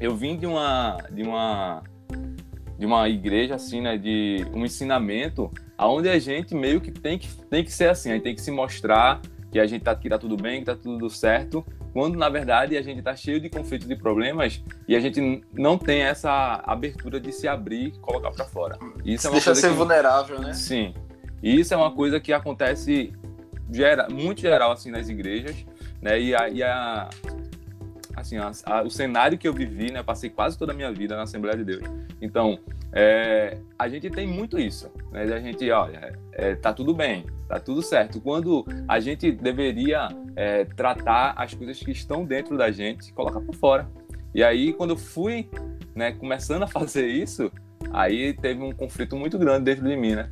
Eu 0.00 0.14
vim 0.14 0.36
de 0.36 0.46
uma 0.46 0.98
de 1.10 1.22
uma 1.22 1.82
de 2.78 2.86
uma 2.86 3.08
igreja 3.08 3.54
assim, 3.54 3.80
né, 3.80 3.96
de 3.96 4.44
um 4.52 4.64
ensinamento 4.64 5.50
aonde 5.78 6.08
a 6.08 6.18
gente 6.18 6.54
meio 6.54 6.80
que 6.80 6.90
tem 6.90 7.18
que 7.18 7.28
tem 7.46 7.62
que 7.62 7.72
ser 7.72 7.88
assim, 7.88 8.10
a 8.10 8.14
gente 8.14 8.24
tem 8.24 8.34
que 8.34 8.40
se 8.40 8.50
mostrar 8.50 9.20
que 9.52 9.60
a 9.60 9.66
gente 9.66 9.82
tá 9.82 9.94
que 9.94 10.08
tá 10.08 10.18
tudo 10.18 10.36
bem, 10.36 10.60
que 10.60 10.66
tá 10.66 10.74
tudo 10.74 11.08
certo, 11.10 11.64
quando 11.92 12.16
na 12.16 12.28
verdade 12.28 12.76
a 12.76 12.82
gente 12.82 12.98
está 12.98 13.14
cheio 13.14 13.38
de 13.38 13.50
conflitos 13.50 13.88
e 13.88 13.94
problemas 13.94 14.62
e 14.88 14.96
a 14.96 15.00
gente 15.00 15.44
não 15.52 15.76
tem 15.76 16.02
essa 16.02 16.62
abertura 16.64 17.20
de 17.20 17.30
se 17.32 17.46
abrir 17.46 17.88
e 17.88 17.98
colocar 17.98 18.30
para 18.30 18.46
fora. 18.46 18.78
Isso 19.04 19.26
é 19.26 19.30
uma 19.30 19.34
Deixa 19.34 19.54
ser 19.54 19.68
que... 19.68 19.74
vulnerável, 19.74 20.40
né? 20.40 20.54
Sim. 20.54 20.94
E 21.42 21.60
isso 21.60 21.74
é 21.74 21.76
uma 21.76 21.90
coisa 21.90 22.18
que 22.18 22.32
acontece 22.32 23.12
gera, 23.70 24.08
muito 24.08 24.40
geral 24.40 24.72
assim 24.72 24.90
nas 24.90 25.08
igrejas, 25.08 25.66
né? 26.00 26.20
E 26.20 26.34
a, 26.34 26.48
e 26.48 26.62
a 26.62 27.10
assim, 28.16 28.36
a, 28.36 28.50
a, 28.64 28.82
o 28.82 28.90
cenário 28.90 29.38
que 29.38 29.46
eu 29.46 29.52
vivi, 29.52 29.90
né? 29.90 30.02
Passei 30.02 30.30
quase 30.30 30.58
toda 30.58 30.72
a 30.72 30.74
minha 30.74 30.92
vida 30.92 31.16
na 31.16 31.22
Assembleia 31.22 31.56
de 31.56 31.64
Deus. 31.64 31.82
Então, 32.20 32.58
é, 32.92 33.58
a 33.78 33.88
gente 33.88 34.10
tem 34.10 34.26
muito 34.26 34.58
isso, 34.58 34.90
né? 35.10 35.22
A 35.22 35.40
gente, 35.40 35.70
olha, 35.70 36.18
é, 36.32 36.54
tá 36.54 36.72
tudo 36.72 36.94
bem, 36.94 37.26
tá 37.48 37.58
tudo 37.58 37.82
certo. 37.82 38.20
Quando 38.20 38.66
a 38.86 39.00
gente 39.00 39.32
deveria 39.32 40.08
é, 40.36 40.64
tratar 40.64 41.34
as 41.36 41.54
coisas 41.54 41.78
que 41.78 41.90
estão 41.90 42.24
dentro 42.24 42.56
da 42.56 42.70
gente, 42.70 43.12
colocar 43.12 43.40
por 43.40 43.54
fora. 43.54 43.88
E 44.34 44.42
aí, 44.42 44.72
quando 44.72 44.90
eu 44.90 44.96
fui, 44.96 45.48
né, 45.94 46.12
começando 46.12 46.62
a 46.62 46.66
fazer 46.66 47.06
isso, 47.06 47.50
aí 47.92 48.32
teve 48.34 48.62
um 48.62 48.72
conflito 48.72 49.16
muito 49.16 49.38
grande 49.38 49.64
dentro 49.64 49.88
de 49.88 49.96
mim, 49.96 50.14
né? 50.14 50.30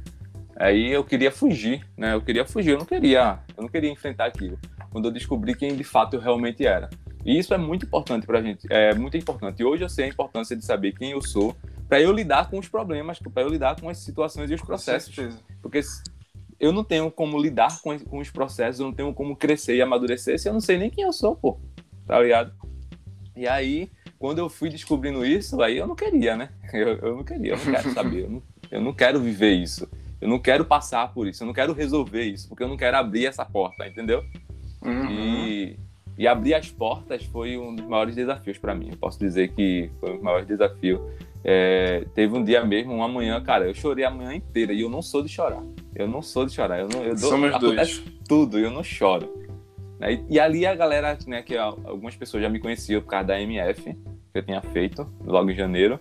Aí 0.57 0.91
eu 0.91 1.03
queria 1.03 1.31
fugir, 1.31 1.87
né? 1.97 2.13
Eu 2.13 2.21
queria 2.21 2.45
fugir, 2.45 2.73
eu 2.73 2.79
não 2.79 2.85
queria, 2.85 3.39
eu 3.57 3.63
não 3.63 3.69
queria 3.69 3.91
enfrentar 3.91 4.27
aquilo. 4.27 4.59
Quando 4.91 5.07
eu 5.07 5.11
descobri 5.11 5.55
quem 5.55 5.75
de 5.75 5.85
fato 5.85 6.17
eu 6.17 6.21
realmente 6.21 6.67
era. 6.67 6.91
E 7.25 7.39
isso 7.39 7.53
é 7.53 7.59
muito 7.59 7.87
importante 7.87 8.27
para 8.27 8.39
a 8.39 8.43
gente, 8.43 8.67
é 8.71 8.95
muito 8.95 9.17
importante. 9.17 9.61
E 9.61 9.65
hoje 9.65 9.85
eu 9.85 9.89
sei 9.89 10.07
a 10.07 10.09
importância 10.09 10.57
de 10.57 10.65
saber 10.65 10.93
quem 10.93 11.11
eu 11.11 11.21
sou 11.21 11.55
para 11.89 12.01
eu 12.01 12.13
lidar 12.13 12.49
com 12.49 12.59
os 12.59 12.69
problemas, 12.69 13.19
para 13.19 13.43
eu 13.43 13.49
lidar 13.49 13.79
com 13.81 13.89
as 13.89 13.99
situações 13.99 14.51
e 14.51 14.55
os 14.55 14.63
processos. 14.63 15.15
Porque 15.61 15.81
eu 16.59 16.73
não 16.73 16.85
tenho 16.85 17.11
como 17.11 17.41
lidar 17.41 17.81
com, 17.83 17.99
com 17.99 18.19
os 18.19 18.31
processos, 18.31 18.81
eu 18.81 18.87
não 18.87 18.93
tenho 18.93 19.13
como 19.13 19.35
crescer 19.35 19.77
e 19.77 19.83
amadurecer 19.83 20.39
se 20.39 20.49
eu 20.49 20.53
não 20.53 20.61
sei 20.61 20.79
nem 20.79 20.91
quem 20.91 21.05
eu 21.05 21.13
sou, 21.13 21.35
pô. 21.35 21.59
Tá 22.07 22.21
ligado? 22.21 22.53
E 23.37 23.47
aí, 23.49 23.91
quando 24.19 24.39
eu 24.39 24.49
fui 24.49 24.69
descobrindo 24.69 25.25
isso, 25.25 25.61
aí 25.63 25.79
eu 25.79 25.87
não 25.87 25.97
queria, 25.97 26.37
né? 26.37 26.51
Eu, 26.73 26.99
eu 26.99 27.17
não 27.17 27.25
queria, 27.25 27.55
eu 27.55 27.57
não 27.57 27.65
quero 27.65 27.93
saber, 27.93 28.23
eu 28.23 28.31
não, 28.31 28.43
eu 28.71 28.81
não 28.81 28.93
quero 28.93 29.21
viver 29.21 29.55
isso. 29.55 29.89
Eu 30.21 30.29
não 30.29 30.39
quero 30.39 30.65
passar 30.65 31.13
por 31.13 31.27
isso, 31.27 31.43
eu 31.43 31.47
não 31.47 31.55
quero 31.55 31.73
resolver 31.73 32.23
isso, 32.23 32.49
porque 32.49 32.63
eu 32.63 32.69
não 32.69 32.77
quero 32.77 32.97
abrir 32.97 33.27
essa 33.27 33.45
porta, 33.45 33.89
entendeu? 33.89 34.23
Uhum. 34.83 35.11
E 35.11 35.79
e 36.21 36.29
abrir 36.29 36.53
as 36.53 36.71
portas 36.71 37.25
foi 37.25 37.57
um 37.57 37.75
dos 37.75 37.87
maiores 37.87 38.15
desafios 38.15 38.59
para 38.59 38.75
mim. 38.75 38.91
Eu 38.91 38.97
posso 38.99 39.19
dizer 39.19 39.55
que 39.55 39.91
foi 39.99 40.19
o 40.19 40.23
maior 40.23 40.45
desafio. 40.45 41.01
É, 41.43 42.05
teve 42.15 42.37
um 42.37 42.45
dia 42.45 42.63
mesmo, 42.63 42.93
uma 42.93 43.09
manhã, 43.09 43.43
cara, 43.43 43.65
eu 43.67 43.73
chorei 43.73 44.05
a 44.05 44.11
manhã 44.11 44.35
inteira 44.35 44.71
e 44.75 44.83
eu 44.83 44.91
não 44.91 45.01
sou 45.01 45.23
de 45.23 45.31
chorar. 45.31 45.63
Eu 45.95 46.07
não 46.07 46.21
sou 46.21 46.45
de 46.45 46.53
chorar. 46.53 46.79
Eu 46.79 46.89
não, 46.93 47.03
eu 47.03 47.17
dou, 47.17 47.31
Somos 47.31 47.59
dois. 47.59 48.05
tudo 48.29 48.59
eu 48.59 48.71
não 48.71 48.85
choro. 48.85 49.33
E, 50.03 50.35
e, 50.35 50.39
ali 50.39 50.67
a 50.67 50.75
galera, 50.75 51.17
né, 51.27 51.41
que 51.41 51.57
algumas 51.57 52.15
pessoas 52.15 52.43
já 52.43 52.51
me 52.51 52.59
conheciam 52.59 53.01
por 53.01 53.09
causa 53.09 53.29
da 53.29 53.41
MF 53.41 53.83
que 53.83 53.99
eu 54.35 54.43
tinha 54.43 54.61
feito 54.61 55.11
logo 55.25 55.51
em 55.51 55.55
janeiro. 55.55 55.99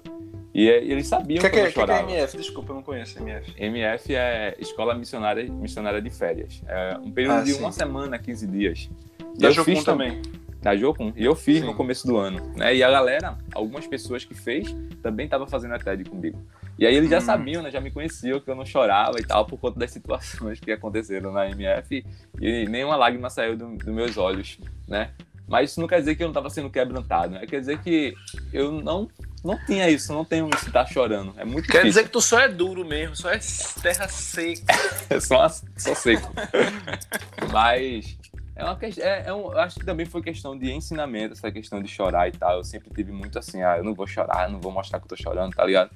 E 0.53 0.67
eles 0.67 1.07
sabiam 1.07 1.41
que, 1.41 1.49
que, 1.49 1.55
que 1.55 1.67
eu 1.67 1.71
chorava. 1.71 2.03
O 2.03 2.07
que 2.07 2.13
é 2.13 2.17
MF? 2.17 2.37
Desculpa, 2.37 2.71
eu 2.71 2.75
não 2.75 2.83
conheço 2.83 3.19
MF. 3.19 3.53
MF 3.57 4.15
é 4.15 4.55
Escola 4.59 4.95
Missionária, 4.95 5.43
Missionária 5.51 6.01
de 6.01 6.09
Férias. 6.09 6.61
É 6.67 6.97
um 6.97 7.11
período 7.11 7.39
ah, 7.39 7.43
de 7.43 7.53
sim. 7.53 7.59
uma 7.59 7.71
semana, 7.71 8.17
15 8.17 8.47
dias. 8.47 8.89
Da 9.37 9.49
eu 9.49 9.53
Jocum 9.53 9.75
fiz 9.75 9.83
também. 9.83 10.21
Da 10.61 10.75
Jocum. 10.75 11.13
E 11.15 11.23
eu 11.23 11.35
fiz 11.35 11.59
Sim. 11.59 11.67
no 11.67 11.73
começo 11.73 12.05
do 12.05 12.17
ano. 12.17 12.41
Né? 12.55 12.75
E 12.75 12.83
a 12.83 12.91
galera, 12.91 13.37
algumas 13.53 13.87
pessoas 13.87 14.25
que 14.25 14.33
fez, 14.33 14.75
também 15.01 15.25
estavam 15.25 15.47
fazendo 15.47 15.73
a 15.73 15.79
TED 15.79 16.03
comigo. 16.09 16.37
E 16.77 16.85
aí 16.85 16.95
eles 16.95 17.09
já 17.09 17.19
hum. 17.19 17.21
sabiam, 17.21 17.63
né? 17.63 17.71
Já 17.71 17.79
me 17.79 17.91
conheciam 17.91 18.39
que 18.39 18.49
eu 18.49 18.55
não 18.55 18.65
chorava 18.65 19.19
e 19.19 19.23
tal, 19.23 19.45
por 19.45 19.57
conta 19.57 19.79
das 19.79 19.91
situações 19.91 20.59
que 20.59 20.71
aconteceram 20.71 21.31
na 21.31 21.49
MF. 21.49 22.05
E 22.41 22.65
nenhuma 22.65 22.95
lágrima 22.95 23.29
saiu 23.29 23.55
dos 23.55 23.77
do 23.77 23.93
meus 23.93 24.17
olhos, 24.17 24.57
né? 24.87 25.11
Mas 25.47 25.71
isso 25.71 25.79
não 25.79 25.87
quer 25.87 25.99
dizer 25.99 26.15
que 26.15 26.23
eu 26.23 26.27
não 26.27 26.31
estava 26.31 26.49
sendo 26.49 26.69
quebrantado, 26.69 27.33
né? 27.33 27.45
Quer 27.47 27.59
dizer 27.59 27.79
que 27.79 28.13
eu 28.53 28.71
não 28.71 29.07
não 29.43 29.57
tinha 29.65 29.89
isso, 29.89 30.13
não 30.13 30.25
tenho 30.25 30.49
isso, 30.53 30.71
tá 30.71 30.85
chorando. 30.85 31.33
É 31.37 31.45
muito 31.45 31.65
Quer 31.67 31.79
difícil. 31.79 31.89
dizer 31.89 32.03
que 32.03 32.09
tu 32.09 32.21
só 32.21 32.39
é 32.39 32.49
duro 32.49 32.85
mesmo, 32.85 33.15
só 33.15 33.29
é 33.29 33.39
terra 33.81 34.07
seca. 34.07 34.63
é 35.09 35.19
só, 35.19 35.47
só 35.49 35.95
seco. 35.95 36.31
Mas 37.51 38.17
é 38.55 38.63
uma 38.63 38.75
questão, 38.75 39.05
é, 39.05 39.23
é 39.27 39.33
um, 39.33 39.57
acho 39.57 39.79
que 39.79 39.85
também 39.85 40.05
foi 40.05 40.21
questão 40.21 40.57
de 40.57 40.69
ensinamento, 40.71 41.33
essa 41.33 41.51
questão 41.51 41.81
de 41.81 41.87
chorar 41.87 42.27
e 42.27 42.31
tal. 42.31 42.57
Eu 42.57 42.63
sempre 42.63 42.89
tive 42.93 43.11
muito 43.11 43.39
assim, 43.39 43.63
ah, 43.63 43.77
eu 43.77 43.83
não 43.83 43.93
vou 43.93 44.05
chorar, 44.05 44.49
não 44.49 44.59
vou 44.59 44.71
mostrar 44.71 44.99
que 44.99 45.05
eu 45.05 45.09
tô 45.09 45.15
chorando, 45.15 45.55
tá 45.55 45.65
ligado? 45.65 45.91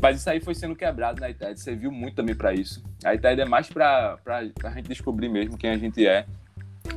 Mas 0.00 0.18
isso 0.18 0.28
aí 0.28 0.40
foi 0.40 0.54
sendo 0.54 0.76
quebrado 0.76 1.20
na 1.20 1.30
ITED, 1.30 1.58
serviu 1.58 1.90
muito 1.90 2.16
também 2.16 2.34
para 2.34 2.52
isso. 2.52 2.84
A 3.02 3.14
ITED 3.14 3.40
é 3.40 3.44
mais 3.46 3.68
pra, 3.68 4.18
pra, 4.22 4.42
pra 4.54 4.70
gente 4.72 4.88
descobrir 4.88 5.30
mesmo 5.30 5.56
quem 5.56 5.70
a 5.70 5.78
gente 5.78 6.06
é, 6.06 6.26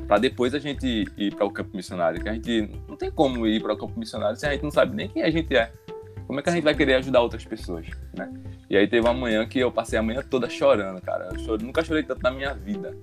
para 0.07 0.19
depois 0.19 0.53
a 0.53 0.59
gente 0.59 1.05
ir 1.17 1.35
para 1.35 1.45
o 1.45 1.51
campo 1.51 1.75
missionário. 1.75 2.21
Que 2.21 2.29
a 2.29 2.33
gente 2.33 2.69
não 2.87 2.95
tem 2.95 3.11
como 3.11 3.45
ir 3.47 3.61
para 3.61 3.73
o 3.73 3.77
campo 3.77 3.99
missionário 3.99 4.35
se 4.35 4.45
a 4.45 4.51
gente 4.51 4.63
não 4.63 4.71
sabe 4.71 4.95
nem 4.95 5.07
quem 5.07 5.23
a 5.23 5.29
gente 5.29 5.55
é. 5.55 5.71
Como 6.27 6.39
é 6.39 6.43
que 6.43 6.49
a 6.49 6.53
gente 6.53 6.63
vai 6.63 6.75
querer 6.75 6.95
ajudar 6.95 7.21
outras 7.21 7.43
pessoas, 7.43 7.87
né? 8.15 8.31
E 8.69 8.77
aí 8.77 8.87
teve 8.87 9.07
uma 9.07 9.13
manhã 9.13 9.47
que 9.47 9.57
eu 9.57 9.71
passei 9.71 9.97
a 9.97 10.03
manhã 10.03 10.21
toda 10.21 10.47
chorando, 10.47 11.01
cara. 11.01 11.29
Eu 11.31 11.39
choro, 11.39 11.65
nunca 11.65 11.83
chorei 11.83 12.03
tanto 12.03 12.21
na 12.21 12.29
minha 12.29 12.53
vida. 12.53 12.95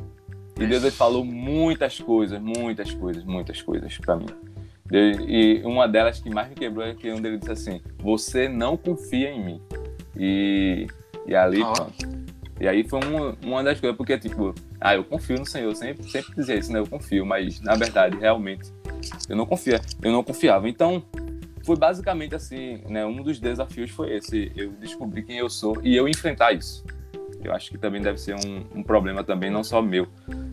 E 0.58 0.64
Deus 0.64 0.82
ele 0.82 0.92
falou 0.92 1.24
muitas 1.24 1.98
coisas, 1.98 2.40
muitas 2.40 2.92
coisas, 2.94 3.24
muitas 3.24 3.60
coisas 3.60 3.98
para 3.98 4.16
mim. 4.16 4.26
E 4.92 5.60
uma 5.64 5.88
delas 5.88 6.20
que 6.20 6.30
mais 6.30 6.48
me 6.48 6.54
quebrou 6.54 6.86
é 6.86 6.94
que 6.94 7.10
um 7.12 7.20
dele 7.20 7.38
disse 7.38 7.50
assim: 7.50 7.80
Você 7.98 8.48
não 8.48 8.76
confia 8.76 9.30
em 9.30 9.44
mim. 9.44 9.62
E, 10.16 10.86
e 11.26 11.34
ali, 11.34 11.62
oh. 11.62 11.72
pronto. 11.72 12.25
E 12.60 12.66
aí 12.66 12.88
foi 12.88 13.00
uma, 13.04 13.36
uma 13.42 13.62
das 13.62 13.78
coisas, 13.78 13.96
porque, 13.96 14.18
tipo, 14.18 14.54
ah, 14.80 14.94
eu 14.94 15.04
confio 15.04 15.38
no 15.38 15.46
Senhor, 15.46 15.74
sempre, 15.74 16.08
sempre 16.10 16.34
dizia 16.34 16.54
isso, 16.56 16.72
né? 16.72 16.78
Eu 16.78 16.86
confio, 16.86 17.26
mas 17.26 17.60
na 17.60 17.74
verdade, 17.74 18.16
realmente, 18.16 18.72
eu 19.28 19.36
não 19.36 19.44
confia, 19.44 19.80
eu 20.02 20.10
não 20.10 20.22
confiava. 20.22 20.68
Então, 20.68 21.02
foi 21.64 21.76
basicamente 21.76 22.34
assim, 22.34 22.82
né? 22.88 23.04
Um 23.04 23.22
dos 23.22 23.38
desafios 23.38 23.90
foi 23.90 24.16
esse, 24.16 24.52
eu 24.56 24.70
descobrir 24.72 25.24
quem 25.24 25.36
eu 25.36 25.50
sou 25.50 25.78
e 25.82 25.94
eu 25.94 26.08
enfrentar 26.08 26.52
isso. 26.52 26.84
Eu 27.42 27.52
acho 27.52 27.70
que 27.70 27.78
também 27.78 28.00
deve 28.00 28.18
ser 28.18 28.34
um, 28.34 28.78
um 28.78 28.82
problema 28.82 29.22
também, 29.22 29.50
não 29.50 29.62
só 29.62 29.82
meu, 29.82 30.08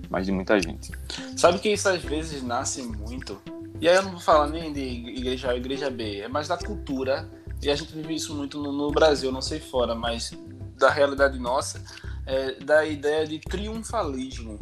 mas 0.10 0.26
de 0.26 0.32
muita 0.32 0.60
gente. 0.60 0.92
Sabe 1.38 1.60
que 1.60 1.70
isso 1.70 1.88
às 1.88 2.04
vezes 2.04 2.44
nasce 2.44 2.84
muito, 2.84 3.42
e 3.80 3.88
aí 3.88 3.96
eu 3.96 4.04
não 4.04 4.12
vou 4.12 4.20
falar 4.20 4.48
nem 4.48 4.72
de 4.72 4.80
igreja 4.80 5.50
A 5.50 5.52
ou 5.52 5.58
igreja 5.58 5.90
B, 5.90 6.20
é 6.20 6.28
mais 6.28 6.48
da 6.48 6.58
cultura, 6.58 7.30
e 7.62 7.70
a 7.70 7.76
gente 7.76 7.94
vive 7.94 8.14
isso 8.14 8.36
muito 8.36 8.62
no, 8.62 8.72
no 8.72 8.92
Brasil, 8.92 9.32
não 9.32 9.42
sei 9.42 9.60
fora, 9.60 9.96
mas 9.96 10.32
da 10.78 10.90
realidade 10.90 11.40
nossa, 11.40 11.84
é, 12.26 12.56
da 12.56 12.86
ideia 12.86 13.26
de 13.26 13.40
triunfalismo. 13.40 14.60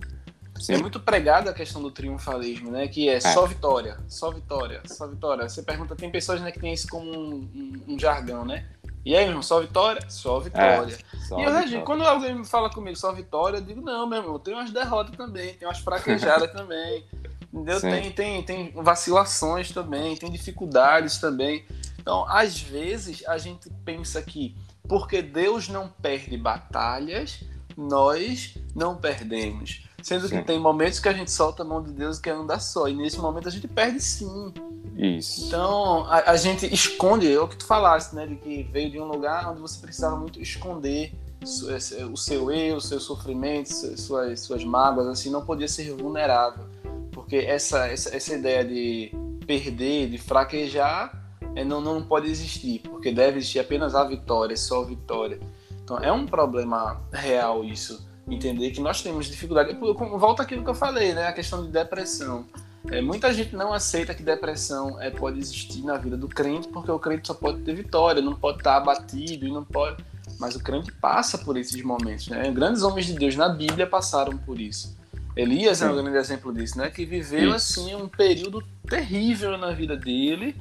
Sim. 0.59 0.73
É 0.73 0.77
muito 0.77 0.99
pregada 0.99 1.49
a 1.49 1.53
questão 1.53 1.81
do 1.81 1.89
triunfalismo, 1.89 2.69
né? 2.69 2.87
Que 2.87 3.09
é, 3.09 3.15
é, 3.15 3.19
só 3.19 3.47
vitória, 3.47 3.97
só 4.07 4.29
vitória, 4.29 4.81
só 4.85 5.07
vitória. 5.07 5.49
Você 5.49 5.63
pergunta, 5.63 5.95
tem 5.95 6.11
pessoas 6.11 6.39
né, 6.39 6.51
que 6.51 6.59
tem 6.59 6.71
isso 6.71 6.87
como 6.87 7.11
um, 7.11 7.49
um, 7.55 7.93
um 7.93 7.99
jargão, 7.99 8.45
né? 8.45 8.67
E 9.03 9.15
aí, 9.15 9.25
irmão, 9.25 9.41
só 9.41 9.59
vitória? 9.59 10.01
Só 10.07 10.39
vitória. 10.39 10.93
É, 10.93 11.17
só 11.17 11.39
e 11.39 11.43
eu, 11.43 11.51
vitória. 11.51 11.81
quando 11.81 12.03
alguém 12.03 12.35
me 12.35 12.45
fala 12.45 12.69
comigo 12.69 12.95
só 12.95 13.11
vitória, 13.11 13.57
eu 13.57 13.61
digo, 13.61 13.81
não, 13.81 14.07
meu 14.07 14.19
irmão, 14.19 14.37
tem 14.37 14.53
umas 14.53 14.69
derrotas 14.69 15.15
também, 15.15 15.55
tem 15.55 15.67
umas 15.67 15.79
fraquejadas 15.79 16.51
também. 16.53 17.03
Entendeu? 17.51 17.81
Tem, 17.81 18.11
tem, 18.11 18.43
tem 18.43 18.71
vacilações 18.75 19.71
também, 19.71 20.15
tem 20.15 20.31
dificuldades 20.31 21.17
também. 21.17 21.65
Então, 21.99 22.25
às 22.29 22.61
vezes, 22.61 23.27
a 23.27 23.37
gente 23.37 23.69
pensa 23.83 24.21
que 24.21 24.55
porque 24.87 25.21
Deus 25.21 25.67
não 25.67 25.87
perde 25.87 26.37
batalhas, 26.37 27.43
nós 27.77 28.57
não 28.75 28.95
perdemos. 28.95 29.83
Sendo 30.01 30.27
sim. 30.27 30.37
que 30.37 30.45
tem 30.45 30.59
momentos 30.59 30.99
que 30.99 31.07
a 31.07 31.13
gente 31.13 31.31
solta 31.31 31.63
a 31.63 31.65
mão 31.65 31.81
de 31.81 31.91
Deus 31.91 32.17
e 32.17 32.21
quer 32.21 32.31
andar 32.31 32.59
só. 32.59 32.87
E 32.87 32.95
nesse 32.95 33.19
momento 33.19 33.47
a 33.47 33.51
gente 33.51 33.67
perde 33.67 33.99
sim. 34.01 34.53
Isso. 34.97 35.45
Então 35.45 36.05
a, 36.05 36.31
a 36.31 36.37
gente 36.37 36.71
esconde, 36.73 37.31
é 37.31 37.39
o 37.39 37.47
que 37.47 37.57
tu 37.57 37.65
falaste, 37.65 38.13
né? 38.13 38.25
De 38.25 38.35
que 38.35 38.63
veio 38.63 38.89
de 38.89 38.99
um 38.99 39.05
lugar 39.05 39.49
onde 39.51 39.61
você 39.61 39.79
precisava 39.79 40.15
muito 40.15 40.41
esconder 40.41 41.13
o 41.43 42.17
seu 42.17 42.51
eu, 42.51 42.75
o 42.75 42.81
seu 42.81 42.99
sofrimento, 42.99 43.67
suas, 43.97 44.39
suas 44.41 44.63
mágoas, 44.63 45.07
assim, 45.07 45.29
não 45.31 45.43
podia 45.43 45.67
ser 45.67 45.91
vulnerável. 45.95 46.65
Porque 47.11 47.37
essa, 47.37 47.87
essa, 47.87 48.15
essa 48.15 48.35
ideia 48.35 48.63
de 48.63 49.11
perder, 49.45 50.09
de 50.09 50.17
fraquejar, 50.17 51.20
é, 51.55 51.63
não, 51.63 51.81
não 51.81 52.01
pode 52.03 52.29
existir, 52.29 52.79
porque 52.79 53.11
deve 53.11 53.37
existir 53.37 53.59
apenas 53.59 53.95
a 53.95 54.03
vitória, 54.03 54.55
só 54.55 54.83
a 54.83 54.85
vitória. 54.85 55.39
Então 55.83 55.97
é 55.97 56.11
um 56.11 56.25
problema 56.25 57.01
real 57.11 57.63
isso, 57.63 58.07
entender 58.27 58.71
que 58.71 58.79
nós 58.79 59.01
temos 59.01 59.25
dificuldade. 59.27 59.75
Volta 59.75 60.43
aquilo 60.43 60.63
que 60.63 60.69
eu 60.69 60.75
falei, 60.75 61.13
né? 61.13 61.27
A 61.27 61.33
questão 61.33 61.63
de 61.65 61.71
depressão. 61.71 62.45
É, 62.89 63.01
muita 63.01 63.31
gente 63.33 63.55
não 63.55 63.73
aceita 63.73 64.13
que 64.13 64.23
depressão 64.23 64.99
é, 64.99 65.11
pode 65.11 65.39
existir 65.39 65.83
na 65.83 65.97
vida 65.97 66.17
do 66.17 66.27
crente, 66.27 66.67
porque 66.67 66.89
o 66.89 66.97
crente 66.97 67.27
só 67.27 67.33
pode 67.33 67.61
ter 67.61 67.75
vitória, 67.75 68.21
não 68.21 68.33
pode 68.33 68.57
estar 68.57 68.77
abatido 68.77 69.45
e 69.45 69.51
não 69.51 69.63
pode. 69.63 70.03
Mas 70.39 70.55
o 70.55 70.59
crente 70.59 70.91
passa 70.93 71.37
por 71.37 71.57
esses 71.57 71.81
momentos, 71.83 72.27
né? 72.27 72.49
Grandes 72.51 72.81
homens 72.81 73.05
de 73.05 73.13
Deus 73.13 73.35
na 73.35 73.49
Bíblia 73.49 73.85
passaram 73.85 74.35
por 74.37 74.59
isso. 74.59 74.97
Elias 75.35 75.77
Sim. 75.77 75.85
é 75.85 75.91
um 75.91 75.95
grande 75.95 76.17
exemplo 76.17 76.53
disso, 76.53 76.77
né? 76.77 76.89
Que 76.89 77.05
viveu 77.05 77.55
isso. 77.55 77.55
assim 77.55 77.95
um 77.95 78.07
período 78.07 78.63
terrível 78.89 79.57
na 79.57 79.71
vida 79.71 79.95
dele, 79.95 80.55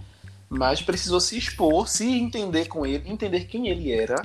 mas 0.50 0.82
precisou 0.82 1.20
se 1.20 1.38
expor, 1.38 1.88
se 1.88 2.04
entender 2.04 2.66
com 2.66 2.84
ele, 2.84 3.08
entender 3.08 3.44
quem 3.44 3.68
ele 3.68 3.92
era 3.92 4.20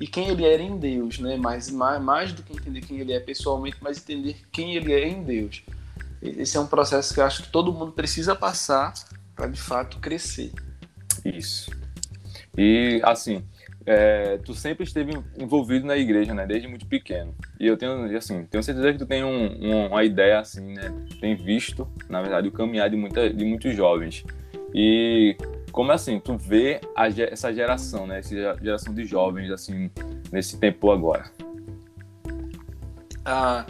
e 0.00 0.06
quem 0.06 0.28
ele 0.28 0.44
era 0.44 0.62
em 0.62 0.78
Deus, 0.78 1.18
né? 1.18 1.36
Mais, 1.36 1.68
mais, 1.68 2.32
do 2.32 2.42
que 2.42 2.52
entender 2.52 2.82
quem 2.82 3.00
ele 3.00 3.12
é 3.12 3.18
pessoalmente, 3.18 3.76
mas 3.80 3.98
entender 3.98 4.36
quem 4.52 4.76
ele 4.76 4.92
é 4.92 5.08
em 5.08 5.24
Deus. 5.24 5.64
Esse 6.22 6.56
é 6.56 6.60
um 6.60 6.66
processo 6.66 7.12
que 7.12 7.18
eu 7.18 7.24
acho 7.24 7.42
que 7.42 7.50
todo 7.50 7.72
mundo 7.72 7.90
precisa 7.90 8.36
passar 8.36 8.94
para 9.34 9.48
de 9.48 9.60
fato 9.60 9.98
crescer. 9.98 10.52
Isso. 11.24 11.70
E 12.56 13.00
assim, 13.02 13.42
é, 13.84 14.38
tu 14.38 14.54
sempre 14.54 14.84
esteve 14.84 15.12
envolvido 15.36 15.84
na 15.84 15.96
igreja, 15.96 16.32
né? 16.32 16.46
Desde 16.46 16.68
muito 16.68 16.86
pequeno. 16.86 17.34
E 17.58 17.66
eu 17.66 17.76
tenho, 17.76 18.16
assim, 18.16 18.44
tenho 18.46 18.62
certeza 18.62 18.92
que 18.92 18.98
tu 18.98 19.06
tem 19.06 19.24
um, 19.24 19.46
um, 19.60 19.86
uma 19.88 20.04
ideia, 20.04 20.38
assim, 20.38 20.74
né? 20.74 20.92
Tem 21.20 21.34
visto, 21.34 21.88
na 22.08 22.22
verdade, 22.22 22.46
o 22.48 22.52
caminhar 22.52 22.88
de, 22.88 22.96
muita, 22.96 23.28
de 23.28 23.44
muitos 23.44 23.74
jovens. 23.74 24.24
E 24.74 25.36
como 25.76 25.92
assim, 25.92 26.18
tu 26.18 26.38
vê 26.38 26.80
a, 26.96 27.06
essa 27.06 27.52
geração, 27.52 28.06
né? 28.06 28.20
Essa 28.20 28.56
geração 28.62 28.94
de 28.94 29.04
jovens, 29.04 29.50
assim, 29.50 29.90
nesse 30.32 30.56
tempo 30.56 30.90
agora? 30.90 31.30
Ah, 33.22 33.66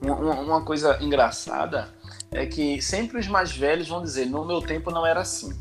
uma, 0.00 0.14
uma 0.14 0.64
coisa 0.64 1.02
engraçada 1.02 1.88
é 2.30 2.46
que 2.46 2.80
sempre 2.80 3.18
os 3.18 3.26
mais 3.26 3.50
velhos 3.50 3.88
vão 3.88 4.04
dizer: 4.04 4.26
no 4.26 4.44
meu 4.44 4.62
tempo 4.62 4.92
não 4.92 5.04
era 5.04 5.22
assim. 5.22 5.52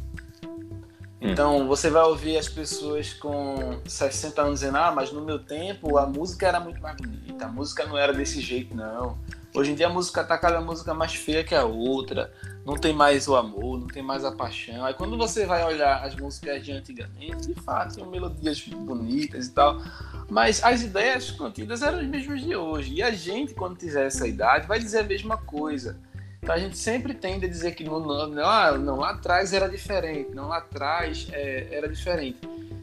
Hum. 1.19 1.32
Então 1.32 1.67
você 1.67 1.89
vai 1.89 2.04
ouvir 2.04 2.38
as 2.38 2.47
pessoas 2.47 3.15
com 3.15 3.82
60 3.88 4.39
anos 4.39 4.60
dizendo: 4.60 4.78
Ah, 4.78 4.91
mas 4.91 5.12
no 5.12 5.25
meu 5.25 5.39
tempo 5.39 5.97
a 5.97 6.06
música 6.06 6.47
era 6.47 6.60
muito 6.60 6.80
mais 6.80 6.95
bonita, 6.95 7.45
a 7.45 7.49
música 7.49 7.88
não 7.88 7.97
era 7.97 8.13
desse 8.13 8.39
jeito, 8.39 8.75
não. 8.75 9.17
Hoje 9.51 9.71
em 9.71 9.75
dia 9.75 9.88
a 9.88 9.89
música 9.89 10.23
tá 10.23 10.38
cada 10.38 10.62
música 10.62 10.93
mais 10.93 11.15
feia 11.15 11.43
que 11.43 11.56
a 11.56 11.65
outra, 11.65 12.32
não 12.65 12.75
tem 12.75 12.93
mais 12.93 13.28
o 13.28 13.36
amor, 13.36 13.80
não 13.80 13.88
tem 13.88 14.01
mais 14.01 14.25
a 14.25 14.32
paixão. 14.32 14.84
Aí 14.84 14.93
quando 14.95 15.15
você 15.15 15.45
vai 15.45 15.63
olhar 15.63 16.04
as 16.04 16.15
músicas 16.15 16.65
de 16.65 16.71
antigamente, 16.71 17.47
de 17.47 17.54
fato, 17.62 17.95
tem 17.95 18.08
melodias 18.08 18.60
bonitas 18.67 19.47
e 19.47 19.51
tal, 19.51 19.80
mas 20.28 20.63
as 20.63 20.82
ideias 20.82 21.30
contidas 21.30 21.84
eram 21.84 21.99
as 21.99 22.08
mesmas 22.08 22.41
de 22.41 22.56
hoje. 22.56 22.95
E 22.95 23.04
a 23.04 23.12
gente, 23.12 23.54
quando 23.54 23.78
tiver 23.78 24.08
essa 24.08 24.28
idade, 24.28 24.67
vai 24.67 24.80
dizer 24.80 24.99
a 24.99 25.04
mesma 25.04 25.38
coisa. 25.38 25.99
Então 26.41 26.56
a 26.56 26.60
gente 26.60 26.78
sempre 26.78 27.13
tende 27.13 27.45
a 27.45 27.49
dizer 27.49 27.75
que 27.75 27.84
no, 27.84 27.99
no, 27.99 28.43
ah, 28.43 28.78
não, 28.78 28.97
lá 28.97 29.12
atrás 29.12 29.54
era 29.54 29.67
diferente, 29.67 30.32
não 30.34 30.47
lá 30.47 30.58
atrás 30.58 31.28
é, 31.32 31.67
era 31.71 31.88
diferente. 31.88 32.39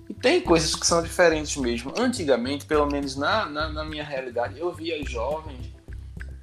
E 0.09 0.14
tem 0.14 0.40
coisas 0.40 0.75
que 0.75 0.87
são 0.87 1.03
diferentes 1.03 1.57
mesmo. 1.57 1.92
Antigamente, 1.99 2.66
pelo 2.66 2.87
menos 2.87 3.16
na, 3.16 3.47
na, 3.47 3.68
na 3.68 3.85
minha 3.85 4.05
realidade, 4.05 4.59
eu 4.59 4.73
via 4.73 5.05
jovens 5.05 5.73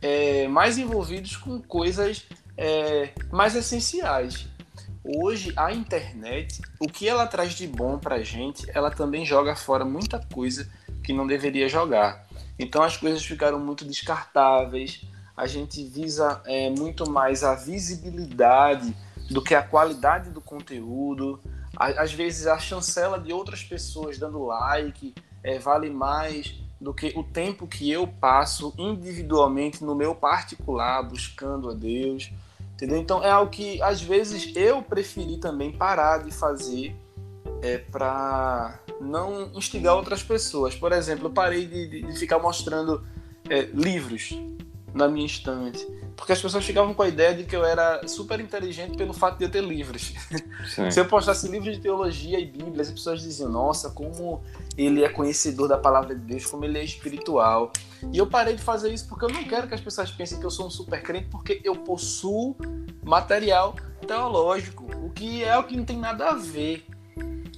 é, 0.01 0.47
mais 0.47 0.77
envolvidos 0.77 1.35
com 1.37 1.61
coisas 1.61 2.25
é, 2.59 3.13
mais 3.31 3.55
essenciais. 3.55 4.45
Hoje, 5.01 5.53
a 5.55 5.71
internet, 5.71 6.61
o 6.77 6.87
que 6.89 7.07
ela 7.07 7.25
traz 7.25 7.53
de 7.53 7.65
bom 7.65 7.97
para 7.97 8.15
a 8.15 8.21
gente, 8.21 8.69
ela 8.73 8.91
também 8.91 9.25
joga 9.25 9.55
fora 9.55 9.85
muita 9.85 10.19
coisa 10.33 10.69
que 11.01 11.13
não 11.13 11.25
deveria 11.25 11.69
jogar. 11.69 12.27
Então, 12.59 12.83
as 12.83 12.97
coisas 12.97 13.25
ficaram 13.25 13.57
muito 13.59 13.85
descartáveis, 13.85 15.05
a 15.37 15.47
gente 15.47 15.81
visa 15.85 16.41
é, 16.45 16.69
muito 16.69 17.09
mais 17.09 17.45
a 17.45 17.55
visibilidade 17.55 18.93
do 19.31 19.41
que 19.41 19.55
a 19.55 19.63
qualidade 19.63 20.29
do 20.29 20.41
conteúdo. 20.41 21.39
Às 21.73 22.11
vezes, 22.11 22.45
a 22.45 22.59
chancela 22.59 23.17
de 23.17 23.31
outras 23.31 23.63
pessoas 23.63 24.17
dando 24.17 24.43
like 24.43 25.15
é, 25.41 25.57
vale 25.57 25.89
mais 25.89 26.59
do 26.79 26.93
que 26.93 27.13
o 27.15 27.23
tempo 27.23 27.67
que 27.67 27.89
eu 27.89 28.05
passo 28.05 28.73
individualmente 28.77 29.81
no 29.81 29.95
meu 29.95 30.13
particular 30.13 31.01
buscando 31.03 31.69
a 31.69 31.73
Deus, 31.73 32.31
entendeu? 32.79 32.97
Então 32.97 33.23
é 33.23 33.29
algo 33.29 33.51
que 33.51 33.81
às 33.81 34.01
vezes 34.01 34.53
eu 34.55 34.81
preferi 34.81 35.37
também 35.37 35.71
parar 35.71 36.23
de 36.23 36.31
fazer 36.31 36.95
é, 37.61 37.77
para 37.77 38.79
não 39.01 39.51
instigar 39.53 39.95
outras 39.95 40.23
pessoas. 40.23 40.75
Por 40.75 40.93
exemplo, 40.93 41.27
eu 41.27 41.31
parei 41.31 41.65
de, 41.65 42.03
de 42.03 42.17
ficar 42.17 42.39
mostrando 42.39 43.05
é, 43.49 43.63
livros 43.73 44.33
na 44.93 45.07
minha 45.09 45.25
estante. 45.25 45.85
Porque 46.15 46.31
as 46.33 46.41
pessoas 46.41 46.65
ficavam 46.65 46.93
com 46.93 47.01
a 47.01 47.07
ideia 47.07 47.33
de 47.33 47.43
que 47.43 47.55
eu 47.55 47.63
era 47.63 48.05
super 48.07 48.39
inteligente 48.39 48.97
pelo 48.97 49.13
fato 49.13 49.37
de 49.37 49.45
eu 49.45 49.49
ter 49.49 49.63
livros. 49.63 50.13
Se 50.91 50.99
eu 50.99 51.05
postasse 51.05 51.47
livros 51.47 51.75
de 51.75 51.81
teologia 51.81 52.39
e 52.39 52.45
Bíblia, 52.45 52.81
as 52.81 52.91
pessoas 52.91 53.21
diziam: 53.21 53.49
Nossa, 53.49 53.89
como 53.89 54.41
ele 54.79 55.03
é 55.03 55.09
conhecedor 55.09 55.67
da 55.67 55.77
palavra 55.77 56.15
de 56.15 56.21
Deus, 56.21 56.45
como 56.45 56.63
ele 56.63 56.79
é 56.79 56.83
espiritual. 56.83 57.73
E 58.13 58.17
eu 58.17 58.25
parei 58.25 58.55
de 58.55 58.61
fazer 58.61 58.93
isso 58.93 59.07
porque 59.09 59.25
eu 59.25 59.29
não 59.29 59.43
quero 59.43 59.67
que 59.67 59.73
as 59.73 59.81
pessoas 59.81 60.09
pensem 60.09 60.39
que 60.39 60.45
eu 60.45 60.49
sou 60.49 60.67
um 60.67 60.69
super 60.69 61.03
crente, 61.03 61.27
porque 61.29 61.59
eu 61.65 61.75
possuo 61.75 62.55
material 63.03 63.75
teológico, 64.07 64.85
o 65.03 65.09
que 65.09 65.43
é 65.43 65.57
o 65.57 65.63
que 65.63 65.75
não 65.75 65.83
tem 65.83 65.97
nada 65.97 66.29
a 66.29 66.33
ver. 66.33 66.85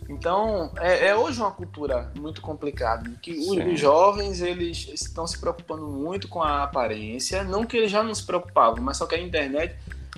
Então, 0.09 0.71
é, 0.77 1.09
é, 1.09 1.15
hoje 1.15 1.39
uma 1.39 1.51
cultura 1.51 2.11
muito 2.17 2.41
complicada, 2.41 3.09
que 3.21 3.31
os 3.31 3.79
jovens 3.79 4.41
eles 4.41 4.89
estão 4.91 5.27
se 5.27 5.39
preocupando 5.39 5.87
muito 5.87 6.27
com 6.27 6.41
a 6.41 6.63
aparência, 6.63 7.43
não 7.43 7.65
que 7.65 7.77
eles 7.77 7.91
já 7.91 8.03
não 8.03 8.15
se 8.15 8.25
preocupavam, 8.25 8.83
mas 8.83 8.97
só 8.97 9.05
que 9.05 9.13
a 9.13 9.21
internet 9.21 9.75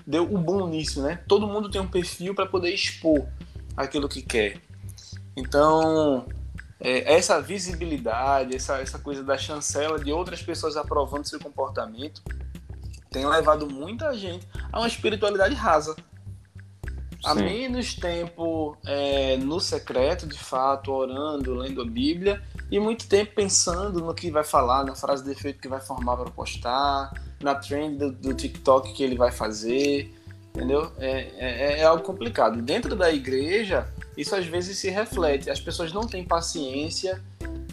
deu 0.08 0.24
o 0.24 0.38
bom 0.38 0.68
nisso, 0.68 1.02
né? 1.02 1.20
Todo 1.28 1.48
mundo 1.48 1.70
tem 1.70 1.82
um 1.82 1.88
perfil 1.88 2.34
para 2.34 2.46
poder 2.46 2.74
expor 2.74 3.28
aquilo 3.76 4.08
que 4.08 4.22
quer. 4.22 4.58
Então, 5.36 6.26
é, 6.84 7.14
essa 7.14 7.42
visibilidade, 7.42 8.56
essa, 8.56 8.78
essa 8.80 9.00
coisa 9.00 9.24
da 9.24 9.38
chancela 9.38 9.98
de 9.98 10.12
outras 10.12 10.44
pessoas 10.44 10.76
aprovando 10.76 11.26
seu 11.26 11.40
comportamento, 11.40 12.22
tem 13.10 13.26
levado 13.26 13.70
muita 13.70 14.14
gente 14.14 14.46
a 14.72 14.80
uma 14.80 14.88
espiritualidade 14.88 15.56
rasa. 15.56 15.96
Há 17.24 17.34
menos 17.36 17.94
tempo 17.94 18.76
é, 18.86 19.38
no 19.38 19.62
secreto, 19.62 20.28
de 20.28 20.38
fato, 20.38 20.92
orando, 20.92 21.56
lendo 21.56 21.82
a 21.82 21.86
Bíblia, 21.86 22.44
e 22.70 22.78
muito 22.82 23.08
tempo 23.08 23.34
pensando 23.34 24.02
no 24.02 24.14
que 24.14 24.30
vai 24.30 24.44
falar, 24.44 24.84
na 24.84 24.94
frase 24.94 25.24
de 25.24 25.32
efeito 25.32 25.62
que 25.62 25.70
vai 25.70 25.80
formar 25.80 26.18
para 26.18 26.30
postar, 26.32 27.14
na 27.42 27.56
trend 27.56 27.98
do, 27.98 28.12
do, 28.12 28.34
TikTok 28.34 28.92
que 28.92 29.04
ele 29.04 29.16
vai 29.16 29.32
fazer, 29.32 30.14
entendeu? 30.54 30.92
É, 30.98 31.32
é, 31.38 31.80
é, 31.80 31.84
algo 31.84 32.04
complicado. 32.04 32.62
Dentro 32.62 32.96
da 32.96 33.12
igreja, 33.12 33.88
isso 34.18 34.36
às 34.36 34.46
vezes 34.46 34.78
se 34.78 34.90
reflete. 34.90 35.50
As 35.50 35.60
pessoas 35.60 35.92
não 35.92 36.08
têm 36.08 36.24
paciência 36.24 37.22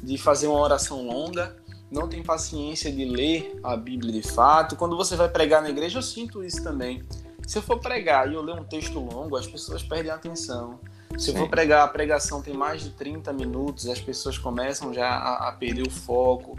de 0.03 0.17
fazer 0.17 0.47
uma 0.47 0.61
oração 0.61 1.07
longa, 1.07 1.57
não 1.91 2.09
têm 2.09 2.23
paciência 2.23 2.91
de 2.91 3.05
ler 3.05 3.59
a 3.63 3.77
Bíblia 3.77 4.13
de 4.13 4.23
fato. 4.23 4.77
Quando 4.77 4.97
você 4.97 5.17
vai 5.17 5.29
pregar 5.29 5.61
na 5.63 5.71
igreja, 5.71 5.99
eu 5.99 6.03
sinto 6.03 6.43
isso 6.43 6.63
também 6.63 7.05
se 7.51 7.59
eu 7.59 7.63
for 7.63 7.81
pregar 7.81 8.31
e 8.31 8.35
eu 8.35 8.43
ler 8.43 8.55
um 8.55 8.63
texto 8.63 9.01
longo, 9.01 9.35
as 9.37 9.45
pessoas 9.45 9.83
perdem 9.83 10.13
a 10.13 10.15
atenção. 10.15 10.79
Se 11.19 11.31
eu 11.33 11.35
for 11.35 11.49
pregar, 11.49 11.83
a 11.83 11.89
pregação 11.89 12.41
tem 12.41 12.55
mais 12.55 12.81
de 12.81 12.91
30 12.91 13.33
minutos, 13.33 13.89
as 13.89 14.01
pessoas 14.01 14.39
começam 14.39 14.95
já 14.95 15.09
a, 15.09 15.49
a 15.49 15.53
perder 15.53 15.85
o 15.85 15.91
foco. 15.91 16.57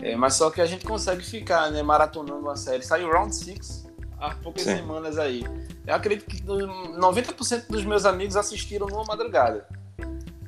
É, 0.00 0.14
mas 0.14 0.34
só 0.34 0.48
que 0.48 0.60
a 0.60 0.66
gente 0.66 0.86
consegue 0.86 1.24
ficar 1.24 1.72
né, 1.72 1.82
maratonando 1.82 2.38
uma 2.38 2.54
série. 2.54 2.84
Saiu 2.84 3.10
Round 3.10 3.34
6 3.34 3.87
há 4.20 4.34
poucas 4.34 4.62
Sim. 4.62 4.76
semanas 4.76 5.18
aí. 5.18 5.44
Eu 5.86 5.94
acredito 5.94 6.26
que 6.26 6.42
90% 6.42 7.68
dos 7.68 7.84
meus 7.84 8.04
amigos 8.04 8.36
assistiram 8.36 8.86
numa 8.86 9.04
madrugada. 9.04 9.66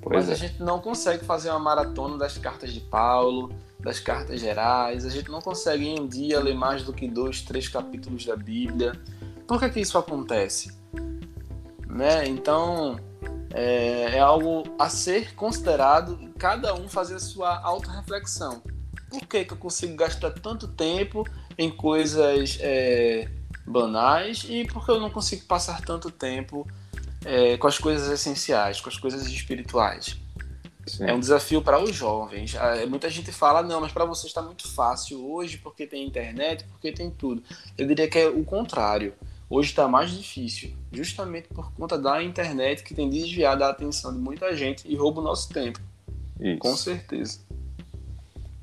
Pois 0.02 0.16
mas 0.16 0.28
é. 0.28 0.32
a 0.32 0.36
gente 0.36 0.62
não 0.62 0.80
consegue 0.80 1.24
fazer 1.24 1.50
uma 1.50 1.58
maratona 1.58 2.16
das 2.16 2.38
cartas 2.38 2.72
de 2.72 2.80
Paulo, 2.80 3.52
das 3.78 4.00
cartas 4.00 4.40
gerais. 4.40 5.04
A 5.04 5.10
gente 5.10 5.30
não 5.30 5.40
consegue 5.40 5.86
em 5.86 6.00
um 6.00 6.06
dia 6.06 6.40
ler 6.40 6.54
mais 6.54 6.82
do 6.82 6.92
que 6.92 7.06
dois, 7.06 7.42
três 7.42 7.68
capítulos 7.68 8.24
da 8.24 8.36
Bíblia. 8.36 8.92
Por 9.46 9.60
que, 9.60 9.68
que 9.70 9.80
isso 9.80 9.98
acontece? 9.98 10.72
Né? 11.86 12.26
Então, 12.28 12.98
é, 13.52 14.16
é 14.16 14.20
algo 14.20 14.62
a 14.78 14.88
ser 14.88 15.34
considerado, 15.34 16.18
cada 16.38 16.74
um 16.74 16.88
fazer 16.88 17.16
a 17.16 17.20
sua 17.20 17.60
autorreflexão. 17.60 18.62
Por 19.10 19.26
que, 19.26 19.44
que 19.44 19.52
eu 19.52 19.58
consigo 19.58 19.96
gastar 19.96 20.30
tanto 20.30 20.68
tempo 20.68 21.26
em 21.58 21.68
coisas 21.70 22.58
é, 22.60 23.28
banais 23.70 24.44
e 24.48 24.66
por 24.66 24.84
que 24.84 24.90
eu 24.90 25.00
não 25.00 25.10
consigo 25.10 25.44
passar 25.46 25.80
tanto 25.82 26.10
tempo 26.10 26.66
é, 27.24 27.56
com 27.56 27.66
as 27.66 27.78
coisas 27.78 28.10
essenciais, 28.10 28.80
com 28.80 28.88
as 28.88 28.98
coisas 28.98 29.26
espirituais? 29.26 30.18
Sim. 30.86 31.04
É 31.04 31.14
um 31.14 31.20
desafio 31.20 31.62
para 31.62 31.82
os 31.82 31.94
jovens. 31.94 32.56
Ah, 32.56 32.84
muita 32.88 33.08
gente 33.08 33.30
fala, 33.30 33.62
não, 33.62 33.80
mas 33.80 33.92
para 33.92 34.04
você 34.04 34.26
está 34.26 34.42
muito 34.42 34.68
fácil 34.68 35.24
hoje 35.30 35.58
porque 35.58 35.86
tem 35.86 36.06
internet, 36.06 36.64
porque 36.64 36.90
tem 36.90 37.10
tudo. 37.10 37.42
Eu 37.78 37.86
diria 37.86 38.08
que 38.08 38.18
é 38.18 38.28
o 38.28 38.44
contrário. 38.44 39.14
Hoje 39.48 39.70
está 39.70 39.88
mais 39.88 40.12
difícil, 40.12 40.76
justamente 40.92 41.48
por 41.48 41.72
conta 41.72 41.98
da 41.98 42.22
internet 42.22 42.84
que 42.84 42.94
tem 42.94 43.10
desviado 43.10 43.64
a 43.64 43.70
atenção 43.70 44.12
de 44.12 44.18
muita 44.18 44.56
gente 44.56 44.86
e 44.86 44.94
rouba 44.94 45.20
o 45.20 45.24
nosso 45.24 45.48
tempo. 45.52 45.80
Isso. 46.38 46.58
Com 46.58 46.76
certeza. 46.76 47.40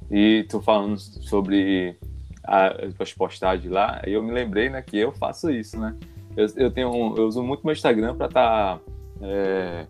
E 0.09 0.45
tu 0.49 0.61
falando 0.61 0.97
sobre 0.97 1.97
as 2.47 3.13
postagens 3.13 3.71
lá, 3.71 4.01
eu 4.05 4.23
me 4.23 4.31
lembrei, 4.31 4.69
né, 4.69 4.81
que 4.81 4.97
eu 4.97 5.11
faço 5.11 5.51
isso, 5.51 5.77
né? 5.77 5.95
Eu, 6.35 6.47
eu 6.55 6.71
tenho, 6.71 7.15
eu 7.17 7.27
uso 7.27 7.43
muito 7.43 7.65
meu 7.65 7.73
Instagram 7.73 8.15
para 8.15 8.27
estar 8.27 8.77
tá, 8.77 8.81
é, 9.21 9.87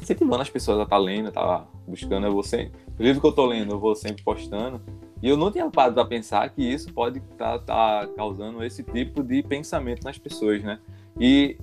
incentivando 0.00 0.42
as 0.42 0.50
pessoas 0.50 0.78
a 0.78 0.82
estar 0.84 0.96
tá 0.96 1.02
lendo, 1.02 1.32
tá 1.32 1.66
buscando. 1.86 2.26
Eu 2.26 2.32
vou 2.32 2.42
sempre, 2.42 2.72
o 2.98 3.02
livro 3.02 3.20
que 3.20 3.26
eu 3.26 3.32
tô 3.32 3.46
lendo, 3.46 3.72
eu 3.72 3.78
vou 3.78 3.94
sempre 3.94 4.22
postando. 4.22 4.80
E 5.22 5.28
eu 5.28 5.36
não 5.36 5.50
tinha 5.50 5.68
parado 5.70 5.94
para 5.94 6.04
pensar 6.04 6.48
que 6.50 6.62
isso 6.62 6.92
pode 6.92 7.18
estar 7.18 7.58
tá, 7.60 8.06
tá 8.06 8.12
causando 8.14 8.62
esse 8.64 8.82
tipo 8.82 9.22
de 9.22 9.42
pensamento 9.42 10.04
nas 10.04 10.16
pessoas, 10.16 10.62
né? 10.62 10.78
E, 11.18 11.58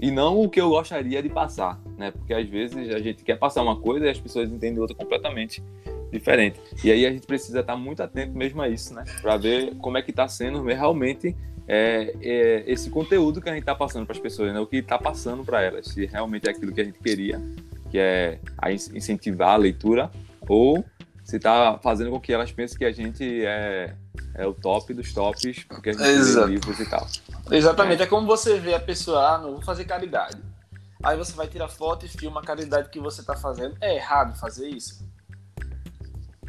e 0.00 0.10
não 0.10 0.40
o 0.40 0.48
que 0.48 0.60
eu 0.60 0.70
gostaria 0.70 1.22
de 1.22 1.28
passar, 1.28 1.80
né? 1.98 2.10
Porque 2.10 2.32
às 2.32 2.48
vezes 2.48 2.94
a 2.94 2.98
gente 2.98 3.24
quer 3.24 3.38
passar 3.38 3.62
uma 3.62 3.76
coisa 3.76 4.06
e 4.06 4.10
as 4.10 4.20
pessoas 4.20 4.50
entendem 4.50 4.78
outra 4.78 4.96
completamente 4.96 5.62
diferente. 6.14 6.60
E 6.82 6.90
aí 6.90 7.04
a 7.06 7.10
gente 7.10 7.26
precisa 7.26 7.60
estar 7.60 7.76
muito 7.76 8.02
atento 8.02 8.36
mesmo 8.36 8.62
a 8.62 8.68
isso, 8.68 8.94
né? 8.94 9.04
Para 9.20 9.36
ver 9.36 9.74
como 9.76 9.98
é 9.98 10.02
que 10.02 10.10
está 10.10 10.26
sendo 10.28 10.62
realmente 10.62 11.36
é, 11.66 12.14
é, 12.20 12.64
esse 12.66 12.90
conteúdo 12.90 13.40
que 13.40 13.48
a 13.48 13.52
gente 13.52 13.62
está 13.62 13.74
passando 13.74 14.06
para 14.06 14.14
as 14.14 14.20
pessoas, 14.20 14.52
né? 14.52 14.60
O 14.60 14.66
que 14.66 14.76
está 14.76 14.98
passando 14.98 15.44
para 15.44 15.62
elas, 15.62 15.88
se 15.88 16.06
realmente 16.06 16.48
é 16.48 16.50
aquilo 16.50 16.72
que 16.72 16.80
a 16.80 16.84
gente 16.84 16.98
queria, 16.98 17.40
que 17.90 17.98
é 17.98 18.38
a 18.58 18.72
incentivar 18.72 19.50
a 19.50 19.56
leitura, 19.56 20.10
ou 20.48 20.84
se 21.24 21.36
está 21.36 21.78
fazendo 21.82 22.10
com 22.10 22.20
que 22.20 22.32
elas 22.32 22.52
pensem 22.52 22.76
que 22.76 22.84
a 22.84 22.92
gente 22.92 23.44
é, 23.44 23.94
é 24.34 24.46
o 24.46 24.52
top 24.52 24.92
dos 24.92 25.12
tops, 25.12 25.64
porque 25.64 25.90
a 25.90 25.92
gente 25.92 26.04
Exato. 26.04 26.46
lê 26.46 26.54
livros 26.54 26.80
e 26.80 26.88
tal. 26.88 27.06
Exatamente, 27.50 28.02
é. 28.02 28.04
é 28.04 28.06
como 28.06 28.26
você 28.26 28.58
vê 28.58 28.74
a 28.74 28.80
pessoa, 28.80 29.34
ah, 29.34 29.38
não 29.38 29.52
vou 29.52 29.62
fazer 29.62 29.84
caridade. 29.84 30.38
Aí 31.02 31.16
você 31.16 31.32
vai 31.32 31.46
tirar 31.46 31.68
foto 31.68 32.06
e 32.06 32.08
filma 32.08 32.40
a 32.40 32.44
caridade 32.44 32.88
que 32.88 32.98
você 32.98 33.20
está 33.20 33.36
fazendo. 33.36 33.76
É 33.78 33.96
errado 33.96 34.38
fazer 34.38 34.68
isso? 34.68 35.06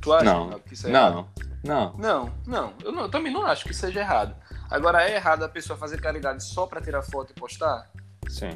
Tu 0.06 0.14
acha 0.14 0.24
não, 0.24 0.60
que 0.60 0.76
isso 0.76 0.86
é 0.88 0.92
não, 0.92 1.00
errado? 1.00 1.28
Não. 1.64 1.94
Não, 1.98 2.32
não. 2.46 2.74
Eu, 2.84 2.92
não, 2.92 3.02
eu 3.02 3.10
também 3.10 3.34
não 3.34 3.44
acho 3.44 3.66
que 3.66 3.74
seja 3.74 4.02
errado. 4.02 4.36
Agora, 4.70 5.04
é 5.04 5.16
errado 5.16 5.42
a 5.42 5.50
pessoa 5.50 5.76
fazer 5.76 6.00
caridade 6.00 6.44
só 6.44 6.68
para 6.68 6.80
tirar 6.80 7.02
foto 7.02 7.34
e 7.36 7.40
postar? 7.40 7.90
Sim. 8.30 8.52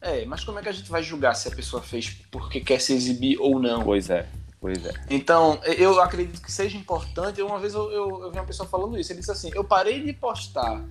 É, 0.00 0.24
mas 0.24 0.44
como 0.44 0.60
é 0.60 0.62
que 0.62 0.68
a 0.68 0.72
gente 0.72 0.88
vai 0.88 1.02
julgar 1.02 1.34
se 1.34 1.48
a 1.48 1.50
pessoa 1.50 1.82
fez 1.82 2.08
porque 2.30 2.60
quer 2.60 2.80
se 2.80 2.94
exibir 2.94 3.36
ou 3.40 3.58
não? 3.58 3.82
Pois 3.82 4.10
é. 4.10 4.28
Pois 4.60 4.86
é. 4.86 4.92
Então, 5.10 5.58
eu 5.64 6.00
acredito 6.00 6.40
que 6.40 6.52
seja 6.52 6.78
importante. 6.78 7.42
Uma 7.42 7.58
vez 7.58 7.74
eu, 7.74 7.90
eu, 7.90 8.22
eu 8.22 8.30
vi 8.30 8.38
uma 8.38 8.46
pessoa 8.46 8.68
falando 8.68 8.96
isso. 8.96 9.10
Ele 9.10 9.18
disse 9.18 9.32
assim: 9.32 9.50
Eu 9.56 9.64
parei 9.64 10.00
de 10.04 10.12
postar 10.12 10.84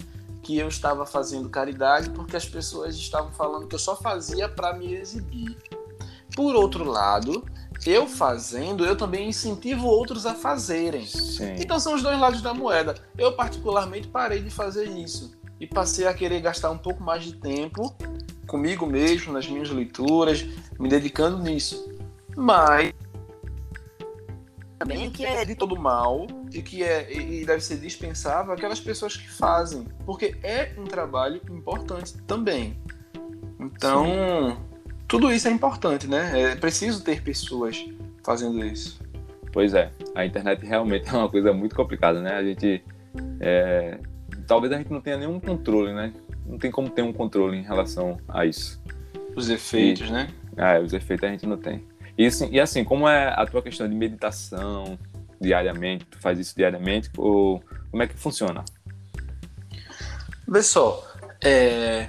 que 0.44 0.58
eu 0.58 0.68
estava 0.68 1.06
fazendo 1.06 1.48
caridade 1.48 2.10
porque 2.10 2.36
as 2.36 2.46
pessoas 2.46 2.96
estavam 2.98 3.32
falando 3.32 3.66
que 3.66 3.76
eu 3.76 3.80
só 3.80 3.96
fazia 3.96 4.50
para 4.50 4.74
me 4.74 4.94
exibir. 4.94 5.58
Por 6.36 6.54
outro 6.54 6.84
lado, 6.84 7.46
eu 7.86 8.08
fazendo, 8.08 8.86
eu 8.86 8.96
também 8.96 9.30
incentivo 9.30 9.88
outros 9.88 10.26
a 10.26 10.34
fazerem. 10.34 11.06
Sim. 11.06 11.56
Então 11.58 11.80
são 11.80 11.96
os 11.96 12.04
dois 12.04 12.20
lados 12.20 12.42
da 12.42 12.54
moeda. 12.54 12.96
Eu 13.18 13.34
particularmente 13.34 14.08
parei 14.08 14.42
de 14.42 14.50
fazer 14.50 14.88
isso 14.88 15.32
e 15.60 15.68
passei 15.68 16.08
a 16.08 16.14
querer 16.14 16.42
gastar 16.42 16.72
um 16.72 16.78
pouco 16.78 17.04
mais 17.04 17.24
de 17.24 17.34
tempo 17.34 17.96
comigo 18.48 18.86
mesmo, 18.86 19.32
nas 19.32 19.48
minhas 19.48 19.70
leituras, 19.70 20.46
me 20.80 20.90
dedicando 20.90 21.40
nisso. 21.40 21.90
Mas 22.36 22.94
também 24.78 25.10
que 25.10 25.26
é 25.26 25.46
de 25.46 25.56
todo 25.56 25.80
mal 25.80 26.28
e 26.52 26.62
que 26.62 26.84
é 26.84 27.12
e 27.12 27.46
deve 27.46 27.62
ser 27.62 27.78
dispensável 27.78 28.54
aquelas 28.54 28.80
pessoas 28.80 29.16
que 29.16 29.30
fazem, 29.30 29.88
porque 30.06 30.36
é 30.44 30.74
um 30.78 30.84
trabalho 30.84 31.42
importante 31.50 32.18
também. 32.24 32.78
Então, 33.60 34.06
Sim 34.06 34.71
tudo 35.12 35.30
isso 35.30 35.46
é 35.50 35.52
importante, 35.52 36.08
né? 36.08 36.54
É 36.54 36.56
preciso 36.56 37.04
ter 37.04 37.22
pessoas 37.22 37.86
fazendo 38.24 38.66
isso. 38.66 38.98
Pois 39.52 39.74
é, 39.74 39.92
a 40.16 40.26
internet 40.26 40.66
realmente 40.66 41.10
é 41.10 41.12
uma 41.12 41.28
coisa 41.28 41.52
muito 41.52 41.76
complicada, 41.76 42.22
né? 42.22 42.34
A 42.34 42.42
gente. 42.42 42.82
É... 43.42 44.00
Talvez 44.48 44.72
a 44.72 44.78
gente 44.78 44.90
não 44.90 45.02
tenha 45.02 45.18
nenhum 45.18 45.38
controle, 45.38 45.94
né? 45.94 46.14
Não 46.46 46.58
tem 46.58 46.72
como 46.72 46.90
ter 46.90 47.02
um 47.02 47.12
controle 47.12 47.58
em 47.58 47.62
relação 47.62 48.22
a 48.26 48.46
isso. 48.46 48.82
Os 49.36 49.50
efeitos, 49.50 50.08
e... 50.08 50.14
né? 50.14 50.30
Ah, 50.56 50.80
os 50.80 50.94
efeitos 50.94 51.28
a 51.28 51.32
gente 51.32 51.46
não 51.46 51.58
tem. 51.58 51.86
E 52.18 52.26
assim, 52.26 52.48
e 52.50 52.58
assim, 52.58 52.86
como 52.86 53.06
é 53.06 53.34
a 53.36 53.46
tua 53.46 53.62
questão 53.62 53.90
de 53.90 53.94
meditação 53.94 54.98
diariamente? 55.42 56.06
Tu 56.06 56.20
faz 56.20 56.40
isso 56.40 56.56
diariamente? 56.56 57.10
Ou 57.18 57.62
como 57.90 58.02
é 58.02 58.08
que 58.08 58.16
funciona? 58.16 58.64
Vê 60.48 60.64
só, 60.64 61.06
é... 61.44 62.08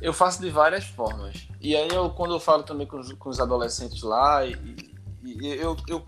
eu 0.00 0.12
faço 0.12 0.40
de 0.40 0.48
várias 0.48 0.84
formas. 0.84 1.45
E 1.66 1.74
aí, 1.74 1.88
eu, 1.88 2.08
quando 2.10 2.32
eu 2.32 2.38
falo 2.38 2.62
também 2.62 2.86
com 2.86 2.96
os, 2.96 3.12
com 3.14 3.28
os 3.28 3.40
adolescentes 3.40 4.00
lá, 4.00 4.46
e, 4.46 4.56
e 5.24 5.48
eu, 5.48 5.76
eu 5.88 6.00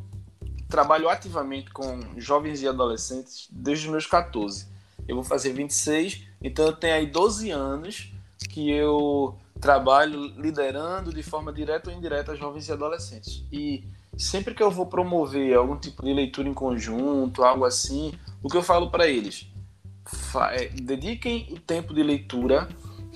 trabalho 0.69 1.09
ativamente 1.09 1.73
com 1.73 1.99
jovens 2.17 2.63
e 2.63 2.69
adolescentes 2.69 3.49
desde 3.51 3.87
os 3.87 3.91
meus 3.91 4.07
14. 4.07 4.69
Eu 5.09 5.17
vou 5.17 5.25
fazer 5.25 5.53
26, 5.53 6.23
então 6.41 6.67
eu 6.67 6.73
tenho 6.75 6.95
aí 6.95 7.07
12 7.09 7.51
anos 7.51 8.13
que 8.51 8.71
eu 8.71 9.37
trabalho 9.61 10.27
liderando 10.41 11.13
de 11.13 11.25
forma 11.25 11.53
direta 11.53 11.91
ou 11.91 11.97
indireta 11.97 12.37
jovens 12.37 12.69
e 12.69 12.73
adolescentes. 12.73 13.45
E 13.51 13.83
sempre 14.17 14.55
que 14.55 14.63
eu 14.63 14.71
vou 14.71 14.87
promover 14.87 15.57
algum 15.57 15.77
tipo 15.77 16.05
de 16.05 16.15
leitura 16.15 16.49
em 16.49 16.55
conjunto, 16.55 17.43
algo 17.43 17.65
assim, 17.65 18.13
o 18.45 18.49
que 18.49 18.57
eu 18.57 18.63
falo 18.63 18.93
para 18.93 19.09
eles? 19.09 19.49
É, 20.53 20.69
dediquem 20.69 21.49
o 21.51 21.59
tempo 21.59 21.93
de 21.93 22.05
leitura 22.05 22.69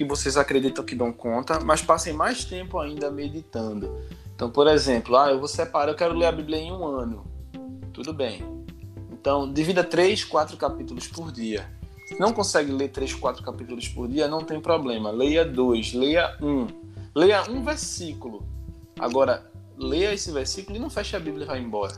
que 0.02 0.08
vocês 0.08 0.36
acreditam 0.36 0.84
que 0.84 0.94
dão 0.94 1.12
conta, 1.12 1.60
mas 1.60 1.82
passem 1.82 2.12
mais 2.12 2.44
tempo 2.44 2.78
ainda 2.78 3.10
meditando. 3.10 3.98
Então, 4.34 4.50
por 4.50 4.66
exemplo, 4.66 5.16
ah, 5.16 5.30
eu 5.30 5.38
vou 5.38 5.48
separar, 5.48 5.92
eu 5.92 5.96
quero 5.96 6.14
ler 6.14 6.26
a 6.26 6.32
Bíblia 6.32 6.58
em 6.58 6.72
um 6.72 6.84
ano. 6.84 7.24
Tudo 7.92 8.12
bem. 8.12 8.42
Então, 9.10 9.52
divida 9.52 9.84
três, 9.84 10.24
quatro 10.24 10.56
capítulos 10.56 11.06
por 11.06 11.30
dia. 11.30 11.68
Se 12.06 12.18
não 12.18 12.32
consegue 12.32 12.72
ler 12.72 12.88
três, 12.88 13.14
quatro 13.14 13.42
capítulos 13.42 13.88
por 13.88 14.08
dia, 14.08 14.26
não 14.26 14.44
tem 14.44 14.60
problema. 14.60 15.10
Leia 15.10 15.44
dois, 15.44 15.92
leia 15.92 16.36
um. 16.42 16.66
Leia 17.14 17.48
um 17.50 17.62
versículo. 17.62 18.42
Agora, 18.98 19.50
leia 19.78 20.12
esse 20.12 20.30
versículo 20.32 20.76
e 20.76 20.80
não 20.80 20.90
feche 20.90 21.16
a 21.16 21.20
Bíblia 21.20 21.44
e 21.44 21.46
vá 21.46 21.58
embora. 21.58 21.94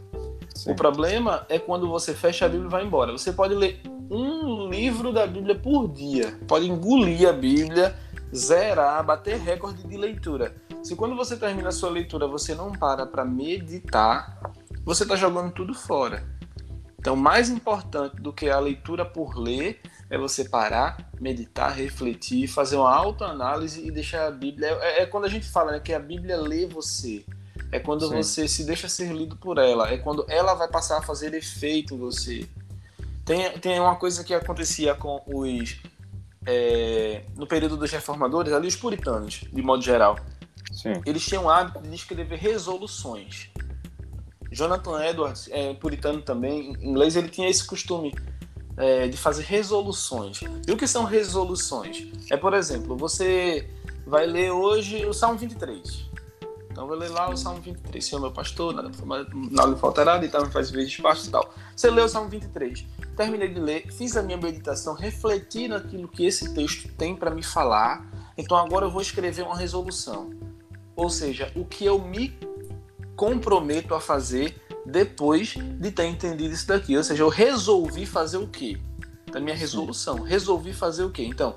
Sim. 0.55 0.71
O 0.71 0.77
problema 0.77 1.45
é 1.49 1.59
quando 1.59 1.89
você 1.89 2.15
fecha 2.15 2.47
a 2.47 2.49
Bíblia 2.49 2.69
e 2.69 2.71
vai 2.71 2.85
embora. 2.85 3.13
Você 3.13 3.33
pode 3.33 3.55
ler 3.55 3.81
um 4.11 4.69
livro 4.69 5.13
da 5.13 5.27
Bíblia 5.27 5.55
por 5.55 5.89
dia. 5.89 6.39
Pode 6.47 6.69
engolir 6.69 7.29
a 7.29 7.33
Bíblia, 7.33 7.95
zerar, 8.35 9.05
bater 9.05 9.39
recorde 9.39 9.83
de 9.87 9.97
leitura. 9.97 10.55
Se 10.83 10.95
quando 10.95 11.17
você 11.17 11.37
termina 11.37 11.71
a 11.71 11.73
sua 11.73 11.91
leitura 11.91 12.27
você 12.27 12.55
não 12.55 12.71
para 12.71 13.07
para 13.07 13.25
meditar, 13.25 14.39
você 14.85 15.03
está 15.03 15.17
jogando 15.17 15.53
tudo 15.53 15.75
fora. 15.75 16.23
Então, 16.99 17.17
mais 17.17 17.51
importante 17.51 18.17
do 18.17 18.33
que 18.33 18.49
a 18.49 18.59
leitura 18.59 19.05
por 19.05 19.37
ler 19.37 19.81
é 20.09 20.17
você 20.17 20.45
parar, 20.49 21.11
meditar, 21.21 21.75
refletir, 21.75 22.47
fazer 22.47 22.77
uma 22.77 22.95
autoanálise 22.95 23.87
e 23.87 23.91
deixar 23.91 24.27
a 24.27 24.31
Bíblia. 24.31 24.69
É, 24.81 25.03
é 25.03 25.07
quando 25.07 25.25
a 25.25 25.29
gente 25.29 25.47
fala 25.47 25.73
né, 25.73 25.81
que 25.81 25.93
a 25.93 25.99
Bíblia 25.99 26.37
lê 26.37 26.67
você. 26.67 27.25
É 27.75 27.81
quando 27.81 28.07
Sim. 28.07 28.15
você 28.15 28.47
se 28.47 28.63
deixa 28.63 28.89
ser 28.89 29.13
lido 29.13 29.35
por 29.35 29.59
ela. 29.59 29.91
É 29.91 29.99
quando 29.99 30.25
ela 30.29 30.55
vai 30.55 30.69
passar 30.69 30.99
a 30.99 31.03
fazer 31.03 31.35
efeito 31.35 31.97
em 31.97 31.99
você. 31.99 32.49
Tem, 33.25 33.51
tem 33.59 33.81
uma 33.81 33.97
coisa 33.97 34.23
que 34.23 34.33
acontecia 34.33 34.95
com 34.95 35.21
os. 35.27 35.81
É, 36.47 37.25
no 37.35 37.49
período 37.49 37.77
dos 37.77 37.91
reformadores, 37.91 38.53
ali 38.53 38.69
os 38.69 38.77
puritanos, 38.77 39.41
de 39.53 39.61
modo 39.61 39.83
geral. 39.83 40.17
Sim. 40.73 41.03
Eles 41.05 41.27
tinham 41.27 41.47
o 41.47 41.51
hábito 41.51 41.81
de 41.81 41.93
escrever 41.97 42.39
resoluções. 42.39 43.51
Jonathan 44.53 45.05
Edwards, 45.05 45.49
é, 45.51 45.75
puritano 45.75 46.23
também, 46.23 46.77
em 46.81 46.91
inglês, 46.91 47.17
ele 47.17 47.29
tinha 47.29 47.49
esse 47.49 47.67
costume 47.67 48.15
é, 48.77 49.09
de 49.09 49.17
fazer 49.17 49.43
resoluções. 49.43 50.43
E 50.65 50.71
o 50.71 50.77
que 50.77 50.87
são 50.87 51.03
resoluções? 51.03 52.07
É, 52.31 52.37
por 52.37 52.55
exemplo, 52.55 52.97
você 52.97 53.69
vai 54.07 54.27
ler 54.27 54.53
hoje 54.53 55.05
o 55.07 55.13
Salmo 55.13 55.37
23. 55.37 56.14
Então 56.75 56.89
vou 56.89 56.97
ler 56.97 57.09
lá 57.09 57.31
o 57.31 57.37
Salmo 57.37 57.61
23. 57.61 58.05
Senhor 58.05 58.21
meu 58.21 58.33
pastor, 58.33 58.75
nada, 58.75 58.91
nada 59.33 59.69
me 59.69 59.79
faltará, 59.79 60.21
então 60.25 60.45
me 60.45 60.51
faz 60.51 60.73
ver 60.73 60.83
espaço 60.83 61.29
e 61.29 61.31
tal. 61.31 61.55
Você 61.75 61.89
leu 61.89 62.05
o 62.05 62.09
Salmo 62.09 62.29
23. 62.29 62.85
Terminei 63.17 63.47
de 63.47 63.61
ler, 63.61 63.87
fiz 63.93 64.17
a 64.17 64.23
minha 64.25 64.37
meditação, 64.37 64.93
refleti 64.93 65.69
naquilo 65.69 66.09
que 66.09 66.27
esse 66.27 66.53
texto 66.53 66.89
tem 66.95 67.15
para 67.15 67.31
me 67.31 67.45
falar. 67.45 68.05
Então 68.37 68.57
agora 68.57 68.87
eu 68.87 68.91
vou 68.91 69.01
escrever 69.01 69.43
uma 69.43 69.57
resolução. 69.57 70.31
Ou 70.97 71.09
seja, 71.09 71.53
o 71.55 71.65
que 71.65 71.85
eu 71.85 71.97
me 72.01 72.37
comprometo 73.15 73.95
a 73.95 74.01
fazer 74.01 74.61
depois 74.85 75.55
de 75.55 75.93
ter 75.93 76.07
entendido 76.07 76.53
isso 76.53 76.67
daqui. 76.67 76.97
Ou 76.97 77.05
seja, 77.05 77.23
eu 77.23 77.29
resolvi 77.29 78.05
fazer 78.05 78.39
o 78.39 78.49
quê? 78.49 78.81
Da 79.31 79.39
minha 79.39 79.55
resolução. 79.55 80.23
Resolvi 80.23 80.73
fazer 80.73 81.05
o 81.05 81.11
quê? 81.11 81.23
Então, 81.25 81.55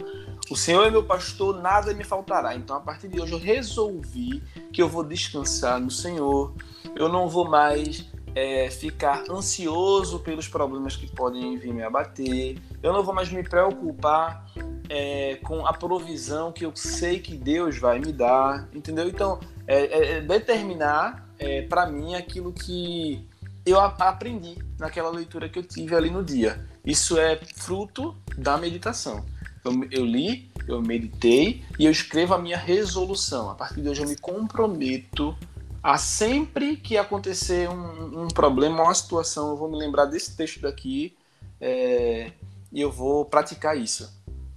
o 0.50 0.56
Senhor 0.56 0.86
é 0.86 0.92
meu 0.92 1.04
pastor, 1.04 1.62
nada 1.62 1.94
me 1.94 2.04
faltará. 2.04 2.56
Então, 2.56 2.76
a 2.76 2.80
partir 2.80 3.08
de 3.08 3.20
hoje, 3.20 3.34
eu 3.34 3.40
resolvi 3.40 4.42
que 4.72 4.82
eu 4.82 4.88
vou 4.88 5.04
descansar 5.04 5.80
no 5.80 5.92
Senhor. 5.92 6.54
Eu 6.96 7.10
não 7.10 7.28
vou 7.28 7.48
mais 7.50 8.06
é, 8.34 8.70
ficar 8.70 9.24
ansioso 9.30 10.20
pelos 10.20 10.48
problemas 10.48 10.96
que 10.96 11.10
podem 11.12 11.58
vir 11.58 11.74
me 11.74 11.84
abater. 11.84 12.58
Eu 12.82 12.94
não 12.94 13.04
vou 13.04 13.14
mais 13.14 13.32
me 13.32 13.44
preocupar 13.44 14.46
é, 14.90 15.36
com 15.44 15.66
a 15.66 15.74
provisão 15.74 16.52
que 16.52 16.66
eu 16.66 16.72
sei 16.76 17.20
que 17.20 17.36
Deus 17.36 17.78
vai 17.78 18.00
me 18.00 18.14
dar, 18.14 18.70
entendeu? 18.74 19.08
Então, 19.08 19.40
é, 19.66 19.86
é, 19.86 20.12
é 20.18 20.22
determinar 20.22 21.28
é, 21.40 21.64
para 21.64 21.88
mim 21.88 22.16
aquilo 22.16 22.54
que 22.54 23.28
eu 23.66 23.80
aprendi 23.80 24.58
naquela 24.80 25.10
leitura 25.10 25.50
que 25.50 25.60
eu 25.60 25.64
tive 25.64 25.94
ali 25.94 26.10
no 26.10 26.24
dia. 26.24 26.66
Isso 26.86 27.18
é 27.18 27.38
fruto 27.56 28.16
da 28.38 28.58
meditação. 28.58 29.26
Eu, 29.68 29.88
eu 29.92 30.06
li, 30.06 30.50
eu 30.68 30.82
meditei 30.82 31.64
e 31.78 31.86
eu 31.86 31.92
escrevo 31.92 32.34
a 32.34 32.38
minha 32.38 32.58
resolução. 32.58 33.50
A 33.50 33.56
partir 33.56 33.82
de 33.82 33.90
hoje 33.90 34.04
eu 34.04 34.08
me 34.08 34.18
comprometo 34.18 35.36
a 35.82 35.98
sempre 35.98 36.76
que 36.76 36.98
acontecer 36.98 37.70
um, 37.70 38.24
um 38.24 38.28
problema, 38.28 38.84
uma 38.84 38.94
situação, 38.94 39.50
eu 39.50 39.58
vou 39.58 39.70
me 39.70 39.78
lembrar 39.78 40.06
desse 40.06 40.36
texto 40.36 40.62
daqui 40.62 41.16
é, 41.62 42.32
e 42.72 42.82
eu 42.82 42.92
vou 42.92 43.26
praticar 43.26 43.78
isso. 43.78 44.12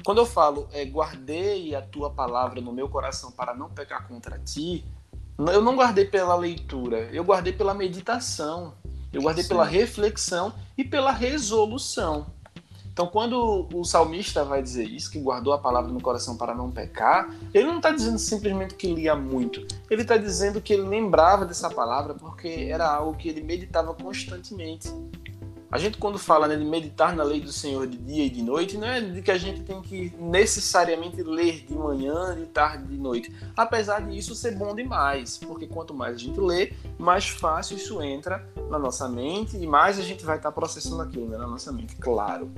Quando 0.04 0.18
eu 0.18 0.26
falo 0.26 0.68
é, 0.72 0.84
guardei 0.84 1.74
a 1.74 1.82
tua 1.82 2.10
palavra 2.10 2.60
no 2.60 2.72
meu 2.72 2.88
coração 2.88 3.30
para 3.30 3.54
não 3.54 3.68
pecar 3.68 4.08
contra 4.08 4.38
ti, 4.38 4.84
eu 5.38 5.62
não 5.62 5.76
guardei 5.76 6.04
pela 6.04 6.34
leitura, 6.34 7.08
eu 7.12 7.24
guardei 7.24 7.52
pela 7.52 7.74
meditação, 7.74 8.74
eu 9.12 9.22
guardei 9.22 9.42
Sim. 9.42 9.48
pela 9.50 9.64
reflexão 9.64 10.52
e 10.76 10.84
pela 10.84 11.12
resolução. 11.12 12.26
Então, 12.92 13.06
quando 13.06 13.68
o 13.72 13.84
salmista 13.84 14.44
vai 14.44 14.62
dizer 14.62 14.84
isso, 14.84 15.10
que 15.10 15.18
guardou 15.18 15.52
a 15.52 15.58
palavra 15.58 15.90
no 15.90 16.00
coração 16.00 16.36
para 16.36 16.54
não 16.54 16.70
pecar, 16.70 17.34
ele 17.54 17.66
não 17.66 17.76
está 17.76 17.90
dizendo 17.90 18.18
simplesmente 18.18 18.74
que 18.74 18.92
lia 18.92 19.14
muito. 19.14 19.66
Ele 19.88 20.02
está 20.02 20.16
dizendo 20.16 20.60
que 20.60 20.72
ele 20.72 20.82
lembrava 20.82 21.44
dessa 21.44 21.70
palavra 21.70 22.14
porque 22.14 22.68
era 22.70 22.86
algo 22.86 23.16
que 23.16 23.28
ele 23.28 23.42
meditava 23.42 23.94
constantemente. 23.94 24.92
A 25.70 25.78
gente, 25.78 25.98
quando 25.98 26.18
fala 26.18 26.48
né, 26.48 26.56
de 26.56 26.64
meditar 26.64 27.14
na 27.14 27.22
lei 27.22 27.40
do 27.40 27.52
Senhor 27.52 27.86
de 27.86 27.96
dia 27.96 28.24
e 28.24 28.30
de 28.30 28.42
noite, 28.42 28.76
não 28.76 28.88
é 28.88 29.00
de 29.00 29.22
que 29.22 29.30
a 29.30 29.38
gente 29.38 29.62
tem 29.62 29.80
que 29.80 30.12
necessariamente 30.18 31.22
ler 31.22 31.64
de 31.64 31.74
manhã, 31.74 32.34
de 32.34 32.46
tarde, 32.46 32.88
de 32.88 32.98
noite. 32.98 33.32
Apesar 33.56 34.00
disso 34.00 34.34
ser 34.34 34.56
bom 34.56 34.74
demais, 34.74 35.38
porque 35.38 35.68
quanto 35.68 35.94
mais 35.94 36.16
a 36.16 36.18
gente 36.18 36.40
lê, 36.40 36.72
mais 36.98 37.28
fácil 37.28 37.76
isso 37.76 38.02
entra 38.02 38.44
na 38.68 38.80
nossa 38.80 39.08
mente 39.08 39.56
e 39.56 39.64
mais 39.64 39.96
a 39.98 40.02
gente 40.02 40.24
vai 40.24 40.38
estar 40.38 40.50
processando 40.50 41.02
aquilo 41.02 41.28
né, 41.28 41.38
na 41.38 41.46
nossa 41.46 41.70
mente, 41.70 41.94
claro. 41.96 42.50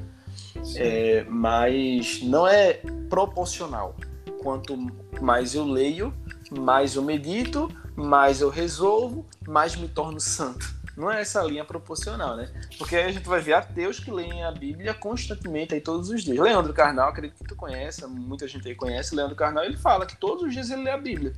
É, 0.77 1.27
mas 1.29 2.23
não 2.23 2.47
é 2.47 2.81
proporcional. 3.11 3.95
Quanto 4.43 4.75
mais 5.21 5.55
eu 5.55 5.65
leio, 5.65 6.15
mais 6.51 6.95
eu 6.95 7.03
medito, 7.03 7.71
mais 7.95 8.41
eu 8.41 8.49
resolvo, 8.49 9.27
mais 9.47 9.77
me 9.77 9.87
torno 9.87 10.19
santo. 10.19 10.82
Não 11.03 11.11
é 11.11 11.21
essa 11.21 11.43
linha 11.43 11.65
proporcional, 11.65 12.37
né? 12.37 12.49
Porque 12.79 12.95
aí 12.95 13.07
a 13.07 13.11
gente 13.11 13.29
vai 13.29 13.41
ver 13.41 13.55
ateus 13.55 13.99
que 13.99 14.09
leem 14.09 14.45
a 14.45 14.53
Bíblia 14.53 14.95
constantemente 14.95 15.75
aí 15.75 15.81
todos 15.81 16.09
os 16.11 16.23
dias. 16.23 16.39
Leandro 16.39 16.73
Carnal, 16.73 17.09
acredito 17.09 17.43
que 17.43 17.49
tu 17.49 17.57
conhece, 17.57 18.07
muita 18.07 18.47
gente 18.47 18.69
aí 18.69 18.77
conhece. 18.77 19.13
Leandro 19.13 19.35
Carnal, 19.35 19.65
ele 19.65 19.77
fala 19.77 20.07
que 20.07 20.17
todos 20.17 20.45
os 20.45 20.53
dias 20.53 20.71
ele 20.71 20.85
lê 20.85 20.93
a 20.93 20.97
Bíblia. 20.97 21.33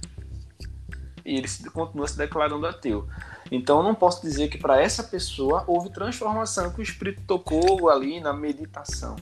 E 1.24 1.38
ele 1.38 1.48
continua 1.72 2.06
se 2.06 2.18
declarando 2.18 2.66
ateu. 2.66 3.08
Então 3.50 3.82
não 3.82 3.94
posso 3.94 4.20
dizer 4.20 4.48
que 4.48 4.58
para 4.58 4.78
essa 4.78 5.02
pessoa 5.02 5.64
houve 5.66 5.88
transformação 5.88 6.70
que 6.70 6.80
o 6.80 6.82
Espírito 6.82 7.22
tocou 7.26 7.88
ali 7.88 8.20
na 8.20 8.34
meditação. 8.34 9.16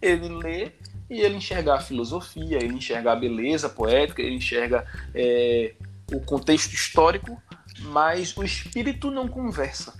Ele 0.00 0.28
lê 0.28 0.70
e 1.10 1.20
ele 1.22 1.38
enxerga 1.38 1.74
a 1.74 1.80
filosofia, 1.80 2.58
ele 2.62 2.74
enxerga 2.74 3.10
a 3.10 3.16
beleza 3.16 3.68
poética, 3.68 4.22
ele 4.22 4.36
enxerga 4.36 4.86
é, 5.12 5.74
o 6.12 6.20
contexto 6.20 6.72
histórico 6.72 7.42
mas 7.80 8.36
o 8.36 8.42
espírito 8.42 9.10
não 9.10 9.28
conversa. 9.28 9.94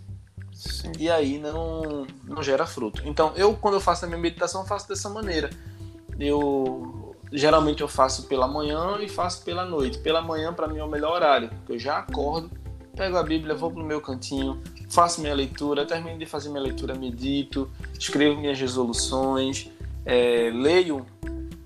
Sim. 0.53 0.93
E 0.99 1.09
aí 1.09 1.39
não, 1.39 2.07
não 2.25 2.43
gera 2.43 2.67
fruto. 2.67 3.03
Então, 3.05 3.33
eu, 3.37 3.55
quando 3.55 3.75
eu 3.75 3.81
faço 3.81 4.05
a 4.05 4.09
minha 4.09 4.21
meditação, 4.21 4.67
faço 4.67 4.89
dessa 4.89 5.09
maneira. 5.09 5.51
Eu 6.19 7.15
geralmente 7.33 7.83
eu 7.83 7.89
faço 7.89 8.25
pela 8.27 8.49
manhã 8.49 8.99
e 9.01 9.09
faço 9.09 9.45
pela 9.45 9.65
noite. 9.65 9.99
Pela 9.99 10.23
manhã, 10.23 10.53
para 10.53 10.67
mim, 10.67 10.79
é 10.79 10.85
o 10.85 10.89
melhor 10.89 11.15
horário, 11.15 11.49
porque 11.51 11.73
eu 11.73 11.79
já 11.79 11.99
acordo, 11.99 12.51
pego 12.97 13.17
a 13.17 13.23
Bíblia, 13.23 13.55
vou 13.55 13.71
pro 13.71 13.85
meu 13.85 14.01
cantinho, 14.01 14.61
faço 14.89 15.21
minha 15.21 15.35
leitura, 15.35 15.87
termino 15.87 16.19
de 16.19 16.27
fazer 16.27 16.49
minha 16.49 16.63
leitura, 16.63 16.95
medito, 16.95 17.71
escrevo 17.99 18.41
minhas 18.41 18.59
resoluções, 18.59 19.71
é, 20.05 20.51
leio 20.53 21.07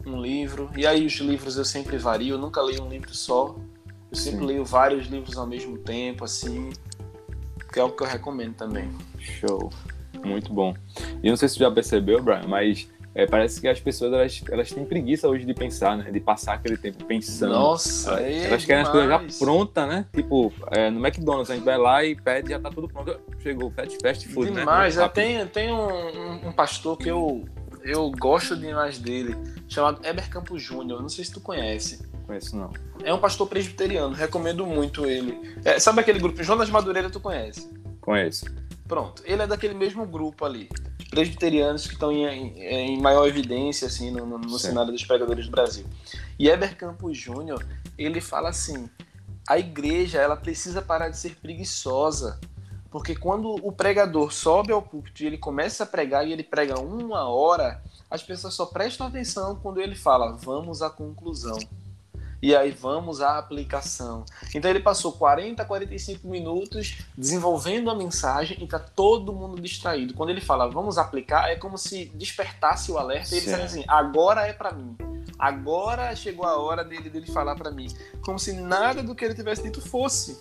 um 0.05 0.21
livro, 0.21 0.69
e 0.77 0.87
aí 0.87 1.07
os 1.07 1.15
livros 1.15 1.57
eu 1.57 1.65
sempre 1.65 1.97
vario, 1.97 2.35
eu 2.35 2.39
nunca 2.39 2.61
leio 2.61 2.83
um 2.83 2.89
livro 2.89 3.15
só, 3.15 3.55
eu 4.13 4.17
sempre 4.17 4.41
Sim. 4.41 4.47
leio 4.47 4.65
vários 4.65 5.07
livros 5.07 5.39
ao 5.39 5.47
mesmo 5.47 5.79
tempo, 5.79 6.25
assim, 6.25 6.71
que 7.73 7.81
é 7.81 7.83
o 7.83 7.91
que 7.91 8.03
eu 8.03 8.07
recomendo 8.07 8.55
também. 8.55 8.91
Show. 9.19 9.73
Muito 10.23 10.53
bom. 10.53 10.75
E 11.23 11.31
não 11.31 11.37
sei 11.37 11.49
se 11.49 11.55
você 11.55 11.61
já 11.65 11.71
percebeu, 11.71 12.23
Brian, 12.23 12.47
mas 12.47 12.87
é, 13.15 13.27
parece 13.27 13.59
que 13.59 13.67
as 13.67 13.81
pessoas 13.81 14.13
elas, 14.13 14.43
elas 14.51 14.71
têm 14.71 14.85
preguiça 14.85 15.27
hoje 15.27 15.47
de 15.47 15.55
pensar, 15.55 15.97
né? 15.97 16.11
De 16.11 16.21
passar 16.21 16.55
aquele 16.55 16.77
tempo 16.77 17.05
pensando. 17.07 17.55
Nossa, 17.55 18.11
elas, 18.11 18.23
é 18.23 18.45
elas 18.45 18.65
querem 18.67 18.83
as 18.83 18.89
coisas 18.91 19.09
já 19.09 19.39
prontas, 19.39 19.89
né? 19.89 20.07
Tipo, 20.15 20.53
é, 20.71 20.91
no 20.91 21.05
McDonald's 21.05 21.51
a 21.51 21.55
gente 21.55 21.65
vai 21.65 21.79
lá 21.79 22.05
e 22.05 22.15
pede 22.15 22.51
já 22.51 22.61
tá 22.61 22.71
tudo 22.71 22.89
pronto. 22.89 23.19
Chegou 23.41 23.71
fast, 23.71 23.99
fast 24.03 24.29
food, 24.29 24.51
demais. 24.51 24.97
né? 24.97 25.09
Demais. 25.09 25.13
Tem, 25.13 25.47
tem 25.47 25.73
um, 25.73 26.49
um, 26.49 26.53
pastor 26.53 26.99
que 26.99 27.09
eu, 27.09 27.47
eu 27.83 28.11
gosto 28.11 28.55
demais 28.55 28.99
dele, 28.99 29.35
chamado 29.67 30.07
Eber 30.07 30.29
Campos 30.29 30.63
Júnior. 30.63 31.01
Não 31.01 31.09
sei 31.09 31.25
se 31.25 31.33
tu 31.33 31.41
conhece. 31.41 32.12
Conheço 32.33 32.57
não. 32.57 32.71
É 33.05 33.13
um 33.13 33.19
pastor 33.19 33.47
presbiteriano, 33.47 34.15
recomendo 34.15 34.67
muito 34.67 35.05
ele. 35.05 35.39
É, 35.63 35.79
sabe 35.79 36.01
aquele 36.01 36.19
grupo? 36.19 36.43
Jonas 36.43 36.71
Madureira, 36.71 37.11
tu 37.11 37.21
conhece? 37.21 37.71
Conheço. 38.01 38.47
Pronto, 38.89 39.23
ele 39.27 39.43
é 39.43 39.47
daquele 39.47 39.75
mesmo 39.75 40.07
grupo 40.07 40.47
ali. 40.47 40.71
Presbiterianos 41.11 41.87
que 41.87 41.93
estão 41.93 42.11
em, 42.11 42.59
em, 42.59 42.99
maior 43.03 43.29
evidência 43.29 43.87
assim 43.87 44.11
no, 44.11 44.25
no, 44.25 44.39
no 44.39 44.59
cenário 44.59 44.91
dos 44.91 45.05
pregadores 45.05 45.45
do 45.45 45.51
Brasil. 45.51 45.85
E 46.39 46.49
Eber 46.49 46.75
Campos 46.75 47.19
Júnior, 47.19 47.63
ele 47.99 48.19
fala 48.19 48.49
assim: 48.49 48.89
a 49.47 49.59
igreja 49.59 50.19
ela 50.19 50.35
precisa 50.35 50.81
parar 50.81 51.11
de 51.11 51.19
ser 51.19 51.37
preguiçosa. 51.37 52.41
Porque 52.91 53.15
quando 53.15 53.55
o 53.63 53.73
pregador 53.73 54.33
sobe 54.33 54.73
ao 54.73 54.81
púlpito 54.81 55.23
e 55.23 55.27
ele 55.27 55.37
começa 55.37 55.85
a 55.85 55.87
pregar 55.87 56.27
e 56.27 56.33
ele 56.33 56.43
prega 56.43 56.81
uma 56.81 57.29
hora, 57.29 57.83
as 58.11 58.23
pessoas 58.23 58.55
só 58.55 58.67
prestam 58.67 59.07
atenção 59.07 59.57
quando 59.57 59.81
ele 59.81 59.95
fala, 59.95 60.33
vamos 60.33 60.81
à 60.81 60.89
conclusão 60.89 61.59
e 62.43 62.57
aí 62.57 62.73
vamos 62.73 63.21
à 63.21 63.39
aplicação. 63.39 64.25
Então 64.53 64.69
ele 64.69 64.81
passou 64.81 65.13
40, 65.13 65.65
45 65.65 66.27
minutos 66.27 66.99
desenvolvendo 67.17 67.89
a 67.89 67.95
mensagem 67.95 68.59
e 68.61 68.67
tá 68.67 68.81
todo 68.81 69.33
mundo 69.33 69.63
distraído. 69.63 70.13
Quando 70.13 70.31
ele 70.31 70.41
fala 70.41 70.69
vamos 70.69 70.99
aplicar, 70.99 71.49
é 71.49 71.55
como 71.55 71.79
se 71.79 72.07
despertasse 72.17 72.91
o 72.91 72.99
alerta 72.99 73.35
e 73.35 73.39
ele 73.39 73.47
dissesse 73.47 73.63
assim: 73.63 73.85
agora 73.87 74.47
é 74.47 74.53
para 74.53 74.73
mim. 74.73 74.97
Agora 75.39 76.15
chegou 76.17 76.45
a 76.45 76.57
hora 76.57 76.85
dele, 76.85 77.09
dele 77.09 77.31
falar 77.31 77.55
para 77.55 77.71
mim. 77.71 77.87
Como 78.23 78.39
se 78.39 78.53
nada 78.53 79.03
do 79.03 79.15
que 79.15 79.25
ele 79.25 79.35
tivesse 79.35 79.63
dito 79.63 79.81
fosse. 79.81 80.41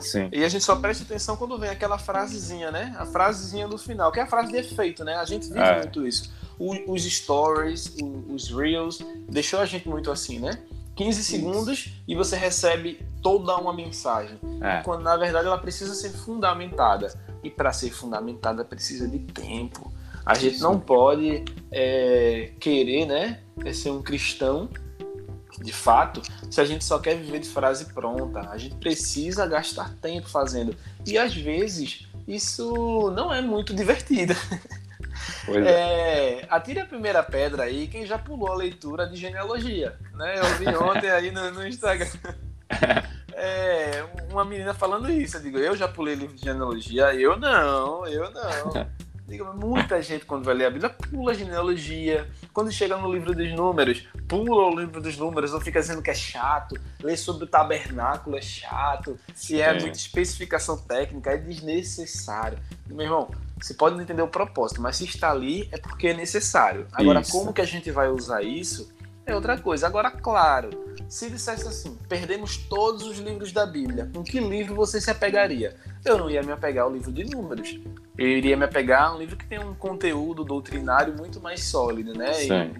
Sim. 0.00 0.28
E 0.32 0.44
a 0.44 0.48
gente 0.48 0.64
só 0.64 0.76
presta 0.76 1.02
atenção 1.02 1.36
quando 1.36 1.58
vem 1.58 1.70
aquela 1.70 1.98
frasezinha, 1.98 2.70
né? 2.70 2.94
A 2.98 3.04
frasezinha 3.04 3.66
do 3.66 3.76
final, 3.76 4.12
que 4.12 4.20
é 4.20 4.22
a 4.22 4.26
frase 4.26 4.52
de 4.52 4.58
efeito, 4.58 5.04
né? 5.04 5.16
A 5.16 5.24
gente 5.24 5.48
vive 5.48 5.60
é. 5.60 5.78
muito 5.78 6.06
isso. 6.06 6.32
O, 6.58 6.92
os 6.92 7.02
stories, 7.04 7.96
os 8.28 8.50
reels, 8.50 8.98
deixou 9.28 9.60
a 9.60 9.64
gente 9.64 9.88
muito 9.88 10.10
assim, 10.10 10.38
né? 10.38 10.58
15 10.98 11.22
segundos 11.22 11.92
e 12.08 12.16
você 12.16 12.34
recebe 12.34 13.00
toda 13.22 13.56
uma 13.56 13.72
mensagem. 13.72 14.36
É. 14.60 14.82
Quando 14.82 15.04
na 15.04 15.16
verdade 15.16 15.46
ela 15.46 15.56
precisa 15.56 15.94
ser 15.94 16.10
fundamentada. 16.10 17.14
E 17.44 17.48
para 17.48 17.72
ser 17.72 17.90
fundamentada 17.90 18.64
precisa 18.64 19.06
de 19.06 19.20
tempo. 19.20 19.92
A 20.26 20.34
gente 20.34 20.58
não 20.58 20.80
pode 20.80 21.44
é, 21.70 22.50
querer 22.58 23.06
né, 23.06 23.40
é 23.64 23.72
ser 23.72 23.90
um 23.90 24.02
cristão 24.02 24.68
de 25.62 25.72
fato 25.72 26.20
se 26.50 26.60
a 26.60 26.64
gente 26.64 26.84
só 26.84 26.98
quer 26.98 27.16
viver 27.16 27.38
de 27.38 27.48
frase 27.48 27.84
pronta. 27.92 28.50
A 28.50 28.58
gente 28.58 28.74
precisa 28.74 29.46
gastar 29.46 29.94
tempo 30.02 30.28
fazendo. 30.28 30.74
E 31.06 31.16
às 31.16 31.32
vezes 31.32 32.08
isso 32.26 33.08
não 33.12 33.32
é 33.32 33.40
muito 33.40 33.72
divertido. 33.72 34.34
É, 35.66 36.46
atire 36.48 36.80
a 36.80 36.86
primeira 36.86 37.22
pedra 37.22 37.64
aí 37.64 37.86
quem 37.88 38.06
já 38.06 38.18
pulou 38.18 38.52
a 38.52 38.56
leitura 38.56 39.06
de 39.06 39.16
genealogia. 39.16 39.96
Né? 40.14 40.38
Eu 40.38 40.44
vi 40.56 40.68
ontem 40.76 41.10
aí 41.10 41.30
no, 41.30 41.50
no 41.50 41.66
Instagram. 41.66 42.08
É, 43.40 44.04
uma 44.32 44.44
menina 44.44 44.74
falando 44.74 45.08
isso. 45.08 45.36
Eu 45.36 45.42
digo, 45.42 45.58
eu 45.58 45.76
já 45.76 45.86
pulei 45.86 46.16
livro 46.16 46.34
de 46.34 46.42
genealogia. 46.42 47.14
Eu 47.14 47.38
não, 47.38 48.04
eu 48.04 48.28
não. 48.32 48.88
Muita 49.54 50.00
gente, 50.00 50.24
quando 50.24 50.44
vai 50.44 50.54
ler 50.54 50.64
a 50.64 50.70
Bíblia, 50.70 50.90
pula 50.90 51.30
a 51.32 51.34
genealogia. 51.34 52.28
Quando 52.52 52.72
chega 52.72 52.96
no 52.96 53.12
livro 53.12 53.34
dos 53.34 53.52
números, 53.52 54.08
pula 54.26 54.74
o 54.74 54.80
livro 54.80 55.00
dos 55.00 55.16
números, 55.18 55.52
ou 55.52 55.60
fica 55.60 55.78
dizendo 55.78 56.02
que 56.02 56.10
é 56.10 56.14
chato. 56.14 56.74
Ler 57.00 57.16
sobre 57.16 57.44
o 57.44 57.46
tabernáculo 57.46 58.36
é 58.36 58.42
chato. 58.42 59.16
Se 59.34 59.60
é 59.60 59.72
muita 59.72 59.98
especificação 59.98 60.78
técnica, 60.78 61.30
é 61.30 61.36
desnecessário. 61.36 62.58
Meu 62.88 63.04
irmão, 63.04 63.30
você 63.60 63.74
pode 63.74 63.96
não 63.96 64.02
entender 64.02 64.22
o 64.22 64.28
propósito, 64.28 64.80
mas 64.80 64.96
se 64.96 65.04
está 65.04 65.30
ali 65.30 65.68
é 65.72 65.78
porque 65.78 66.08
é 66.08 66.14
necessário. 66.14 66.86
Agora, 66.92 67.20
isso. 67.20 67.32
como 67.32 67.52
que 67.52 67.60
a 67.60 67.66
gente 67.66 67.90
vai 67.90 68.08
usar 68.08 68.42
isso 68.42 68.88
é 69.26 69.34
outra 69.34 69.58
coisa. 69.58 69.86
Agora, 69.86 70.10
claro, 70.10 70.70
se 71.08 71.28
dissesse 71.28 71.66
assim, 71.68 71.96
perdemos 72.08 72.56
todos 72.56 73.02
os 73.02 73.18
livros 73.18 73.52
da 73.52 73.66
Bíblia, 73.66 74.10
com 74.14 74.22
que 74.22 74.40
livro 74.40 74.74
você 74.74 75.00
se 75.00 75.10
apegaria? 75.10 75.76
Eu 76.04 76.18
não 76.18 76.30
ia 76.30 76.42
me 76.42 76.52
apegar 76.52 76.84
ao 76.84 76.92
livro 76.92 77.12
de 77.12 77.24
números. 77.24 77.78
Eu 78.16 78.26
iria 78.26 78.56
me 78.56 78.64
apegar 78.64 79.08
a 79.08 79.14
um 79.14 79.18
livro 79.18 79.36
que 79.36 79.46
tem 79.46 79.58
um 79.58 79.74
conteúdo 79.74 80.44
doutrinário 80.44 81.14
muito 81.16 81.40
mais 81.40 81.64
sólido, 81.64 82.14
né? 82.14 82.32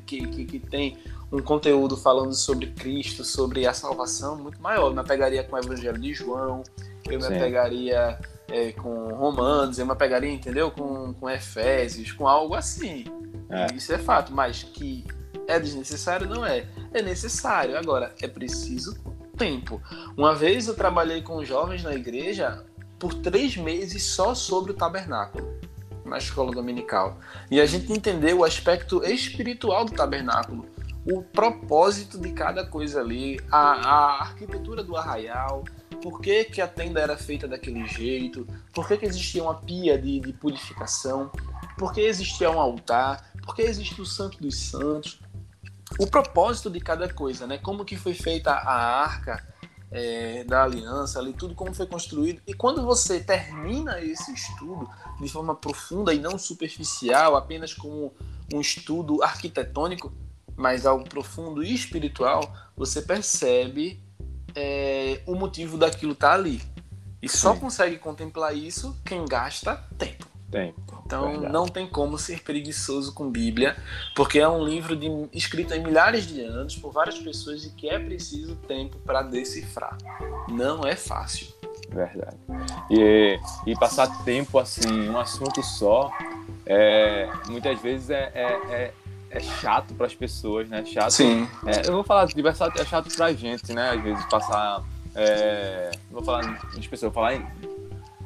Que, 0.06 0.26
que, 0.26 0.44
que 0.44 0.58
tem 0.58 0.96
um 1.30 1.40
conteúdo 1.40 1.96
falando 1.96 2.34
sobre 2.34 2.68
Cristo, 2.68 3.24
sobre 3.24 3.66
a 3.66 3.74
salvação 3.74 4.36
muito 4.36 4.60
maior. 4.60 4.88
Eu 4.88 4.94
me 4.94 5.00
apegaria 5.00 5.44
com 5.44 5.54
o 5.54 5.58
Evangelho 5.58 5.98
de 5.98 6.14
João, 6.14 6.62
eu 7.06 7.18
me 7.18 7.24
Sim. 7.24 7.36
apegaria 7.36 8.18
é, 8.50 8.72
com 8.72 9.14
Romanos, 9.14 9.78
eu 9.78 9.86
me 9.86 9.92
apegaria, 9.92 10.30
entendeu? 10.30 10.70
Com, 10.70 11.12
com 11.14 11.28
Efésios, 11.28 12.12
com 12.12 12.26
algo 12.26 12.54
assim. 12.54 13.04
É. 13.50 13.74
Isso 13.74 13.92
é 13.92 13.98
fato, 13.98 14.32
mas 14.32 14.62
que 14.62 15.04
é 15.46 15.58
desnecessário? 15.58 16.28
Não 16.28 16.44
é. 16.44 16.66
É 16.92 17.02
necessário. 17.02 17.76
Agora, 17.76 18.14
é 18.20 18.28
preciso 18.28 18.96
tempo. 19.36 19.80
Uma 20.16 20.34
vez 20.34 20.66
eu 20.66 20.74
trabalhei 20.74 21.22
com 21.22 21.44
jovens 21.44 21.82
na 21.82 21.94
igreja 21.94 22.64
por 22.98 23.14
três 23.14 23.56
meses 23.56 24.02
só 24.02 24.34
sobre 24.34 24.72
o 24.72 24.74
tabernáculo 24.74 25.58
na 26.08 26.18
escola 26.18 26.50
dominical. 26.50 27.18
E 27.50 27.60
a 27.60 27.66
gente 27.66 27.92
entendeu 27.92 28.38
o 28.38 28.44
aspecto 28.44 29.04
espiritual 29.04 29.84
do 29.84 29.92
tabernáculo, 29.92 30.66
o 31.04 31.22
propósito 31.22 32.18
de 32.18 32.32
cada 32.32 32.66
coisa 32.66 33.00
ali, 33.00 33.38
a, 33.50 33.58
a 33.58 34.22
arquitetura 34.22 34.82
do 34.82 34.96
arraial, 34.96 35.64
por 36.02 36.20
que, 36.20 36.44
que, 36.44 36.60
a 36.60 36.68
tenda 36.68 37.00
era 37.00 37.16
feita 37.16 37.48
daquele 37.48 37.86
jeito, 37.86 38.46
por 38.72 38.86
que, 38.86 38.96
que 38.96 39.06
existia 39.06 39.42
uma 39.42 39.54
pia 39.54 40.00
de, 40.00 40.20
de 40.20 40.32
purificação, 40.32 41.30
por 41.76 41.92
que 41.92 42.00
existia 42.00 42.50
um 42.50 42.60
altar, 42.60 43.32
por 43.44 43.54
que 43.54 43.62
existe 43.62 44.00
o 44.00 44.06
Santo 44.06 44.38
dos 44.40 44.56
Santos, 44.56 45.20
o 45.98 46.06
propósito 46.06 46.70
de 46.70 46.80
cada 46.80 47.12
coisa, 47.12 47.46
né? 47.46 47.58
Como 47.58 47.84
que 47.84 47.96
foi 47.96 48.14
feita 48.14 48.52
a 48.52 49.02
arca 49.02 49.46
é, 49.90 50.44
da 50.44 50.64
aliança, 50.64 51.18
ali 51.18 51.32
tudo 51.32 51.54
como 51.54 51.74
foi 51.74 51.86
construído. 51.86 52.42
E 52.46 52.52
quando 52.54 52.84
você 52.84 53.20
termina 53.20 54.00
esse 54.00 54.32
estudo 54.32 54.88
de 55.20 55.28
forma 55.28 55.54
profunda 55.54 56.12
e 56.12 56.18
não 56.18 56.38
superficial, 56.38 57.36
apenas 57.36 57.72
como 57.72 58.14
um 58.52 58.60
estudo 58.60 59.22
arquitetônico, 59.22 60.12
mas 60.56 60.84
algo 60.84 61.08
profundo 61.08 61.62
e 61.62 61.72
espiritual, 61.72 62.52
você 62.76 63.00
percebe 63.00 64.02
é, 64.54 65.20
o 65.26 65.34
motivo 65.34 65.76
daquilo 65.76 66.14
tá 66.14 66.32
ali. 66.32 66.60
E 67.20 67.28
só 67.28 67.54
Sim. 67.54 67.60
consegue 67.60 67.98
contemplar 67.98 68.56
isso 68.56 68.96
quem 69.04 69.24
gasta 69.24 69.76
tempo. 69.98 70.26
Tempo. 70.50 71.02
Então 71.04 71.30
Verdade. 71.30 71.52
não 71.52 71.66
tem 71.66 71.86
como 71.86 72.16
ser 72.18 72.42
preguiçoso 72.42 73.12
com 73.12 73.30
Bíblia, 73.30 73.76
porque 74.14 74.38
é 74.38 74.48
um 74.48 74.64
livro 74.64 74.96
de, 74.96 75.08
escrito 75.32 75.74
em 75.74 75.82
milhares 75.82 76.26
de 76.26 76.40
anos 76.40 76.76
por 76.76 76.92
várias 76.92 77.18
pessoas 77.18 77.64
e 77.64 77.70
que 77.70 77.88
é 77.88 77.98
preciso 77.98 78.56
tempo 78.66 78.98
para 78.98 79.22
decifrar. 79.22 79.96
Não 80.48 80.86
é 80.86 80.96
fácil. 80.96 81.48
Verdade. 81.90 82.36
E, 82.90 83.38
e 83.66 83.74
passar 83.74 84.24
tempo 84.24 84.58
assim, 84.58 85.08
um 85.08 85.18
assunto 85.18 85.62
só, 85.62 86.10
é, 86.64 87.30
muitas 87.48 87.80
vezes 87.80 88.10
é, 88.10 88.30
é, 88.34 88.44
é, 88.70 88.94
é 89.30 89.40
chato 89.40 89.94
para 89.94 90.06
as 90.06 90.14
pessoas, 90.14 90.68
né? 90.68 90.84
Chato. 90.84 91.10
Sim. 91.10 91.48
É, 91.66 91.88
eu 91.88 91.92
vou 91.92 92.04
falar 92.04 92.26
de 92.26 92.40
é 92.46 92.84
chato 92.84 93.14
para 93.14 93.26
a 93.26 93.32
gente, 93.32 93.72
né? 93.72 93.90
Às 93.90 94.02
vezes 94.02 94.24
passar. 94.26 94.82
É, 95.14 95.90
vou 96.10 96.22
falar 96.22 96.42
de 96.76 96.88
pessoas, 96.88 97.12
vou 97.12 97.22
falar 97.22 97.34
em 97.34 97.46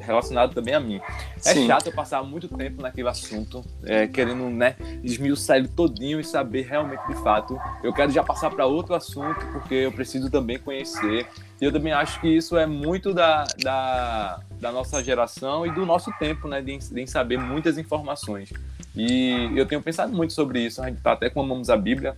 relacionado 0.03 0.53
também 0.53 0.75
a 0.75 0.81
mim. 0.81 1.01
É 1.45 1.55
Sim. 1.55 1.67
chato 1.67 1.87
eu 1.87 1.93
passar 1.93 2.23
muito 2.23 2.49
tempo 2.49 2.83
naquele 2.83 3.09
assunto, 3.09 3.65
é, 3.85 4.07
querendo 4.07 4.51
né, 4.51 4.77
esmiuçar 5.03 5.57
ele 5.57 5.69
todinho 5.69 6.21
e 6.21 6.25
saber 6.25 6.63
realmente 6.63 7.07
de 7.07 7.15
fato. 7.23 7.59
Eu 7.83 7.93
quero 7.93 8.11
já 8.11 8.23
passar 8.23 8.51
para 8.51 8.67
outro 8.67 8.95
assunto, 8.95 9.41
porque 9.53 9.75
eu 9.75 9.93
preciso 9.93 10.31
também 10.31 10.59
conhecer. 10.59 11.27
E 11.61 11.65
eu 11.65 11.73
também 11.73 11.93
acho 11.93 12.21
que 12.21 12.29
isso 12.29 12.57
é 12.57 12.67
muito 12.67 13.15
da, 13.15 13.45
da, 13.63 14.41
da 14.61 14.73
nossa 14.73 15.03
geração 15.03 15.65
e 15.65 15.71
do 15.71 15.87
nosso 15.87 16.13
tempo, 16.19 16.49
né, 16.49 16.61
de, 16.61 16.79
de 16.79 17.07
saber 17.07 17.39
muitas 17.39 17.79
informações. 17.79 18.53
E 18.95 19.51
eu 19.57 19.67
tenho 19.67 19.83
pensado 19.83 20.13
muito 20.13 20.33
sobre 20.33 20.61
isso. 20.61 20.83
A 20.83 20.89
gente 20.89 21.01
tá 21.01 21.13
até 21.13 21.31
com 21.31 21.41
Amamos 21.41 21.71
a 21.71 21.77
Bíblia, 21.77 22.17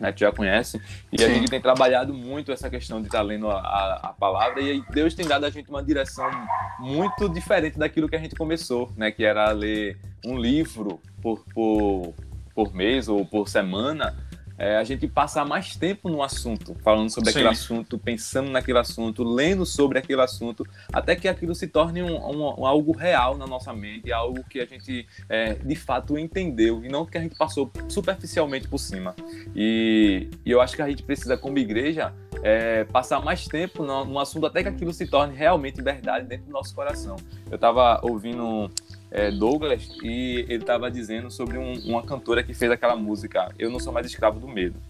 né, 0.00 0.12
que 0.12 0.20
já 0.20 0.30
conhece, 0.30 0.80
e 1.10 1.18
Sim. 1.18 1.24
a 1.24 1.28
gente 1.28 1.48
tem 1.48 1.60
trabalhado 1.60 2.12
muito 2.12 2.52
essa 2.52 2.68
questão 2.68 3.00
de 3.00 3.08
estar 3.08 3.18
tá 3.18 3.24
lendo 3.24 3.50
a, 3.50 3.58
a, 3.58 3.94
a, 4.08 4.12
palavra, 4.12 4.60
e 4.60 4.82
Deus 4.90 5.14
tem 5.14 5.26
dado 5.26 5.46
a 5.46 5.50
gente 5.50 5.70
uma 5.70 5.82
direção 5.82 6.30
muito 6.78 7.28
diferente 7.28 7.78
daquilo 7.78 8.08
que 8.08 8.16
a 8.16 8.18
gente 8.18 8.34
começou, 8.34 8.92
né, 8.96 9.10
que 9.10 9.24
era 9.24 9.50
ler 9.52 9.98
um 10.24 10.38
livro 10.38 11.00
por, 11.22 11.42
por, 11.54 12.14
por 12.54 12.74
mês 12.74 13.08
ou 13.08 13.24
por 13.24 13.48
semana, 13.48 14.14
é, 14.58 14.76
a 14.76 14.84
gente 14.84 15.06
passar 15.06 15.44
mais 15.44 15.76
tempo 15.76 16.08
no 16.08 16.22
assunto, 16.22 16.74
falando 16.82 17.10
sobre 17.10 17.30
Sim. 17.30 17.38
aquele 17.38 17.52
assunto, 17.52 17.98
pensando 17.98 18.50
naquele 18.50 18.78
assunto, 18.78 19.22
lendo 19.22 19.66
sobre 19.66 19.98
aquele 19.98 20.20
assunto, 20.20 20.66
até 20.92 21.14
que 21.14 21.28
aquilo 21.28 21.54
se 21.54 21.66
torne 21.66 22.02
um, 22.02 22.16
um, 22.16 22.60
um 22.60 22.66
algo 22.66 22.92
real 22.92 23.36
na 23.36 23.46
nossa 23.46 23.72
mente, 23.72 24.12
algo 24.12 24.42
que 24.44 24.60
a 24.60 24.66
gente 24.66 25.06
é, 25.28 25.54
de 25.54 25.74
fato 25.74 26.18
entendeu 26.18 26.84
e 26.84 26.88
não 26.88 27.04
que 27.04 27.18
a 27.18 27.20
gente 27.20 27.36
passou 27.36 27.70
superficialmente 27.88 28.68
por 28.68 28.78
cima. 28.78 29.14
E, 29.54 30.28
e 30.44 30.50
eu 30.50 30.60
acho 30.60 30.74
que 30.74 30.82
a 30.82 30.88
gente 30.88 31.02
precisa, 31.02 31.36
como 31.36 31.58
igreja, 31.58 32.12
é, 32.42 32.84
passar 32.84 33.20
mais 33.22 33.46
tempo 33.46 33.82
no, 33.82 34.04
no, 34.04 34.18
assunto 34.18 34.46
até 34.46 34.62
que 34.62 34.68
aquilo 34.68 34.92
se 34.92 35.06
torne 35.06 35.34
realmente 35.34 35.80
verdade 35.82 36.26
dentro 36.26 36.46
do 36.46 36.52
nosso 36.52 36.74
coração. 36.74 37.16
Eu 37.50 37.56
estava 37.56 38.00
ouvindo 38.02 38.70
é, 39.10 39.30
Douglas 39.30 39.88
e 40.02 40.44
ele 40.48 40.62
estava 40.62 40.90
dizendo 40.90 41.30
sobre 41.30 41.58
um, 41.58 41.74
uma 41.84 42.02
cantora 42.02 42.42
que 42.42 42.54
fez 42.54 42.70
aquela 42.70 42.96
música 42.96 43.52
Eu 43.58 43.70
Não 43.70 43.78
Sou 43.78 43.92
Mais 43.92 44.06
Escravo 44.06 44.38
do 44.38 44.48
Medo. 44.48 44.80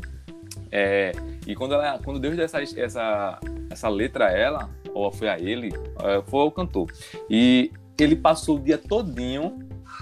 É, 0.70 1.12
e 1.46 1.54
quando, 1.54 1.74
ela, 1.74 1.98
quando 2.02 2.18
Deus 2.18 2.36
deu 2.36 2.44
essa, 2.44 2.62
essa, 2.62 3.40
essa 3.70 3.88
letra 3.88 4.26
a 4.26 4.30
ela, 4.30 4.70
ou 4.92 5.12
foi 5.12 5.28
a 5.28 5.38
ele, 5.38 5.72
é, 6.02 6.22
foi 6.26 6.40
o 6.40 6.50
cantor. 6.50 6.90
E 7.30 7.70
ele 7.98 8.16
passou 8.16 8.56
o 8.56 8.60
dia 8.60 8.78
todinho 8.78 9.58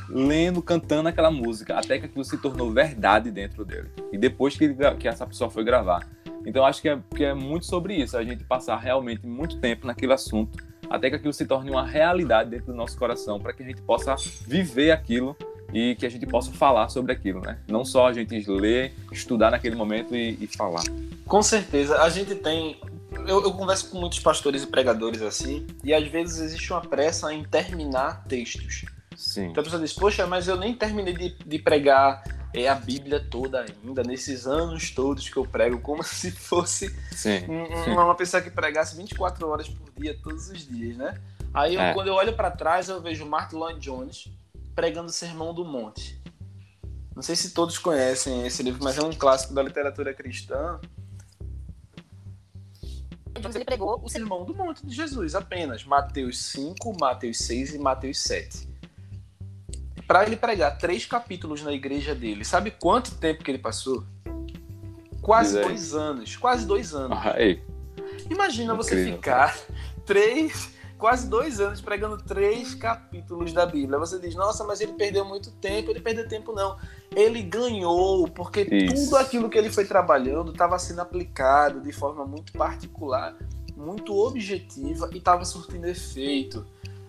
lendo, 0.09 0.63
cantando 0.63 1.09
aquela 1.09 1.31
música, 1.31 1.79
até 1.79 1.99
que 1.99 2.07
aquilo 2.07 2.25
se 2.25 2.39
tornou 2.39 2.71
verdade 2.71 3.31
dentro 3.31 3.65
dele. 3.65 3.89
E 4.13 4.19
depois 4.19 4.57
que, 4.57 4.65
ele, 4.65 4.77
que 4.99 5.09
essa 5.09 5.27
pessoa 5.27 5.51
foi 5.51 5.65
gravar. 5.65 6.07
Então 6.47 6.65
acho 6.65 6.83
que 6.83 6.89
é, 6.89 6.99
que 7.15 7.25
é 7.25 7.35
muito 7.35 7.67
sobre 7.67 7.95
isso, 7.95 8.17
a 8.17 8.25
gente 8.25 8.45
passar 8.45 8.77
realmente 8.77 9.27
muito 9.27 9.59
tempo 9.59 9.87
naquele 9.87 10.13
assunto 10.13 10.59
até 10.95 11.11
que 11.11 11.17
aquilo 11.17 11.33
se 11.33 11.47
torne 11.47 11.71
uma 11.71 11.87
realidade 11.87 12.51
dentro 12.51 12.67
do 12.67 12.75
nosso 12.75 12.99
coração, 12.99 13.41
para 13.41 13.53
que 13.53 13.63
a 13.63 13.67
gente 13.67 13.83
possa 13.83 14.15
viver 14.47 14.91
aquilo 14.91 15.37
e 15.73 15.95
que 15.97 16.07
a 16.07 16.09
gente 16.09 16.27
possa 16.27 16.53
falar 16.53 16.89
sobre 16.89 17.13
aquilo, 17.13 17.41
né? 17.41 17.59
Não 17.69 17.85
só 17.85 18.07
a 18.07 18.13
gente 18.13 18.49
ler, 18.49 18.95
estudar 19.11 19.51
naquele 19.51 19.75
momento 19.75 20.15
e, 20.15 20.39
e 20.41 20.47
falar. 20.47 20.85
Com 21.27 21.43
certeza, 21.43 22.01
a 22.01 22.09
gente 22.09 22.35
tem. 22.37 22.81
Eu, 23.27 23.43
eu, 23.43 23.53
converso 23.53 23.91
com 23.91 23.99
muitos 23.99 24.19
pastores 24.19 24.63
e 24.63 24.67
pregadores 24.67 25.23
assim, 25.23 25.67
e 25.83 25.95
às 25.95 26.07
vezes 26.09 26.41
existe 26.41 26.73
uma 26.73 26.81
pressa 26.81 27.33
em 27.33 27.45
terminar 27.45 28.25
textos. 28.25 28.85
Sim. 29.17 29.47
Então 29.47 29.61
a 29.61 29.65
pessoa 29.65 29.81
diz, 29.81 29.93
poxa, 29.93 30.27
mas 30.27 30.49
eu 30.49 30.57
nem 30.57 30.75
terminei 30.75 31.15
de, 31.15 31.37
de 31.45 31.59
pregar 31.59 32.23
é 32.55 32.69
a 32.69 32.75
Bíblia 32.77 33.19
toda 33.19 33.65
ainda, 33.65 34.05
nesses 34.05 34.47
anos 34.47 34.91
todos 34.91 35.29
que 35.29 35.37
eu 35.37 35.45
prego, 35.45 35.81
como 35.81 36.03
se 36.07 36.31
fosse 36.31 36.95
uma, 37.91 38.05
uma 38.05 38.15
pessoa 38.15 38.41
que 38.41 38.51
pregasse 38.51 38.97
24 38.97 39.47
horas 39.49 39.69
por 39.69 39.91
dia, 40.01 40.17
todos 40.23 40.49
os 40.49 40.67
dias, 40.67 40.97
né? 40.97 41.21
Aí, 41.53 41.75
eu, 41.75 41.81
é. 41.81 41.93
quando 41.93 42.09
eu 42.09 42.15
olho 42.15 42.35
para 42.35 42.51
trás, 42.51 42.89
eu 42.89 43.01
vejo 43.01 43.27
Martin 43.27 43.57
Lloyd 43.57 43.81
Jones 43.81 44.29
pregando 44.75 45.09
o 45.09 45.13
Sermão 45.13 45.53
do 45.53 45.65
Monte. 45.65 46.23
Não 47.15 47.23
sei 47.23 47.37
se 47.37 47.51
todos 47.51 47.79
conhecem 47.79 48.47
esse 48.47 48.63
livro, 48.63 48.83
mas 48.83 48.99
é 48.99 49.03
um 49.03 49.13
clássico 49.13 49.55
da 49.55 49.63
literatura 49.63 50.13
cristã. 50.13 50.81
Ele 53.55 53.65
pregou 53.65 54.01
o 54.03 54.09
Sermão 54.09 54.45
do 54.45 54.55
Monte 54.55 54.85
de 54.85 54.95
Jesus 54.95 55.35
apenas. 55.35 55.85
Mateus 55.85 56.43
5, 56.47 56.97
Mateus 56.99 57.39
6 57.39 57.75
e 57.75 57.79
Mateus 57.79 58.19
7 58.21 58.74
para 60.07 60.25
ele 60.27 60.37
pregar 60.37 60.79
três 60.79 61.07
capítulos 61.07 61.63
na 61.63 61.73
igreja 61.73 62.15
dele, 62.15 62.45
sabe 62.45 62.71
quanto 62.71 63.15
tempo 63.17 63.43
que 63.43 63.51
ele 63.51 63.59
passou? 63.59 64.05
Quase 65.25 65.59
dois 65.61 65.95
anos. 65.95 66.37
Quase 66.37 66.67
dois 66.67 66.95
anos. 66.95 67.19
Ai. 67.23 67.63
Imagina 68.31 68.75
você 68.75 69.05
ficar 69.05 69.57
três, 70.05 70.75
quase 70.99 71.29
dois 71.29 71.61
anos 71.61 71.81
pregando 71.81 72.19
três 72.19 72.75
capítulos 72.75 73.51
da 73.53 73.65
Bíblia. 73.65 73.99
Você 73.99 74.19
diz, 74.19 74.35
nossa, 74.35 74.65
mas 74.65 74.83
ele 74.83 74.93
perdeu 74.93 75.25
muito 75.25 75.51
tempo. 75.53 75.91
Ele 75.91 76.01
perdeu 76.01 76.29
tempo, 76.29 76.53
não. 76.53 76.77
Ele 77.17 77.43
ganhou, 77.43 78.29
porque 78.29 78.63
Isso. 78.63 79.07
tudo 79.07 79.17
aquilo 79.17 79.49
que 79.49 79.57
ele 79.57 79.71
foi 79.71 79.87
trabalhando 79.87 80.53
estava 80.53 80.79
sendo 80.79 81.01
aplicado 81.01 81.81
de 81.81 81.93
forma 81.93 82.27
muito 82.27 82.53
particular, 82.53 83.35
muito 83.75 84.15
objetiva 84.15 85.09
e 85.11 85.17
estava 85.17 85.45
surtindo 85.47 85.87
efeito. 85.87 86.67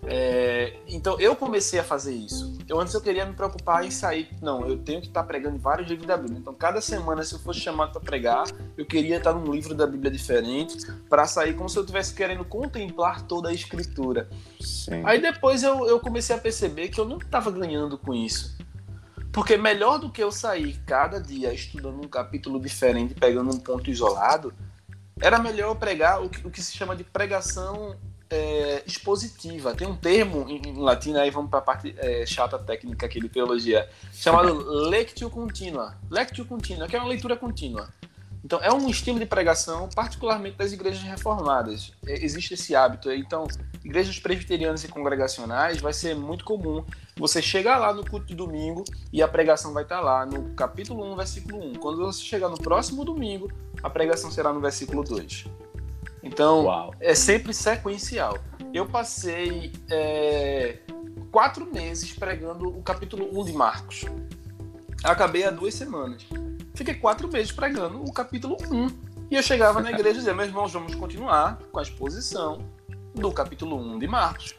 É, 0.07 0.77
então 0.87 1.19
eu 1.19 1.35
comecei 1.35 1.79
a 1.79 1.83
fazer 1.83 2.13
isso. 2.13 2.57
Eu 2.67 2.79
antes 2.79 2.93
eu 2.93 3.01
queria 3.01 3.25
me 3.25 3.33
preocupar 3.33 3.85
em 3.85 3.91
sair. 3.91 4.29
Não, 4.41 4.67
eu 4.67 4.77
tenho 4.77 5.01
que 5.01 5.07
estar 5.07 5.23
pregando 5.23 5.55
em 5.55 5.59
vários 5.59 5.87
livros 5.87 6.07
da 6.07 6.17
Bíblia. 6.17 6.39
Então 6.39 6.53
cada 6.53 6.81
semana, 6.81 7.23
se 7.23 7.33
eu 7.33 7.39
fosse 7.39 7.59
chamado 7.59 7.91
para 7.91 8.01
pregar, 8.01 8.45
eu 8.77 8.85
queria 8.85 9.17
estar 9.17 9.33
num 9.33 9.51
livro 9.51 9.73
da 9.73 9.87
Bíblia 9.87 10.11
diferente 10.11 10.77
para 11.09 11.25
sair 11.25 11.55
como 11.55 11.69
se 11.69 11.77
eu 11.77 11.83
estivesse 11.83 12.13
querendo 12.13 12.45
contemplar 12.45 13.23
toda 13.23 13.49
a 13.49 13.53
Escritura. 13.53 14.29
Sim. 14.59 15.01
Aí 15.05 15.21
depois 15.21 15.63
eu, 15.63 15.87
eu 15.87 15.99
comecei 15.99 16.35
a 16.35 16.39
perceber 16.39 16.89
que 16.89 16.99
eu 16.99 17.05
não 17.05 17.17
estava 17.17 17.49
ganhando 17.51 17.97
com 17.97 18.13
isso. 18.13 18.55
Porque 19.31 19.57
melhor 19.57 19.99
do 19.99 20.09
que 20.09 20.23
eu 20.23 20.31
sair 20.31 20.79
cada 20.85 21.19
dia 21.19 21.53
estudando 21.53 22.01
um 22.01 22.07
capítulo 22.07 22.57
diferente, 22.59 23.13
pegando 23.13 23.53
um 23.53 23.59
ponto 23.59 23.89
isolado, 23.89 24.53
era 25.19 25.39
melhor 25.39 25.71
eu 25.71 25.75
pregar 25.75 26.23
o 26.23 26.29
que, 26.29 26.45
o 26.47 26.49
que 26.49 26.61
se 26.61 26.71
chama 26.71 26.95
de 26.95 27.03
pregação 27.03 27.97
é, 28.29 28.83
expositiva. 28.85 29.73
Tem 29.75 29.87
um 29.87 29.95
termo 29.95 30.45
em, 30.49 30.69
em 30.69 30.77
latim, 30.77 31.15
aí 31.15 31.29
vamos 31.29 31.49
para 31.49 31.59
a 31.59 31.61
parte 31.61 31.95
é, 31.97 32.25
chata 32.25 32.57
técnica 32.57 33.05
aqui 33.05 33.19
de 33.19 33.29
teologia, 33.29 33.89
chamado 34.13 34.53
lectio 34.89 35.29
continua. 35.29 35.95
Lectio 36.09 36.45
continua, 36.45 36.87
que 36.87 36.95
é 36.95 36.99
uma 36.99 37.09
leitura 37.09 37.35
contínua. 37.35 37.89
Então, 38.43 38.59
é 38.61 38.71
um 38.71 38.87
estilo 38.87 39.17
de 39.17 39.25
pregação, 39.25 39.89
particularmente 39.95 40.55
das 40.55 40.71
igrejas 40.71 41.01
reformadas. 41.01 41.91
É, 42.05 42.23
existe 42.23 42.53
esse 42.53 42.75
hábito. 42.75 43.11
Então, 43.11 43.47
igrejas 43.83 44.19
presbiterianas 44.19 44.83
e 44.83 44.87
congregacionais 44.87 45.81
vai 45.81 45.91
ser 45.91 46.15
muito 46.15 46.45
comum 46.45 46.85
você 47.17 47.41
chegar 47.41 47.79
lá 47.79 47.91
no 47.91 48.07
culto 48.07 48.27
de 48.27 48.35
domingo 48.35 48.83
e 49.11 49.23
a 49.23 49.27
pregação 49.27 49.73
vai 49.73 49.81
estar 49.81 49.99
lá 49.99 50.27
no 50.27 50.53
capítulo 50.53 51.11
1, 51.13 51.15
versículo 51.15 51.71
1. 51.71 51.73
Quando 51.75 51.97
você 51.97 52.21
chegar 52.21 52.47
no 52.47 52.57
próximo 52.57 53.03
domingo, 53.03 53.51
a 53.81 53.89
pregação 53.89 54.29
será 54.29 54.53
no 54.53 54.61
versículo 54.61 55.03
2. 55.03 55.45
Então, 56.25 56.65
Uau. 56.65 56.93
é 56.99 57.13
sempre 57.13 57.53
sequencial. 57.53 58.39
Eu 58.73 58.87
passei 58.87 59.71
é, 59.89 60.79
quatro 61.31 61.71
meses 61.71 62.11
pregando 62.11 62.67
o 62.67 62.81
capítulo 62.81 63.29
1 63.39 63.45
de 63.45 63.53
Marcos. 63.53 64.05
Acabei 65.03 65.43
há 65.43 65.51
duas 65.51 65.75
semanas. 65.75 66.25
Fiquei 66.73 66.95
quatro 66.95 67.27
meses 67.27 67.51
pregando 67.51 68.03
o 68.03 68.11
capítulo 68.11 68.57
1. 68.69 68.87
E 69.29 69.35
eu 69.35 69.43
chegava 69.43 69.81
na 69.81 69.91
igreja 69.91 70.15
e 70.15 70.17
dizia, 70.17 70.33
meus 70.33 70.49
irmãos, 70.49 70.73
vamos 70.73 70.95
continuar 70.95 71.59
com 71.71 71.79
a 71.79 71.83
exposição 71.83 72.67
do 73.13 73.31
capítulo 73.31 73.77
1 73.77 73.99
de 73.99 74.07
Marcos. 74.07 74.55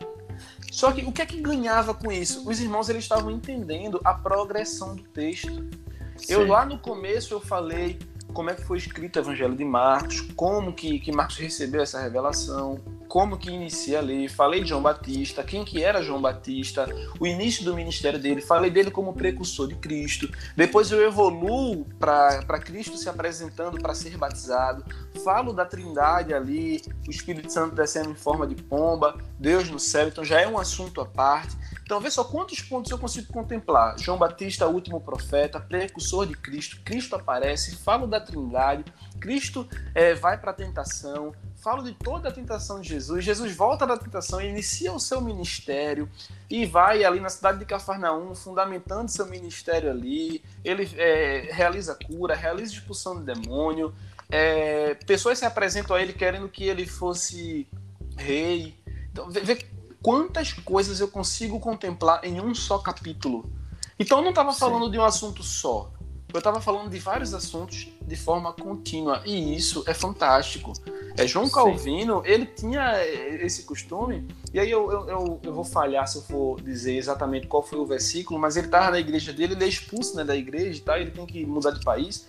Só 0.71 0.93
que 0.93 1.05
o 1.05 1.11
que 1.11 1.21
é 1.21 1.27
que 1.27 1.41
ganhava 1.41 1.93
com 1.93 2.13
isso? 2.13 2.49
Os 2.49 2.61
irmãos 2.61 2.89
eles 2.89 3.03
estavam 3.03 3.31
entendendo 3.31 4.01
a 4.05 4.15
progressão 4.15 4.95
do 4.95 5.03
texto. 5.03 5.69
Sim. 6.17 6.33
Eu 6.33 6.47
lá 6.47 6.65
no 6.65 6.79
começo 6.79 7.35
eu 7.35 7.41
falei 7.41 7.99
como 8.37 8.51
é 8.51 8.55
que 8.55 8.61
foi 8.61 8.77
escrito 8.77 9.17
o 9.17 9.23
Evangelho 9.23 9.57
de 9.57 9.65
Marcos, 9.65 10.21
como 10.37 10.71
que, 10.71 11.01
que 11.01 11.11
Marcos 11.11 11.39
recebeu 11.39 11.81
essa 11.81 11.99
revelação, 11.99 12.79
como 13.09 13.39
que 13.39 13.51
inicia 13.51 13.99
ali, 13.99 14.29
falei 14.29 14.61
de 14.61 14.69
João 14.69 14.83
Batista, 14.83 15.43
quem 15.43 15.65
que 15.65 15.83
era 15.83 16.03
João 16.03 16.21
Batista, 16.21 16.87
o 17.19 17.27
início 17.27 17.65
do 17.65 17.75
ministério 17.75 18.19
dele, 18.19 18.43
falei 18.43 18.71
dele 18.71 18.91
como 18.91 19.15
precursor 19.15 19.69
de 19.69 19.77
Cristo. 19.77 20.31
Depois 20.55 20.91
eu 20.93 21.03
evoluo 21.03 21.87
para 21.99 22.61
Cristo 22.61 22.99
se 22.99 23.09
apresentando 23.09 23.81
para 23.81 23.95
ser 23.95 24.19
batizado. 24.19 24.85
Falo 25.25 25.55
da 25.55 25.65
Trindade 25.65 26.35
ali, 26.35 26.83
o 27.09 27.11
Espírito 27.11 27.51
Santo 27.51 27.75
descendo 27.75 28.11
em 28.11 28.15
forma 28.15 28.47
de 28.47 28.55
pomba, 28.55 29.17
Deus 29.39 29.71
no 29.71 29.81
céu, 29.81 30.09
então 30.09 30.23
já 30.23 30.43
é 30.43 30.47
um 30.47 30.59
assunto 30.59 31.01
à 31.01 31.07
parte. 31.07 31.57
Então, 31.87 32.01
vê 32.01 32.11
só 32.11 32.25
quantos 32.25 32.61
pontos 32.61 32.91
eu 32.91 32.99
consigo 32.99 33.33
contemplar. 33.33 33.97
João 33.97 34.19
Batista, 34.19 34.67
último 34.67 35.01
profeta, 35.01 35.61
precursor 35.61 36.27
de 36.27 36.35
Cristo, 36.35 36.81
Cristo 36.85 37.15
aparece, 37.15 37.77
falo 37.77 38.09
da 38.09 38.21
Trindade, 38.21 38.85
Cristo 39.21 39.69
é, 39.95 40.13
vai 40.13 40.37
para 40.37 40.51
a 40.51 40.55
tentação, 40.55 41.33
falo 41.55 41.85
de 41.85 41.93
toda 41.93 42.29
a 42.29 42.33
tentação 42.33 42.81
de 42.81 42.89
Jesus. 42.89 43.25
Jesus 43.25 43.55
volta 43.55 43.87
da 43.87 43.97
tentação, 43.97 44.41
inicia 44.41 44.93
o 44.93 44.99
seu 44.99 45.21
ministério 45.21 46.11
e 46.51 46.67
vai 46.67 47.05
ali 47.05 47.21
na 47.21 47.29
cidade 47.29 47.61
de 47.61 47.65
Cafarnaum, 47.65 48.35
fundamentando 48.35 49.09
seu 49.09 49.27
ministério 49.27 49.89
ali. 49.89 50.43
Ele 50.65 50.91
é, 50.97 51.51
realiza 51.53 51.97
cura, 52.05 52.35
realiza 52.35 52.73
expulsão 52.73 53.17
de 53.23 53.33
demônio. 53.33 53.95
É, 54.29 54.95
pessoas 55.07 55.39
se 55.39 55.45
apresentam 55.45 55.95
a 55.95 56.03
ele 56.03 56.13
querendo 56.13 56.49
que 56.49 56.65
ele 56.65 56.85
fosse 56.85 57.69
rei. 58.17 58.75
Então, 59.13 59.31
vê, 59.31 59.41
vê 59.43 59.76
quantas 60.07 60.53
coisas 60.53 61.01
eu 61.01 61.09
consigo 61.09 61.59
contemplar 61.59 62.21
em 62.23 62.41
um 62.41 62.55
só 62.55 62.79
capítulo. 62.79 63.51
Então, 63.99 64.19
eu 64.19 64.23
não 64.23 64.31
estava 64.31 64.53
falando 64.53 64.89
de 64.89 64.97
um 64.97 65.03
assunto 65.03 65.43
só. 65.43 65.91
Eu 66.33 66.39
estava 66.39 66.61
falando 66.61 66.89
de 66.89 66.99
vários 67.01 67.35
assuntos 67.35 67.89
de 68.07 68.15
forma 68.15 68.53
contínua 68.53 69.21
e 69.27 69.57
isso 69.57 69.83
é 69.85 69.93
fantástico. 69.93 70.73
É, 71.17 71.27
João 71.27 71.51
Calvino, 71.51 72.23
Sim. 72.23 72.31
ele 72.31 72.47
tinha 72.47 73.05
esse 73.05 73.65
costume, 73.65 74.29
e 74.55 74.61
aí 74.61 74.71
eu, 74.71 74.93
eu, 74.93 75.09
eu, 75.09 75.41
eu, 75.43 75.53
vou 75.53 75.65
falhar 75.65 76.07
se 76.07 76.19
eu 76.19 76.23
for 76.23 76.61
dizer 76.61 76.97
exatamente 76.97 77.49
qual 77.49 77.65
foi 77.65 77.81
o 77.81 77.87
versículo, 77.87 78.39
mas 78.39 78.57
ele 78.57 78.67
estava 78.67 78.93
na 78.93 79.01
igreja 79.01 79.33
dele, 79.33 79.55
ele 79.55 79.65
é 79.65 79.69
expulso 79.69 80.15
né, 80.15 80.23
da 80.23 80.37
igreja 80.37 80.79
e 80.79 80.83
tal, 80.83 80.99
ele 80.99 81.11
tem 81.11 81.27
que 81.27 81.45
mudar 81.45 81.73
de 81.73 81.85
país. 81.85 82.29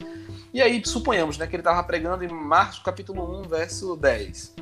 E 0.52 0.64
aí, 0.64 0.82
suponhamos 0.84 1.38
né, 1.38 1.46
que 1.46 1.56
ele 1.56 1.62
estava 1.62 1.84
pregando 1.84 2.24
em 2.24 2.28
Marcos 2.28 2.80
capítulo 2.80 3.42
1, 3.42 3.44
verso 3.44 3.96
10. 3.96 4.56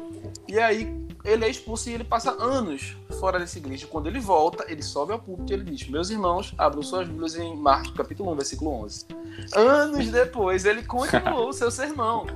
E 0.50 0.60
aí 0.60 1.05
ele 1.26 1.44
é 1.44 1.50
expulso 1.50 1.90
e 1.90 1.94
ele 1.94 2.04
passa 2.04 2.32
anos 2.32 2.96
fora 3.20 3.40
dessa 3.40 3.58
igreja. 3.58 3.88
Quando 3.88 4.08
ele 4.08 4.20
volta, 4.20 4.66
ele 4.70 4.84
sobe 4.84 5.12
ao 5.12 5.20
púlpito 5.20 5.52
e 5.52 5.56
ele 5.56 5.64
diz: 5.64 5.88
Meus 5.90 6.10
irmãos, 6.10 6.54
abram 6.58 6.84
suas 6.84 7.08
Bíblias 7.08 7.36
em 7.36 7.56
Marcos, 7.58 7.92
capítulo 7.92 8.32
1, 8.34 8.36
versículo 8.36 8.84
11. 8.84 9.06
Anos 9.54 10.10
depois, 10.10 10.66
ele 10.66 10.84
continuou 10.84 11.50
o 11.50 11.54
seu 11.54 11.72
sermão. 11.72 12.28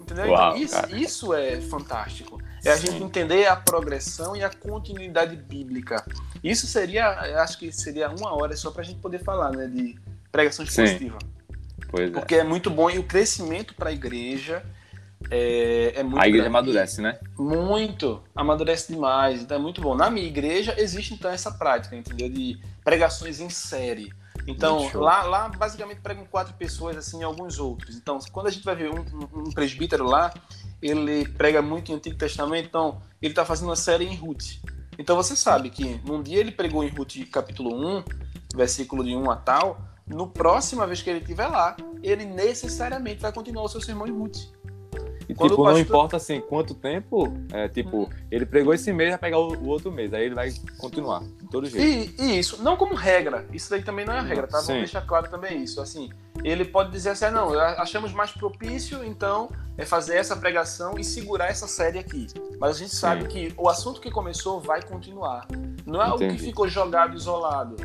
Entendeu? 0.00 0.24
Então, 0.24 0.34
Uau, 0.34 0.56
então, 0.56 0.62
isso, 0.62 0.96
isso, 0.96 1.34
é 1.34 1.60
fantástico. 1.60 2.40
É 2.64 2.70
a 2.70 2.76
gente 2.76 3.02
entender 3.02 3.46
a 3.46 3.56
progressão 3.56 4.36
e 4.36 4.44
a 4.44 4.50
continuidade 4.50 5.34
bíblica. 5.34 6.04
Isso 6.44 6.66
seria, 6.66 7.08
acho 7.42 7.58
que 7.58 7.72
seria 7.72 8.08
uma 8.08 8.32
hora 8.34 8.56
só 8.56 8.70
para 8.70 8.82
a 8.82 8.84
gente 8.84 9.00
poder 9.00 9.18
falar, 9.18 9.50
né, 9.50 9.66
de 9.66 9.98
pregação 10.30 10.64
expositiva. 10.64 11.18
Pois 11.90 12.08
é. 12.08 12.12
Porque 12.12 12.36
é. 12.36 12.38
é 12.38 12.44
muito 12.44 12.70
bom 12.70 12.88
e 12.88 12.98
o 12.98 13.04
crescimento 13.04 13.74
para 13.74 13.90
a 13.90 13.92
igreja 13.92 14.64
é, 15.30 15.92
é 15.96 16.02
muito 16.02 16.18
A 16.18 16.26
igreja 16.28 16.44
grande. 16.44 16.56
amadurece, 16.56 17.00
né? 17.00 17.18
Muito, 17.38 18.22
amadurece 18.34 18.92
demais. 18.92 19.42
Então 19.42 19.56
é 19.56 19.60
muito 19.60 19.80
bom. 19.80 19.94
Na 19.94 20.10
minha 20.10 20.26
igreja 20.26 20.74
existe 20.78 21.14
então 21.14 21.30
essa 21.30 21.50
prática, 21.50 21.96
entendeu? 21.96 22.28
De 22.28 22.58
pregações 22.84 23.40
em 23.40 23.48
série. 23.48 24.12
Então, 24.46 24.90
lá, 24.94 25.22
lá 25.22 25.48
basicamente 25.48 26.00
pregam 26.00 26.24
quatro 26.24 26.54
pessoas, 26.54 26.96
assim, 26.96 27.20
e 27.20 27.22
alguns 27.22 27.60
outros. 27.60 27.96
Então, 27.96 28.18
quando 28.32 28.48
a 28.48 28.50
gente 28.50 28.64
vai 28.64 28.74
ver 28.74 28.90
um, 28.90 28.98
um, 28.98 29.42
um 29.46 29.50
presbítero 29.52 30.04
lá, 30.04 30.34
ele 30.80 31.28
prega 31.28 31.62
muito 31.62 31.92
em 31.92 31.94
Antigo 31.94 32.16
Testamento, 32.16 32.66
então 32.66 33.00
ele 33.20 33.32
está 33.32 33.44
fazendo 33.44 33.68
uma 33.68 33.76
série 33.76 34.04
em 34.04 34.16
Ruth. 34.16 34.58
Então 34.98 35.16
você 35.16 35.34
sabe 35.36 35.70
que 35.70 36.00
num 36.04 36.22
dia 36.22 36.40
ele 36.40 36.50
pregou 36.50 36.84
em 36.84 36.88
Ruth 36.88 37.14
capítulo 37.30 37.74
1, 37.98 38.04
versículo 38.54 39.04
de 39.04 39.14
1 39.14 39.30
a 39.30 39.36
tal, 39.36 39.80
no 40.06 40.26
próxima 40.26 40.86
vez 40.86 41.00
que 41.00 41.08
ele 41.08 41.20
estiver 41.20 41.46
lá, 41.46 41.76
ele 42.02 42.24
necessariamente 42.24 43.20
vai 43.20 43.32
continuar 43.32 43.62
o 43.64 43.68
seu 43.68 43.80
sermão 43.80 44.06
em 44.06 44.12
Ruth. 44.12 44.38
E, 45.32 45.34
Quando 45.34 45.52
tipo, 45.52 45.62
pastor... 45.62 45.72
não 45.72 45.80
importa 45.80 46.16
assim 46.18 46.40
quanto 46.42 46.74
tempo, 46.74 47.32
é, 47.52 47.66
tipo, 47.66 48.02
hum. 48.02 48.08
ele 48.30 48.44
pregou 48.44 48.74
esse 48.74 48.92
mês, 48.92 49.10
vai 49.10 49.18
pegar 49.18 49.38
o, 49.38 49.54
o, 49.54 49.68
outro 49.68 49.90
mês, 49.90 50.12
aí 50.12 50.26
ele 50.26 50.34
vai 50.34 50.52
continuar, 50.76 51.22
de 51.22 51.48
todo 51.50 51.66
jeito. 51.66 52.20
E, 52.20 52.22
e, 52.22 52.38
isso, 52.38 52.62
não 52.62 52.76
como 52.76 52.94
regra, 52.94 53.46
isso 53.50 53.70
daí 53.70 53.82
também 53.82 54.04
não 54.04 54.12
é 54.12 54.20
regra, 54.20 54.46
tá? 54.46 54.60
Sim. 54.60 54.66
Vamos 54.66 54.82
deixar 54.82 55.00
claro 55.06 55.30
também 55.30 55.62
isso. 55.62 55.80
Assim, 55.80 56.10
ele 56.44 56.66
pode 56.66 56.90
dizer 56.90 57.10
assim, 57.10 57.24
ah, 57.24 57.30
não, 57.30 57.58
achamos 57.58 58.12
mais 58.12 58.30
propício, 58.30 59.02
então, 59.02 59.48
é 59.78 59.86
fazer 59.86 60.16
essa 60.16 60.36
pregação 60.36 60.98
e 60.98 61.04
segurar 61.04 61.46
essa 61.46 61.66
série 61.66 61.98
aqui. 61.98 62.26
Mas 62.60 62.76
a 62.76 62.78
gente 62.78 62.94
sabe 62.94 63.22
Sim. 63.22 63.28
que 63.28 63.54
o 63.56 63.70
assunto 63.70 64.02
que 64.02 64.10
começou 64.10 64.60
vai 64.60 64.82
continuar. 64.82 65.46
Não 65.86 66.02
é 66.02 66.08
Entendi. 66.08 66.24
algo 66.24 66.36
que 66.36 66.42
ficou 66.44 66.68
jogado 66.68 67.16
isolado. 67.16 67.76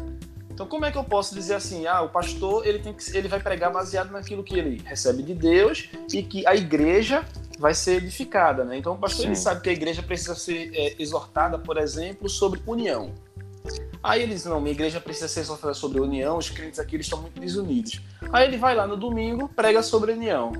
Então, 0.58 0.66
como 0.66 0.86
é 0.86 0.92
que 0.92 0.98
eu 0.98 1.04
posso 1.04 1.36
dizer 1.36 1.54
assim, 1.54 1.86
ah, 1.86 2.02
o 2.02 2.10
pastor 2.10 2.66
ele 2.66 2.80
tem 2.80 2.92
que, 2.92 3.16
ele 3.16 3.28
vai 3.28 3.40
pregar 3.40 3.72
baseado 3.72 4.10
naquilo 4.10 4.44
que 4.44 4.58
ele 4.58 4.82
recebe 4.84 5.22
de 5.22 5.36
Deus 5.36 5.88
e 6.12 6.24
que 6.24 6.48
a 6.48 6.56
igreja 6.56 7.24
vai 7.60 7.76
ser 7.76 7.98
edificada, 7.98 8.66
né? 8.66 8.76
Então, 8.76 8.94
o 8.94 8.98
pastor 8.98 9.28
ele 9.28 9.36
sabe 9.36 9.62
que 9.62 9.70
a 9.70 9.72
igreja 9.72 10.02
precisa 10.02 10.34
ser 10.34 10.72
é, 10.74 10.96
exortada, 10.98 11.60
por 11.60 11.78
exemplo, 11.78 12.28
sobre 12.28 12.60
união. 12.66 13.14
Aí 14.02 14.24
eles 14.24 14.46
não, 14.46 14.60
minha 14.60 14.72
igreja 14.72 15.00
precisa 15.00 15.28
ser 15.28 15.42
exortada 15.42 15.76
sobre 15.76 16.02
união, 16.02 16.40
os 16.40 16.50
crentes 16.50 16.80
aqui 16.80 16.96
eles 16.96 17.06
estão 17.06 17.22
muito 17.22 17.40
desunidos. 17.40 18.02
Aí 18.34 18.48
ele 18.48 18.58
vai 18.58 18.74
lá 18.74 18.88
no 18.88 18.98
domingo, 18.98 19.48
prega 19.50 19.84
sobre 19.84 20.14
união. 20.14 20.54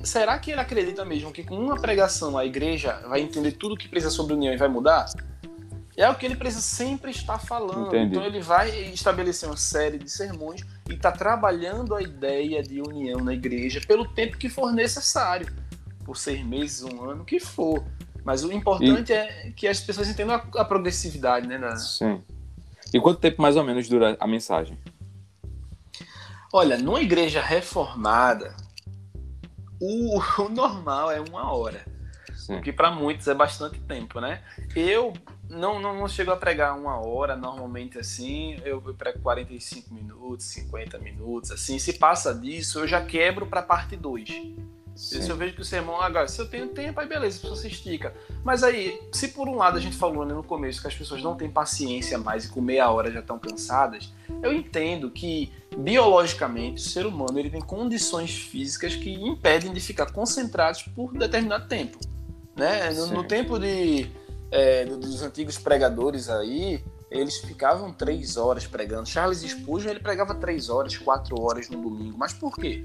Será 0.00 0.38
que 0.38 0.52
ele 0.52 0.60
acredita 0.60 1.04
mesmo 1.04 1.32
que 1.32 1.42
com 1.42 1.56
uma 1.56 1.74
pregação 1.74 2.38
a 2.38 2.46
igreja 2.46 3.02
vai 3.08 3.20
entender 3.20 3.50
tudo 3.50 3.74
o 3.74 3.76
que 3.76 3.88
precisa 3.88 4.12
sobre 4.12 4.32
união 4.32 4.54
e 4.54 4.56
vai 4.56 4.68
mudar? 4.68 5.06
É 6.00 6.08
o 6.08 6.14
que 6.14 6.24
ele 6.24 6.34
precisa 6.34 6.62
sempre 6.62 7.10
estar 7.10 7.38
falando. 7.38 7.88
Entendi. 7.88 8.12
Então 8.12 8.24
ele 8.24 8.40
vai 8.40 8.70
estabelecer 8.90 9.46
uma 9.46 9.56
série 9.58 9.98
de 9.98 10.10
sermões 10.10 10.62
e 10.88 10.94
está 10.94 11.12
trabalhando 11.12 11.94
a 11.94 12.00
ideia 12.00 12.62
de 12.62 12.80
união 12.80 13.20
na 13.20 13.34
igreja 13.34 13.82
pelo 13.86 14.08
tempo 14.08 14.38
que 14.38 14.48
for 14.48 14.72
necessário. 14.72 15.46
Por 16.02 16.16
seis 16.16 16.42
meses, 16.42 16.82
um 16.82 17.04
ano, 17.04 17.20
o 17.20 17.24
que 17.26 17.38
for. 17.38 17.84
Mas 18.24 18.42
o 18.42 18.50
importante 18.50 19.12
e... 19.12 19.14
é 19.14 19.52
que 19.54 19.68
as 19.68 19.78
pessoas 19.78 20.08
entendam 20.08 20.36
a, 20.36 20.60
a 20.62 20.64
progressividade, 20.64 21.46
né? 21.46 21.58
Na... 21.58 21.76
Sim. 21.76 22.22
E 22.94 22.98
quanto 22.98 23.20
tempo 23.20 23.42
mais 23.42 23.56
ou 23.56 23.62
menos 23.62 23.86
dura 23.86 24.16
a 24.18 24.26
mensagem? 24.26 24.78
Olha, 26.50 26.78
numa 26.78 27.02
igreja 27.02 27.42
reformada, 27.42 28.56
o, 29.78 30.18
o 30.40 30.48
normal 30.48 31.10
é 31.10 31.20
uma 31.20 31.52
hora. 31.52 31.84
Sim. 32.34 32.56
O 32.56 32.62
que 32.62 32.72
para 32.72 32.90
muitos 32.90 33.28
é 33.28 33.34
bastante 33.34 33.78
tempo, 33.80 34.18
né? 34.18 34.42
Eu 34.74 35.12
não, 35.50 35.80
não, 35.80 35.98
não 35.98 36.08
chego 36.08 36.30
a 36.30 36.36
pregar 36.36 36.78
uma 36.78 36.96
hora 37.00 37.36
normalmente 37.36 37.98
assim, 37.98 38.56
eu, 38.64 38.82
eu 38.86 38.94
prego 38.94 39.18
45 39.18 39.92
minutos, 39.92 40.46
50 40.46 40.98
minutos, 40.98 41.50
assim. 41.50 41.78
Se 41.78 41.94
passa 41.94 42.32
disso, 42.32 42.78
eu 42.78 42.88
já 42.88 43.04
quebro 43.04 43.46
para 43.46 43.60
parte 43.60 43.96
2. 43.96 44.30
Se 44.94 45.28
eu 45.30 45.36
vejo 45.36 45.54
que 45.54 45.62
o 45.62 45.64
sermão, 45.64 46.00
agora, 46.00 46.28
se 46.28 46.38
eu 46.38 46.46
tenho 46.46 46.68
tempo, 46.68 47.00
aí 47.00 47.06
beleza, 47.06 47.38
a 47.38 47.40
pessoa 47.40 47.56
se 47.56 47.68
estica. 47.68 48.14
Mas 48.44 48.62
aí, 48.62 49.00
se 49.12 49.28
por 49.28 49.48
um 49.48 49.56
lado 49.56 49.78
a 49.78 49.80
gente 49.80 49.96
falou 49.96 50.26
né, 50.26 50.34
no 50.34 50.42
começo 50.42 50.80
que 50.80 50.86
as 50.86 50.94
pessoas 50.94 51.22
não 51.22 51.34
têm 51.34 51.50
paciência 51.50 52.18
mais 52.18 52.44
e 52.44 52.48
com 52.48 52.60
meia 52.60 52.90
hora 52.90 53.10
já 53.10 53.20
estão 53.20 53.38
cansadas, 53.38 54.12
eu 54.42 54.52
entendo 54.52 55.10
que 55.10 55.50
biologicamente 55.76 56.82
o 56.82 56.84
ser 56.84 57.06
humano 57.06 57.38
ele 57.38 57.48
tem 57.48 57.62
condições 57.62 58.30
físicas 58.30 58.94
que 58.94 59.14
impedem 59.14 59.72
de 59.72 59.80
ficar 59.80 60.12
concentrados 60.12 60.82
por 60.82 61.12
determinado 61.14 61.66
tempo. 61.66 61.98
Né? 62.54 62.90
No, 62.90 63.06
no 63.06 63.24
tempo 63.24 63.58
de, 63.58 64.10
é, 64.50 64.84
dos 64.84 65.22
antigos 65.22 65.58
pregadores 65.58 66.28
aí, 66.28 66.84
eles 67.10 67.38
ficavam 67.38 67.92
três 67.92 68.36
horas 68.36 68.66
pregando. 68.66 69.08
Charles 69.08 69.40
Spurgeon 69.40 69.90
ele 69.90 70.00
pregava 70.00 70.34
três 70.34 70.68
horas, 70.68 70.96
quatro 70.96 71.40
horas 71.40 71.68
no 71.68 71.80
domingo. 71.80 72.16
Mas 72.16 72.32
por 72.32 72.54
quê? 72.54 72.82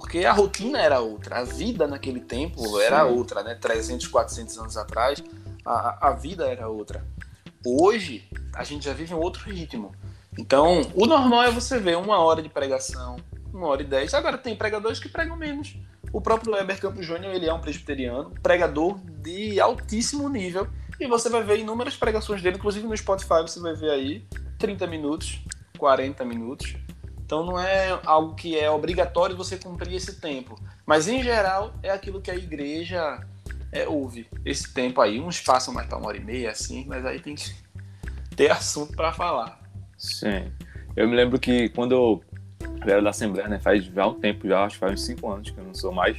porque 0.00 0.24
a 0.24 0.32
rotina 0.32 0.78
era 0.80 0.98
outra, 1.00 1.40
a 1.40 1.44
vida 1.44 1.86
naquele 1.86 2.20
tempo 2.20 2.66
Sim. 2.66 2.80
era 2.80 3.04
outra, 3.04 3.42
né? 3.42 3.54
300, 3.54 4.06
400 4.06 4.58
anos 4.58 4.76
atrás, 4.78 5.22
a, 5.62 6.08
a 6.08 6.12
vida 6.12 6.46
era 6.46 6.68
outra. 6.68 7.06
Hoje, 7.66 8.26
a 8.54 8.64
gente 8.64 8.86
já 8.86 8.94
vive 8.94 9.12
um 9.12 9.18
outro 9.18 9.44
ritmo. 9.50 9.92
Então, 10.38 10.80
o 10.94 11.04
normal 11.04 11.42
é 11.42 11.50
você 11.50 11.78
ver 11.78 11.98
uma 11.98 12.18
hora 12.18 12.40
de 12.40 12.48
pregação, 12.48 13.16
uma 13.52 13.66
hora 13.66 13.82
e 13.82 13.84
dez. 13.84 14.14
Agora, 14.14 14.38
tem 14.38 14.56
pregadores 14.56 14.98
que 14.98 15.08
pregam 15.08 15.36
menos. 15.36 15.76
O 16.14 16.20
próprio 16.20 16.54
Weber 16.54 16.80
Campos 16.80 17.04
Júnior, 17.04 17.34
ele 17.34 17.46
é 17.46 17.52
um 17.52 17.60
presbiteriano, 17.60 18.32
pregador 18.42 18.98
de 19.20 19.60
altíssimo 19.60 20.30
nível. 20.30 20.66
E 21.00 21.06
você 21.06 21.30
vai 21.30 21.42
ver 21.42 21.58
inúmeras 21.58 21.96
pregações 21.96 22.42
dele, 22.42 22.56
inclusive 22.58 22.86
no 22.86 22.94
Spotify 22.94 23.40
você 23.40 23.58
vai 23.58 23.74
ver 23.74 23.90
aí 23.90 24.24
30 24.58 24.86
minutos, 24.86 25.40
40 25.78 26.24
minutos. 26.26 26.76
Então 27.24 27.46
não 27.46 27.58
é 27.58 27.98
algo 28.04 28.34
que 28.34 28.58
é 28.58 28.70
obrigatório 28.70 29.34
você 29.36 29.56
cumprir 29.56 29.94
esse 29.94 30.20
tempo. 30.20 30.60
Mas 30.84 31.08
em 31.08 31.22
geral 31.22 31.72
é 31.82 31.90
aquilo 31.90 32.20
que 32.20 32.30
a 32.30 32.34
igreja 32.34 33.18
é, 33.72 33.88
ouve. 33.88 34.28
Esse 34.44 34.74
tempo 34.74 35.00
aí, 35.00 35.20
uns 35.20 35.40
passam 35.40 35.72
mais 35.72 35.86
para 35.86 35.96
uma 35.96 36.08
hora 36.08 36.18
e 36.18 36.24
meia, 36.24 36.50
assim, 36.50 36.84
mas 36.86 37.06
aí 37.06 37.18
tem 37.18 37.34
que 37.34 37.50
ter 38.36 38.50
assunto 38.50 38.94
para 38.94 39.12
falar. 39.12 39.58
Sim. 39.96 40.52
Eu 40.96 41.08
me 41.08 41.16
lembro 41.16 41.38
que 41.38 41.68
quando 41.70 41.92
eu 41.92 42.24
era 42.82 43.00
da 43.00 43.10
Assembleia, 43.10 43.48
né, 43.48 43.58
faz 43.58 43.84
já 43.84 44.06
um 44.06 44.14
tempo, 44.14 44.46
já 44.46 44.64
acho 44.64 44.74
que 44.74 44.80
faz 44.80 44.92
uns 44.92 45.06
cinco 45.06 45.30
anos 45.30 45.50
que 45.50 45.58
eu 45.58 45.64
não 45.64 45.74
sou 45.74 45.92
mais, 45.92 46.16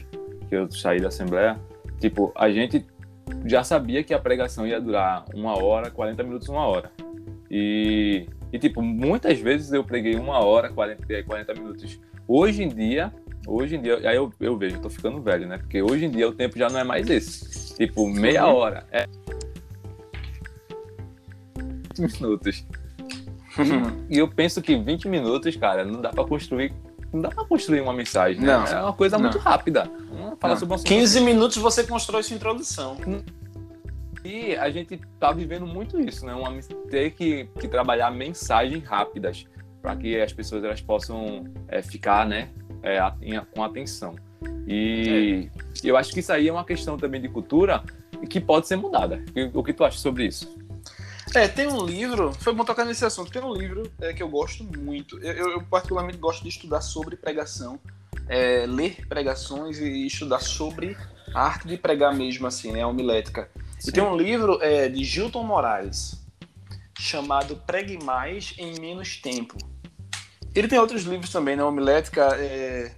que 0.48 0.56
eu 0.56 0.72
saí 0.72 1.00
da 1.00 1.10
Assembleia, 1.10 1.60
tipo, 2.00 2.32
a 2.36 2.50
gente 2.50 2.86
já 3.46 3.64
sabia 3.64 4.04
que 4.04 4.14
a 4.14 4.20
pregação 4.20 4.66
ia 4.68 4.80
durar 4.80 5.26
uma 5.34 5.62
hora, 5.62 5.90
40 5.90 6.24
minutos, 6.24 6.50
uma 6.50 6.66
hora. 6.66 6.92
E 7.50 8.28
e, 8.52 8.60
tipo, 8.60 8.82
muitas 8.82 9.40
vezes 9.40 9.72
eu 9.72 9.84
preguei 9.84 10.16
uma 10.16 10.40
hora, 10.40 10.70
40, 10.70 11.24
40 11.24 11.54
minutos. 11.54 12.00
Hoje 12.28 12.64
em 12.64 12.68
dia, 12.68 13.14
hoje 13.48 13.78
em 13.78 13.82
dia, 13.82 13.98
aí 14.10 14.16
eu, 14.16 14.32
eu 14.42 14.58
vejo, 14.58 14.76
eu 14.76 14.82
tô 14.82 14.90
ficando 14.90 15.22
velho, 15.22 15.48
né? 15.48 15.58
Porque 15.58 15.82
hoje 15.82 16.06
em 16.06 16.10
dia 16.10 16.28
o 16.28 16.34
tempo 16.34 16.58
já 16.58 16.70
não 16.70 16.80
é 16.80 16.84
mais 16.84 17.10
esse. 17.10 17.76
Tipo, 17.76 18.08
meia 18.10 18.46
hora. 18.48 18.86
É. 18.92 19.06
minutos. 21.98 22.66
e 24.10 24.18
eu 24.18 24.28
penso 24.28 24.62
que 24.62 24.76
20 24.76 25.08
minutos, 25.08 25.56
cara, 25.56 25.86
não 25.86 26.02
dá 26.02 26.10
para 26.10 26.26
construir. 26.26 26.74
Não 27.14 27.22
dá 27.22 27.30
pra 27.30 27.46
construir 27.46 27.82
uma 27.82 27.94
mensagem, 27.94 28.42
né? 28.42 28.48
Não, 28.48 28.66
é 28.66 28.82
uma 28.82 28.94
coisa 28.94 29.18
não. 29.18 29.24
muito 29.24 29.38
rápida. 29.38 29.90
Fala 30.42 30.58
sobre 30.58 30.76
um 30.76 30.84
15 30.84 31.22
minutos 31.22 31.58
você 31.58 31.84
constrói 31.84 32.24
sua 32.24 32.36
introdução. 32.36 32.98
E 34.26 34.56
a 34.56 34.72
gente 34.72 35.00
tá 35.20 35.32
vivendo 35.32 35.68
muito 35.68 36.00
isso, 36.02 36.26
né? 36.26 36.34
Uma, 36.34 36.52
ter 36.90 37.12
que, 37.12 37.48
que 37.60 37.68
trabalhar 37.68 38.10
mensagens 38.10 38.84
rápidas 38.84 39.46
para 39.84 39.96
que 39.96 40.20
as 40.20 40.34
pessoas 40.34 40.64
elas 40.64 40.82
possam 40.82 41.46
é, 41.68 41.84
ficar, 41.84 42.26
né, 42.26 42.50
é, 42.82 43.00
em, 43.22 43.40
com 43.54 43.64
atenção. 43.64 44.16
E 44.68 45.50
é. 45.84 45.90
eu 45.90 45.96
acho 45.96 46.12
que 46.12 46.20
isso 46.20 46.34
aí 46.34 46.48
é 46.48 46.52
uma 46.52 46.66
questão 46.66 46.98
também 46.98 47.22
de 47.22 47.30
cultura 47.30 47.84
que 48.28 48.40
pode 48.40 48.68
ser 48.68 48.78
mudada. 48.78 49.24
O 49.54 49.64
que 49.64 49.74
tu 49.74 49.84
acha 49.84 50.00
sobre 50.00 50.26
isso? 50.26 50.56
É, 51.36 51.48
tem 51.48 51.68
um 51.68 51.86
livro, 51.86 52.34
foi 52.34 52.54
bom 52.54 52.66
tocar 52.66 52.84
nesse 52.84 53.06
assunto, 53.06 53.32
tem 53.32 53.44
um 53.44 53.54
livro 53.54 53.84
é, 54.02 54.12
que 54.12 54.22
eu 54.22 54.28
gosto 54.28 54.64
muito. 54.64 55.20
Eu, 55.20 55.52
eu, 55.52 55.64
particularmente 55.64 56.18
gosto 56.18 56.42
de 56.42 56.50
estudar 56.50 56.82
sobre 56.82 57.16
pregação, 57.16 57.80
é, 58.28 58.66
ler 58.66 59.08
pregações 59.08 59.80
e 59.80 60.06
estudar 60.06 60.40
sobre 60.40 60.98
a 61.34 61.42
arte 61.42 61.68
de 61.68 61.78
pregar 61.78 62.16
mesmo, 62.16 62.48
assim, 62.48 62.72
né, 62.72 62.82
a 62.82 62.88
homilética. 62.88 63.50
Sim. 63.80 63.90
E 63.90 63.92
tem 63.94 64.04
um 64.04 64.16
livro 64.16 64.60
é, 64.62 64.88
de 64.90 65.04
Gilton 65.04 65.44
Moraes 65.44 66.22
chamado 67.00 67.56
Pregue 67.56 68.04
Mais 68.04 68.54
em 68.58 68.80
Menos 68.80 69.18
Tempo. 69.18 69.58
Ele 70.54 70.68
tem 70.68 70.80
outros 70.80 71.04
livros 71.04 71.32
também, 71.32 71.56
né? 71.56 71.64
Homilética, 71.64 72.36
é, 72.36 72.94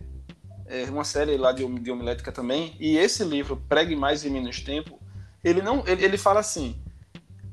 é 0.66 0.84
uma 0.89 1.03
série 1.03 1.38
lá 1.38 1.51
de, 1.51 1.66
de 1.80 1.91
homilética 1.91 2.32
também. 2.32 2.76
E 2.80 2.97
esse 2.97 3.24
livro, 3.24 3.61
Pregue 3.70 3.95
Mais 3.95 4.26
em 4.26 4.30
Menos 4.30 4.59
Tempo, 4.59 4.99
ele 5.43 5.61
não, 5.61 5.84
ele, 5.88 6.03
ele 6.03 6.18
fala 6.18 6.39
assim: 6.39 6.76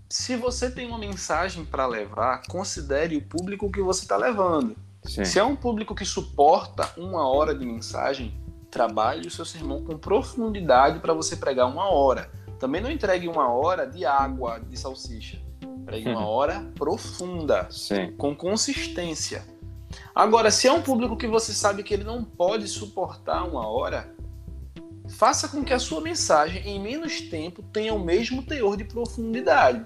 se 0.09 0.37
você 0.37 0.71
tem 0.71 0.87
uma 0.87 0.99
mensagem 0.99 1.65
para 1.65 1.87
levar, 1.87 2.43
considere 2.49 3.17
o 3.17 3.23
público 3.23 3.71
que 3.71 3.81
você 3.81 4.03
está 4.03 4.17
levando. 4.17 4.77
Sim. 5.05 5.25
Se 5.25 5.39
é 5.39 5.45
um 5.45 5.57
público 5.57 5.95
que 5.95 6.05
suporta 6.05 6.93
uma 6.97 7.29
hora 7.29 7.55
de 7.55 7.65
mensagem, 7.65 8.35
trabalhe 8.71 9.27
o 9.27 9.31
seu 9.31 9.45
sermão 9.45 9.83
com 9.83 9.99
profundidade 9.99 11.01
para 11.01 11.13
você 11.13 11.37
pregar 11.37 11.67
uma 11.67 11.91
hora. 11.91 12.31
Também 12.59 12.81
não 12.81 12.91
entregue 12.91 13.27
uma 13.27 13.49
hora 13.53 13.87
de 13.87 14.05
água 14.05 14.61
de 14.61 14.79
salsicha. 14.79 15.41
Entregue 15.63 16.11
uma 16.11 16.25
hora 16.29 16.71
profunda, 16.75 17.67
Sim. 17.71 18.13
com 18.17 18.35
consistência. 18.37 19.43
Agora, 20.15 20.51
se 20.51 20.69
é 20.69 20.73
um 20.73 20.83
público 20.83 21.17
que 21.17 21.27
você 21.27 21.53
sabe 21.53 21.83
que 21.83 21.95
ele 21.95 22.05
não 22.05 22.23
pode 22.23 22.69
suportar 22.69 23.45
uma 23.45 23.67
hora, 23.67 24.15
faça 25.09 25.49
com 25.49 25.65
que 25.65 25.73
a 25.73 25.79
sua 25.79 26.01
mensagem, 26.01 26.63
em 26.67 26.81
menos 26.81 27.21
tempo, 27.23 27.63
tenha 27.63 27.93
o 27.93 27.99
mesmo 27.99 28.43
teor 28.43 28.77
de 28.77 28.85
profundidade. 28.85 29.85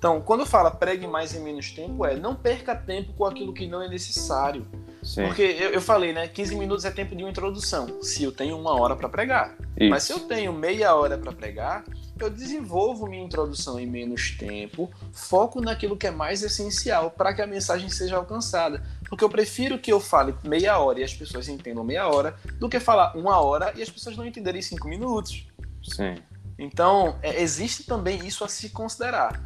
Então, 0.00 0.18
quando 0.22 0.46
fala 0.46 0.70
pregue 0.70 1.06
mais 1.06 1.34
em 1.34 1.40
menos 1.40 1.72
tempo, 1.72 2.06
é 2.06 2.16
não 2.16 2.34
perca 2.34 2.74
tempo 2.74 3.12
com 3.12 3.26
aquilo 3.26 3.52
que 3.52 3.66
não 3.66 3.82
é 3.82 3.86
necessário. 3.86 4.66
Sim. 5.02 5.26
Porque 5.26 5.42
eu, 5.42 5.72
eu, 5.72 5.80
falei, 5.82 6.10
né? 6.10 6.26
15 6.26 6.56
minutos 6.56 6.86
é 6.86 6.90
tempo 6.90 7.14
de 7.14 7.22
uma 7.22 7.28
introdução, 7.28 8.02
se 8.02 8.24
eu 8.24 8.32
tenho 8.32 8.58
uma 8.58 8.80
hora 8.80 8.96
para 8.96 9.10
pregar. 9.10 9.54
Isso. 9.76 9.90
Mas 9.90 10.04
se 10.04 10.12
eu 10.14 10.20
tenho 10.20 10.54
meia 10.54 10.94
hora 10.94 11.18
para 11.18 11.32
pregar, 11.32 11.84
eu 12.18 12.30
desenvolvo 12.30 13.06
minha 13.06 13.22
introdução 13.22 13.78
em 13.78 13.86
menos 13.86 14.30
tempo, 14.38 14.90
foco 15.12 15.60
naquilo 15.60 15.98
que 15.98 16.06
é 16.06 16.10
mais 16.10 16.42
essencial 16.42 17.10
para 17.10 17.34
que 17.34 17.42
a 17.42 17.46
mensagem 17.46 17.90
seja 17.90 18.16
alcançada. 18.16 18.82
Porque 19.06 19.22
eu 19.22 19.28
prefiro 19.28 19.78
que 19.78 19.92
eu 19.92 20.00
fale 20.00 20.34
meia 20.42 20.78
hora 20.78 21.00
e 21.00 21.04
as 21.04 21.12
pessoas 21.12 21.46
entendam 21.46 21.84
meia 21.84 22.08
hora, 22.08 22.36
do 22.58 22.70
que 22.70 22.80
falar 22.80 23.14
uma 23.14 23.38
hora 23.38 23.74
e 23.76 23.82
as 23.82 23.90
pessoas 23.90 24.16
não 24.16 24.24
entenderem 24.24 24.62
cinco 24.62 24.88
minutos. 24.88 25.46
Sim. 25.82 26.14
Então, 26.60 27.18
é, 27.22 27.40
existe 27.40 27.84
também 27.84 28.26
isso 28.26 28.44
a 28.44 28.48
se 28.48 28.68
considerar. 28.68 29.42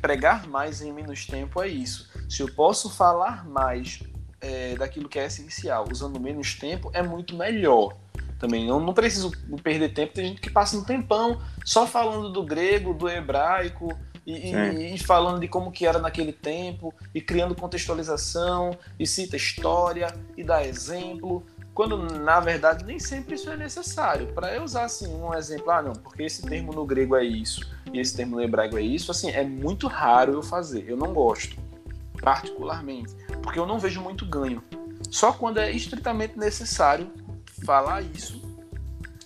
Pregar 0.00 0.46
mais 0.46 0.80
em 0.80 0.92
menos 0.92 1.26
tempo 1.26 1.62
é 1.62 1.68
isso. 1.68 2.08
Se 2.28 2.42
eu 2.42 2.52
posso 2.52 2.90
falar 2.90 3.46
mais 3.46 4.02
é, 4.40 4.74
daquilo 4.74 5.08
que 5.08 5.18
é 5.18 5.26
essencial, 5.26 5.86
usando 5.90 6.18
menos 6.18 6.54
tempo, 6.54 6.90
é 6.92 7.02
muito 7.02 7.36
melhor. 7.36 7.96
Também 8.38 8.66
não, 8.66 8.80
não 8.80 8.94
preciso 8.94 9.30
perder 9.62 9.92
tempo. 9.92 10.14
Tem 10.14 10.28
gente 10.28 10.40
que 10.40 10.50
passa 10.50 10.76
um 10.76 10.82
tempão 10.82 11.40
só 11.64 11.86
falando 11.86 12.30
do 12.32 12.42
grego, 12.42 12.94
do 12.94 13.08
hebraico, 13.08 13.96
e, 14.26 14.52
e, 14.52 14.94
e, 14.94 14.98
falando 14.98 15.40
de 15.40 15.48
como 15.48 15.72
que 15.72 15.86
era 15.86 15.98
naquele 15.98 16.32
tempo, 16.32 16.94
e 17.14 17.20
criando 17.20 17.54
contextualização, 17.54 18.76
e 18.98 19.06
cita 19.06 19.36
história, 19.36 20.14
e 20.36 20.44
dá 20.44 20.64
exemplo, 20.64 21.44
quando 21.74 21.96
na 21.96 22.40
verdade 22.40 22.84
nem 22.84 22.98
sempre 22.98 23.34
isso 23.34 23.50
é 23.50 23.56
necessário. 23.56 24.32
Para 24.34 24.54
eu 24.54 24.62
usar 24.62 24.84
assim 24.84 25.08
um 25.08 25.34
exemplo, 25.34 25.70
ah 25.70 25.82
não, 25.82 25.92
porque 25.92 26.22
esse 26.22 26.42
termo 26.42 26.72
no 26.72 26.84
grego 26.84 27.16
é 27.16 27.24
isso, 27.24 27.68
e 27.92 28.00
esse 28.00 28.16
termo 28.16 28.36
no 28.36 28.42
hebraico 28.42 28.76
é 28.76 28.82
isso, 28.82 29.10
assim, 29.10 29.30
é 29.30 29.44
muito 29.44 29.86
raro 29.86 30.32
eu 30.32 30.42
fazer, 30.42 30.84
eu 30.88 30.96
não 30.96 31.12
gosto 31.12 31.56
particularmente, 32.20 33.14
porque 33.42 33.58
eu 33.58 33.66
não 33.66 33.78
vejo 33.78 34.00
muito 34.00 34.26
ganho. 34.26 34.62
Só 35.10 35.32
quando 35.32 35.58
é 35.58 35.70
estritamente 35.70 36.38
necessário 36.38 37.10
falar 37.64 38.02
isso, 38.02 38.40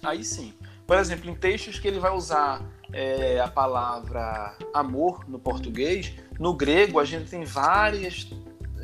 aí 0.03 0.25
sim. 0.25 0.55
Por 0.87 0.97
exemplo, 0.97 1.29
em 1.31 1.35
textos 1.35 1.79
que 1.79 1.89
ele 1.89 1.99
vai 1.99 2.13
usar 2.13 2.63
é, 2.93 3.41
a 3.41 3.49
palavra 3.49 4.57
amor 4.73 5.29
no 5.29 5.39
português, 5.39 6.15
no 6.39 6.55
grego 6.55 7.01
a 7.01 7.05
gente 7.05 7.31
tem 7.31 7.45
várias, 7.45 8.29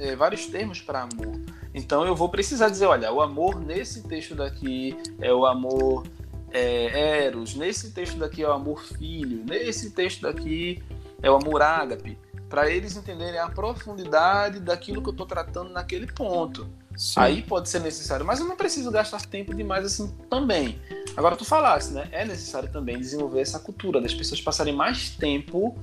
é, 0.01 0.17
vários 0.17 0.47
termos 0.47 0.81
para 0.81 1.03
amor. 1.03 1.39
Então 1.75 2.05
eu 2.05 2.17
vou 2.17 2.29
precisar 2.29 2.69
dizer, 2.69 2.87
olha, 2.87 3.13
o 3.13 3.21
amor 3.21 3.61
nesse 3.61 4.03
texto 4.09 4.35
daqui 4.35 4.97
é 5.21 5.33
o 5.33 5.47
amor 5.47 6.05
é, 6.51 7.27
eros, 7.27 7.55
nesse 7.55 7.93
texto 7.93 8.17
daqui 8.19 8.43
é 8.43 8.49
o 8.49 8.53
amor 8.53 8.83
filho, 8.83 9.45
nesse 9.47 9.91
texto 9.91 10.23
daqui 10.23 10.83
é 11.23 11.31
o 11.31 11.37
amor 11.37 11.63
ágape 11.63 12.19
para 12.49 12.69
eles 12.69 12.97
entenderem 12.97 13.39
a 13.39 13.49
profundidade 13.49 14.59
daquilo 14.59 15.01
que 15.01 15.09
eu 15.09 15.13
estou 15.13 15.25
tratando 15.25 15.71
naquele 15.71 16.09
ponto. 16.09 16.69
Sim. 16.97 17.21
Aí 17.21 17.43
pode 17.43 17.69
ser 17.69 17.79
necessário, 17.79 18.27
mas 18.27 18.41
eu 18.41 18.47
não 18.47 18.57
preciso 18.57 18.91
gastar 18.91 19.25
tempo 19.25 19.55
demais 19.55 19.85
assim 19.85 20.13
também. 20.29 20.81
Agora 21.17 21.37
tu 21.37 21.45
falasse, 21.45 21.93
né? 21.93 22.09
É 22.11 22.25
necessário 22.25 22.69
também 22.69 22.99
desenvolver 22.99 23.41
essa 23.41 23.61
cultura 23.61 24.01
das 24.01 24.13
pessoas 24.13 24.41
passarem 24.41 24.75
mais 24.75 25.11
tempo 25.11 25.79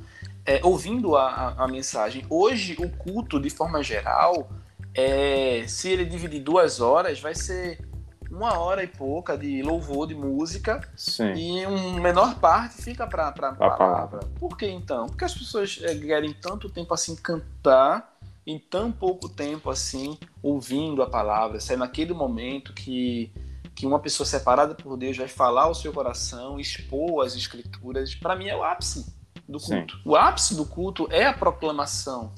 é, 0.48 0.62
ouvindo 0.64 1.18
a, 1.18 1.28
a, 1.28 1.66
a, 1.66 1.68
mensagem. 1.68 2.26
Hoje, 2.30 2.78
o 2.80 2.90
culto, 2.90 3.38
de 3.40 3.50
forma 3.50 3.84
geral, 3.84 4.50
é, 4.96 5.66
se 5.68 5.90
ele 5.90 6.06
dividir 6.06 6.42
duas 6.42 6.80
horas, 6.80 7.20
vai 7.20 7.36
ser 7.36 7.86
uma 8.32 8.58
hora 8.58 8.82
e 8.82 8.88
pouca 8.88 9.38
de 9.38 9.62
louvor, 9.62 10.08
de 10.08 10.16
música, 10.16 10.82
Sim. 10.96 11.34
e 11.34 11.66
uma 11.66 12.00
menor 12.00 12.36
parte 12.40 12.82
fica 12.82 13.06
para 13.06 13.28
a 13.28 13.32
palavra. 13.32 13.78
palavra. 13.78 14.20
Por 14.40 14.58
que 14.58 14.66
então? 14.66 15.08
Porque 15.08 15.26
as 15.26 15.34
pessoas 15.34 15.80
é, 15.82 15.94
querem 15.96 16.34
tanto 16.34 16.70
tempo 16.70 16.94
assim 16.94 17.16
cantar, 17.16 18.18
em 18.46 18.58
tão 18.58 18.90
pouco 18.90 19.28
tempo 19.28 19.70
assim, 19.70 20.18
ouvindo 20.42 21.02
a 21.02 21.10
palavra, 21.10 21.58
é 21.70 21.76
naquele 21.76 22.14
momento 22.14 22.72
que, 22.74 23.30
que 23.76 23.86
uma 23.86 24.00
pessoa 24.00 24.26
separada 24.26 24.74
por 24.74 24.96
Deus 24.96 25.18
vai 25.18 25.28
falar 25.28 25.64
ao 25.64 25.76
seu 25.76 25.92
coração, 25.92 26.58
expor 26.58 27.26
as 27.26 27.36
escrituras, 27.36 28.16
para 28.16 28.38
mim 28.38 28.48
é 28.48 28.56
o 28.56 28.64
ápice 28.64 29.17
do 29.48 29.60
culto. 29.60 29.96
Sim. 29.96 30.02
O 30.06 30.16
ápice 30.16 30.56
do 30.56 30.66
culto 30.66 31.08
é 31.12 31.26
a 31.26 31.34
proclamação, 31.34 32.32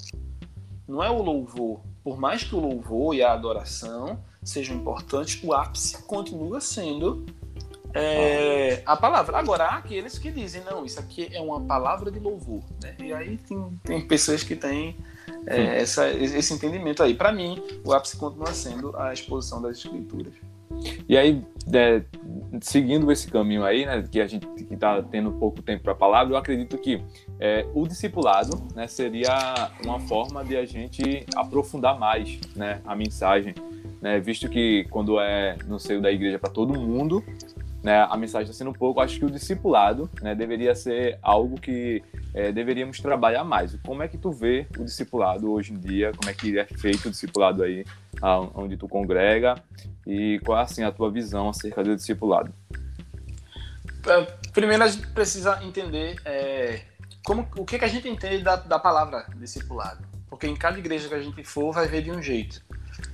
não 0.86 1.02
é 1.02 1.10
o 1.10 1.22
louvor. 1.22 1.80
Por 2.02 2.18
mais 2.18 2.42
que 2.42 2.54
o 2.54 2.60
louvor 2.60 3.14
e 3.14 3.22
a 3.22 3.32
adoração 3.32 4.18
sejam 4.42 4.76
importantes, 4.76 5.42
o 5.44 5.52
ápice 5.52 6.02
continua 6.04 6.60
sendo 6.60 7.26
é, 7.92 8.82
a 8.86 8.96
palavra. 8.96 9.36
Agora, 9.36 9.64
há 9.64 9.76
aqueles 9.76 10.18
que 10.18 10.30
dizem, 10.30 10.62
não, 10.64 10.84
isso 10.84 10.98
aqui 10.98 11.28
é 11.32 11.40
uma 11.40 11.60
palavra 11.60 12.10
de 12.10 12.18
louvor. 12.18 12.62
Né? 12.82 12.96
E 13.00 13.12
aí 13.12 13.36
tem, 13.36 13.80
tem 13.84 14.06
pessoas 14.06 14.42
que 14.42 14.56
têm 14.56 14.96
é, 15.46 15.80
essa, 15.80 16.08
esse 16.08 16.54
entendimento 16.54 17.02
aí. 17.02 17.14
Para 17.14 17.32
mim, 17.32 17.62
o 17.84 17.92
ápice 17.92 18.16
continua 18.16 18.52
sendo 18.52 18.96
a 18.96 19.12
exposição 19.12 19.60
das 19.60 19.78
escrituras. 19.78 20.32
E 21.08 21.16
aí, 21.16 21.42
é, 21.72 22.02
seguindo 22.60 23.10
esse 23.10 23.30
caminho 23.30 23.64
aí, 23.64 23.84
né, 23.84 24.04
que 24.10 24.20
a 24.20 24.26
gente 24.26 24.46
está 24.70 25.02
tendo 25.02 25.32
pouco 25.32 25.62
tempo 25.62 25.82
para 25.82 25.92
a 25.92 25.96
palavra, 25.96 26.32
eu 26.32 26.36
acredito 26.36 26.78
que 26.78 27.02
é, 27.38 27.66
o 27.74 27.86
discipulado 27.86 28.62
né, 28.74 28.86
seria 28.86 29.70
uma 29.84 29.98
forma 30.00 30.44
de 30.44 30.56
a 30.56 30.64
gente 30.64 31.26
aprofundar 31.34 31.98
mais 31.98 32.38
né, 32.54 32.80
a 32.84 32.94
mensagem, 32.94 33.54
né, 34.00 34.20
visto 34.20 34.48
que 34.48 34.86
quando 34.90 35.20
é 35.20 35.56
no 35.66 35.78
seio 35.78 36.00
da 36.00 36.10
igreja 36.10 36.38
para 36.38 36.50
todo 36.50 36.78
mundo, 36.78 37.22
né, 37.82 38.06
a 38.08 38.16
mensagem 38.16 38.50
está 38.50 38.52
sendo 38.52 38.72
pouco, 38.72 39.00
acho 39.00 39.18
que 39.18 39.24
o 39.24 39.30
discipulado 39.30 40.10
né, 40.20 40.34
deveria 40.34 40.74
ser 40.74 41.18
algo 41.22 41.58
que 41.58 42.02
é, 42.34 42.52
deveríamos 42.52 43.00
trabalhar 43.00 43.44
mais. 43.44 43.76
Como 43.84 44.02
é 44.02 44.08
que 44.08 44.18
tu 44.18 44.30
vê 44.30 44.66
o 44.78 44.84
discipulado 44.84 45.50
hoje 45.50 45.72
em 45.72 45.78
dia? 45.78 46.12
Como 46.16 46.30
é 46.30 46.34
que 46.34 46.58
é 46.58 46.64
feito 46.64 47.08
o 47.08 47.10
discipulado 47.10 47.62
aí, 47.62 47.84
onde 48.54 48.76
tu 48.76 48.88
congrega? 48.88 49.54
E 50.06 50.40
qual 50.44 50.58
é 50.58 50.62
assim, 50.62 50.82
a 50.82 50.92
tua 50.92 51.10
visão 51.10 51.48
acerca 51.48 51.82
do 51.82 51.96
discipulado? 51.96 52.52
É, 54.06 54.22
primeiro 54.52 54.82
a 54.82 54.88
gente 54.88 55.06
precisa 55.08 55.62
entender 55.62 56.16
é, 56.24 56.80
como, 57.24 57.46
o 57.56 57.64
que, 57.64 57.78
que 57.78 57.84
a 57.84 57.88
gente 57.88 58.08
entende 58.08 58.42
da, 58.42 58.56
da 58.56 58.78
palavra 58.78 59.26
discipulado. 59.36 60.04
Porque 60.28 60.46
em 60.46 60.56
cada 60.56 60.78
igreja 60.78 61.08
que 61.08 61.14
a 61.14 61.22
gente 61.22 61.42
for, 61.44 61.72
vai 61.72 61.88
ver 61.88 62.02
de 62.02 62.10
um 62.10 62.22
jeito. 62.22 62.62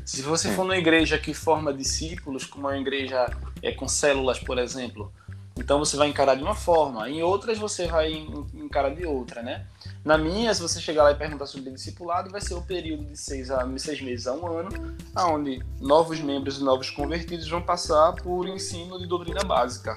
Se 0.05 0.23
você 0.23 0.51
for 0.53 0.65
numa 0.65 0.77
igreja 0.77 1.19
que 1.19 1.35
forma 1.35 1.73
discípulos, 1.73 2.45
como 2.45 2.67
uma 2.67 2.79
igreja 2.79 3.27
é, 3.63 3.73
com 3.73 3.89
células, 3.89 4.39
por 4.39 4.59
exemplo, 4.59 5.13
então 5.57 5.79
você 5.79 5.97
vai 5.97 6.09
encarar 6.09 6.35
de 6.35 6.43
uma 6.43 6.55
forma, 6.55 7.09
em 7.09 7.23
outras 7.23 7.59
você 7.59 7.87
vai 7.87 8.13
encarar 8.55 8.95
de 8.95 9.07
outra, 9.07 9.43
né? 9.43 9.67
Na 10.05 10.19
minha, 10.19 10.55
se 10.55 10.61
você 10.61 10.81
chegar 10.81 11.03
lá 11.03 11.13
e 11.13 11.15
perguntar 11.15 11.47
sobre 11.47 11.71
discipulado, 11.71 12.31
vai 12.31 12.41
ser 12.41 12.55
o 12.55 12.63
período 12.63 13.07
de 13.07 13.17
seis, 13.17 13.51
a, 13.51 13.67
seis 13.79 14.01
meses 14.01 14.27
a 14.27 14.35
um 14.35 14.47
ano, 14.47 14.69
onde 15.17 15.61
novos 15.81 16.21
membros 16.21 16.59
e 16.61 16.63
novos 16.63 16.91
convertidos 16.91 17.49
vão 17.49 17.63
passar 17.63 18.13
por 18.13 18.47
ensino 18.47 18.99
de 18.99 19.07
doutrina 19.07 19.43
básica. 19.43 19.95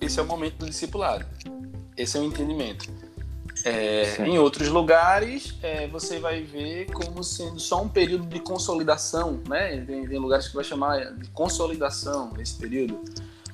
Esse 0.00 0.18
é 0.18 0.22
o 0.22 0.26
momento 0.26 0.56
do 0.56 0.66
discipulado. 0.66 1.24
Esse 1.96 2.18
é 2.18 2.20
o 2.20 2.24
entendimento. 2.24 2.90
É, 3.64 4.26
em 4.26 4.38
outros 4.38 4.68
lugares, 4.68 5.54
é, 5.62 5.86
você 5.86 6.18
vai 6.18 6.42
ver 6.42 6.86
como 6.86 7.22
sendo 7.22 7.60
só 7.60 7.82
um 7.82 7.88
período 7.88 8.26
de 8.26 8.40
consolidação, 8.40 9.40
né? 9.48 9.76
Tem, 9.86 10.06
tem, 10.06 10.18
lugares 10.18 10.48
que 10.48 10.54
vai 10.54 10.64
chamar 10.64 11.12
de 11.14 11.28
consolidação 11.30 12.32
esse 12.38 12.54
período. 12.54 13.00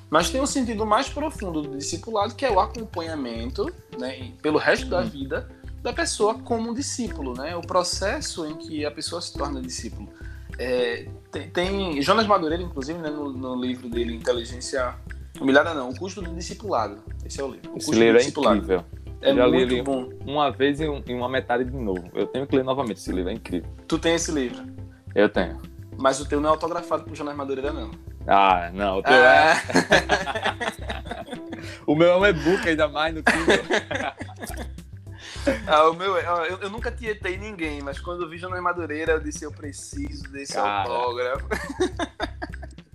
Mas 0.09 0.29
tem 0.31 0.41
um 0.41 0.47
sentido 0.47 0.85
mais 0.85 1.07
profundo 1.07 1.61
do 1.61 1.77
discipulado, 1.77 2.33
que 2.33 2.43
é 2.43 2.51
o 2.51 2.59
acompanhamento, 2.59 3.71
né, 3.99 4.31
pelo 4.41 4.57
resto 4.57 4.87
da 4.87 5.01
uhum. 5.01 5.09
vida 5.09 5.47
da 5.83 5.93
pessoa 5.93 6.33
como 6.33 6.73
discípulo, 6.73 7.33
né? 7.33 7.55
O 7.55 7.61
processo 7.61 8.45
em 8.45 8.55
que 8.55 8.85
a 8.85 8.91
pessoa 8.91 9.21
se 9.21 9.31
torna 9.31 9.61
discípulo. 9.61 10.09
É, 10.57 11.07
tem, 11.31 11.49
tem, 11.49 12.01
Jonas 12.01 12.27
Madureira, 12.27 12.61
inclusive, 12.61 12.99
né, 12.99 13.09
no, 13.09 13.31
no 13.31 13.55
livro 13.55 13.89
dele 13.89 14.13
Inteligência 14.13 14.95
Humilhada, 15.39 15.73
não, 15.73 15.89
o 15.89 15.97
custo 15.97 16.21
do 16.21 16.33
discipulado. 16.33 16.97
Esse 17.25 17.39
é 17.39 17.43
o 17.43 17.51
livro. 17.51 17.73
O 17.73 17.77
Esse 17.77 17.91
livro 17.91 18.19
é 18.19 18.23
incrível. 18.23 18.83
É 19.21 19.33
já 19.33 19.47
muito 19.47 19.73
li 19.73 19.81
bom. 19.81 20.09
Uma 20.25 20.49
vez 20.49 20.79
e, 20.79 20.87
uma 20.87 21.27
metade 21.27 21.65
de 21.65 21.77
novo. 21.77 22.09
Eu 22.13 22.25
tenho 22.27 22.47
que 22.47 22.55
ler 22.55 22.63
novamente 22.63 22.97
esse 22.97 23.11
livro, 23.11 23.29
é 23.29 23.33
incrível. 23.33 23.69
Tu 23.87 23.99
tem 23.99 24.15
esse 24.15 24.31
livro? 24.31 24.65
Eu 25.13 25.27
tenho. 25.27 25.61
Mas 25.97 26.21
o 26.21 26.25
teu 26.27 26.39
não 26.39 26.49
é 26.49 26.51
autografado 26.53 27.03
por 27.03 27.15
Jonas 27.15 27.35
Madureira, 27.35 27.73
não. 27.73 27.91
Ah, 28.25 28.69
não, 28.73 28.99
o 28.99 29.03
teu 29.03 29.13
é. 29.13 29.53
é. 29.53 29.61
o 31.85 31.95
meu 31.95 32.07
é 32.09 32.17
um 32.17 32.25
e-book 32.25 32.67
ainda 32.67 32.87
mais 32.87 33.13
no 33.13 33.21
Kindle. 33.23 33.57
ah, 35.67 35.89
o 35.89 35.93
meu 35.93 36.17
é, 36.17 36.25
eu, 36.49 36.59
eu, 36.59 36.69
nunca 36.69 36.91
tietei 36.91 37.37
ninguém, 37.37 37.81
mas 37.81 37.99
quando 37.99 38.23
eu 38.23 38.29
vi 38.29 38.37
Jonas 38.37 38.61
Madureira, 38.61 39.13
eu 39.13 39.19
disse: 39.19 39.43
eu 39.43 39.51
preciso 39.51 40.23
desse 40.31 40.53
cara, 40.53 40.89
autógrafo. 40.89 41.47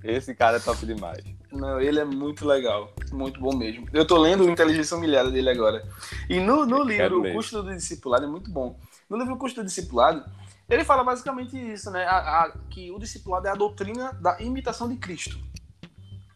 esse 0.03 0.35
cara 0.35 0.57
é 0.57 0.61
top 0.61 0.87
demais. 0.87 1.23
Não, 1.55 1.81
ele 1.81 2.01
é 2.01 2.05
muito 2.05 2.47
legal. 2.47 2.93
Muito 3.13 3.41
bom 3.41 3.57
mesmo. 3.57 3.87
Eu 3.93 4.07
tô 4.07 4.19
lendo 4.19 4.49
Inteligência 4.49 4.97
Humilhada 4.97 5.31
dele 5.31 5.51
agora. 5.51 5.87
E 6.29 6.41
no, 6.41 6.67
no 6.67 6.83
livro 6.83 7.23
O 7.23 7.33
Custo 7.33 7.63
do 7.63 7.75
Discipulado 7.75 8.25
é 8.25 8.29
muito 8.29 8.51
bom. 8.51 8.79
No 9.09 9.17
livro 9.17 9.35
O 9.35 9.39
Custo 9.39 9.63
do 9.63 9.67
Discipulado, 9.67 10.25
ele 10.69 10.85
fala 10.85 11.05
basicamente 11.05 11.57
isso, 11.57 11.91
né? 11.91 12.05
A, 12.05 12.17
a, 12.17 12.53
que 12.71 12.91
o 12.91 12.99
discipulado 12.99 13.47
é 13.47 13.51
a 13.51 13.55
doutrina 13.55 14.13
da 14.15 14.41
imitação 14.41 14.89
de 14.89 14.97
Cristo. 14.97 15.39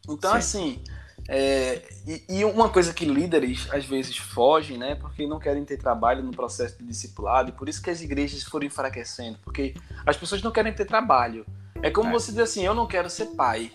Então, 0.08 0.32
Sim. 0.32 0.38
assim, 0.38 0.82
é, 1.28 1.82
e, 2.06 2.24
e, 2.40 2.44
uma 2.44 2.68
coisa 2.68 2.94
que 2.94 3.04
líderes 3.04 3.68
às 3.70 3.84
vezes 3.84 4.16
fogem, 4.16 4.78
né? 4.78 4.94
Porque 4.94 5.26
não 5.26 5.38
querem 5.38 5.64
ter 5.64 5.76
trabalho 5.76 6.22
no 6.22 6.30
processo 6.30 6.78
de 6.78 6.84
discipulado, 6.84 7.50
e 7.50 7.52
por 7.52 7.68
isso 7.68 7.82
que 7.82 7.90
as 7.90 8.00
igrejas 8.00 8.42
foram 8.42 8.66
enfraquecendo, 8.66 9.38
porque 9.44 9.74
as 10.06 10.16
pessoas 10.16 10.42
não 10.42 10.50
querem 10.50 10.72
ter 10.72 10.86
trabalho. 10.86 11.44
É 11.82 11.90
como 11.90 12.08
é. 12.08 12.12
você 12.12 12.30
dizer 12.30 12.42
assim: 12.42 12.64
eu 12.64 12.74
não 12.74 12.86
quero 12.86 13.10
ser 13.10 13.26
pai. 13.26 13.70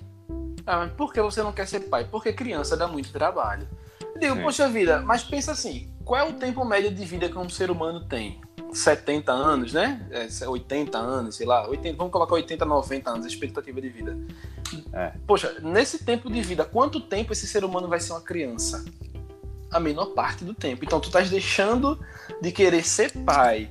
Ah, 0.66 0.78
mas 0.78 0.92
por 0.94 1.14
que 1.14 1.22
você 1.22 1.42
não 1.44 1.52
quer 1.52 1.68
ser 1.68 1.82
pai? 1.82 2.08
Porque 2.10 2.32
criança 2.32 2.78
dá 2.78 2.88
muito 2.88 3.12
trabalho. 3.12 3.68
Eu 4.16 4.20
digo, 4.20 4.36
Sim. 4.36 4.42
poxa 4.42 4.70
vida, 4.70 5.02
mas 5.02 5.24
pensa 5.24 5.52
assim: 5.52 5.92
qual 6.06 6.20
é 6.20 6.30
o 6.30 6.34
tempo 6.34 6.64
médio 6.64 6.94
de 6.94 7.06
vida 7.06 7.30
que 7.30 7.38
um 7.38 7.50
ser 7.50 7.70
humano 7.70 8.06
tem? 8.06 8.42
70 8.72 9.32
anos, 9.32 9.74
né? 9.74 10.06
É, 10.12 10.48
80 10.48 10.98
anos, 10.98 11.36
sei 11.36 11.46
lá, 11.46 11.68
80, 11.68 11.96
vamos 11.98 12.12
colocar 12.12 12.34
80, 12.34 12.66
90 12.66 13.10
anos, 13.10 13.26
expectativa 13.26 13.80
de 13.80 13.90
vida. 13.90 14.18
É. 14.92 15.14
Poxa, 15.28 15.58
nesse 15.62 16.04
tempo 16.04 16.32
de 16.32 16.42
vida, 16.42 16.66
quanto 16.66 17.00
tempo 17.00 17.34
esse 17.34 17.48
ser 17.48 17.64
humano 17.64 17.88
vai 17.88 18.00
ser 18.00 18.14
uma 18.14 18.22
criança? 18.22 18.84
A 19.70 19.80
menor 19.80 20.08
parte 20.08 20.44
do 20.44 20.54
tempo. 20.54 20.84
Então 20.84 21.00
tu 21.00 21.08
estás 21.08 21.30
deixando 21.30 22.00
de 22.42 22.52
querer 22.52 22.84
ser 22.84 23.12
pai 23.24 23.70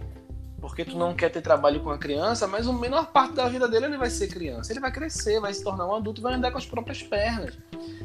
porque 0.62 0.84
tu 0.84 0.96
não 0.96 1.12
quer 1.12 1.28
ter 1.28 1.42
trabalho 1.42 1.80
com 1.80 1.90
a 1.90 1.98
criança, 1.98 2.46
mas 2.46 2.68
a 2.68 2.72
menor 2.72 3.10
parte 3.10 3.34
da 3.34 3.48
vida 3.48 3.66
dele 3.66 3.86
ele 3.86 3.98
vai 3.98 4.08
ser 4.08 4.28
criança. 4.28 4.72
Ele 4.72 4.78
vai 4.78 4.92
crescer, 4.92 5.40
vai 5.40 5.52
se 5.52 5.64
tornar 5.64 5.88
um 5.88 5.96
adulto 5.96 6.20
e 6.20 6.22
vai 6.22 6.34
andar 6.34 6.52
com 6.52 6.58
as 6.58 6.64
próprias 6.64 7.02
pernas. 7.02 7.58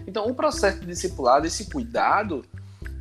Então, 0.07 0.25
o 0.25 0.33
processo 0.33 0.79
de 0.79 0.87
discipulado, 0.87 1.45
esse 1.45 1.69
cuidado, 1.69 2.43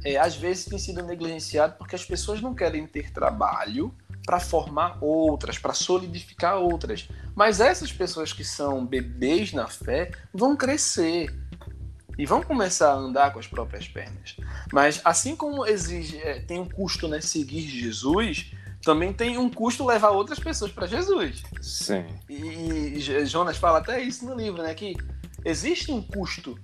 é, 0.05 0.19
às 0.19 0.37
vezes 0.37 0.67
tem 0.67 0.79
sido 0.79 1.03
negligenciado 1.03 1.75
porque 1.79 1.97
as 1.97 2.05
pessoas 2.05 2.43
não 2.43 2.55
querem 2.55 2.87
ter 2.87 3.11
trabalho 3.11 3.95
para 4.27 4.39
formar 4.39 4.99
outras, 5.01 5.57
para 5.57 5.73
solidificar 5.73 6.59
outras. 6.59 7.09
Mas 7.35 7.59
essas 7.59 7.91
pessoas 7.91 8.35
que 8.35 8.45
são 8.45 8.85
bebês 8.85 9.55
na 9.55 9.69
fé 9.69 10.11
vão 10.35 10.55
crescer 10.55 11.35
e 12.19 12.27
vão 12.27 12.43
começar 12.43 12.91
a 12.91 12.97
andar 12.97 13.33
com 13.33 13.39
as 13.39 13.47
próprias 13.47 13.89
pernas. 13.89 14.37
Mas 14.71 15.01
assim 15.03 15.35
como 15.35 15.65
exige, 15.65 16.19
é, 16.19 16.41
tem 16.41 16.61
um 16.61 16.69
custo 16.69 17.09
né, 17.09 17.23
seguir 17.23 17.63
Jesus, 17.63 18.53
também 18.87 19.13
tem 19.13 19.37
um 19.37 19.51
custo 19.51 19.85
levar 19.85 20.11
outras 20.11 20.39
pessoas 20.39 20.71
para 20.71 20.87
Jesus. 20.87 21.43
Sim. 21.61 22.05
E, 22.31 23.01
Jonas 23.27 23.57
fala 23.57 23.79
até 23.79 24.01
isso 24.01 24.25
no 24.25 24.37
livro, 24.37 24.63
né? 24.63 24.73
Que 24.75 24.95
existe 25.45 25.91
um 25.91 26.01
custo. 26.01 26.57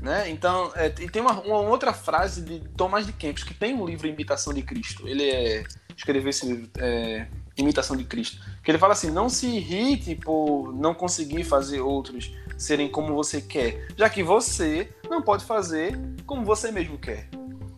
Né? 0.00 0.30
Então, 0.30 0.72
é, 0.74 0.88
tem 0.88 1.20
uma, 1.20 1.42
uma, 1.42 1.58
outra 1.58 1.92
frase 1.92 2.40
de 2.40 2.60
Tomás 2.70 3.04
de 3.04 3.12
Kempis, 3.12 3.44
que 3.44 3.52
tem 3.52 3.74
um 3.74 3.84
livro 3.84 4.08
Imitação 4.08 4.54
de 4.54 4.62
Cristo. 4.62 5.06
Ele 5.06 5.30
é, 5.30 5.64
escreveu 5.94 6.30
esse 6.30 6.46
livro, 6.46 6.70
é, 6.78 7.28
Imitação 7.54 7.98
de 7.98 8.04
Cristo. 8.04 8.40
Que 8.64 8.70
ele 8.70 8.78
fala 8.78 8.94
assim: 8.94 9.10
não 9.10 9.28
se 9.28 9.46
irrite 9.46 10.14
por 10.14 10.72
não 10.72 10.94
conseguir 10.94 11.44
fazer 11.44 11.82
outros 11.82 12.32
serem 12.56 12.88
como 12.88 13.14
você 13.14 13.42
quer, 13.42 13.88
já 13.94 14.08
que 14.08 14.22
você 14.22 14.90
não 15.08 15.20
pode 15.20 15.44
fazer 15.44 16.00
como 16.24 16.46
você 16.46 16.72
mesmo 16.72 16.96
quer. 16.98 17.28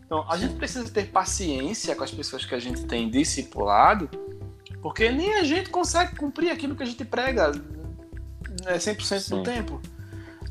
Então, 0.05 0.23
a 0.29 0.37
gente 0.37 0.53
precisa 0.55 0.89
ter 0.89 1.07
paciência 1.07 1.95
com 1.95 2.03
as 2.03 2.11
pessoas 2.11 2.45
que 2.45 2.53
a 2.53 2.59
gente 2.59 2.85
tem 2.85 3.09
discipulado, 3.09 4.09
porque 4.81 5.09
nem 5.09 5.35
a 5.35 5.43
gente 5.43 5.69
consegue 5.69 6.15
cumprir 6.15 6.51
aquilo 6.51 6.75
que 6.75 6.83
a 6.83 6.85
gente 6.85 7.03
prega 7.03 7.51
né, 7.51 8.77
100% 8.77 9.19
Sim. 9.19 9.35
do 9.37 9.43
tempo. 9.43 9.81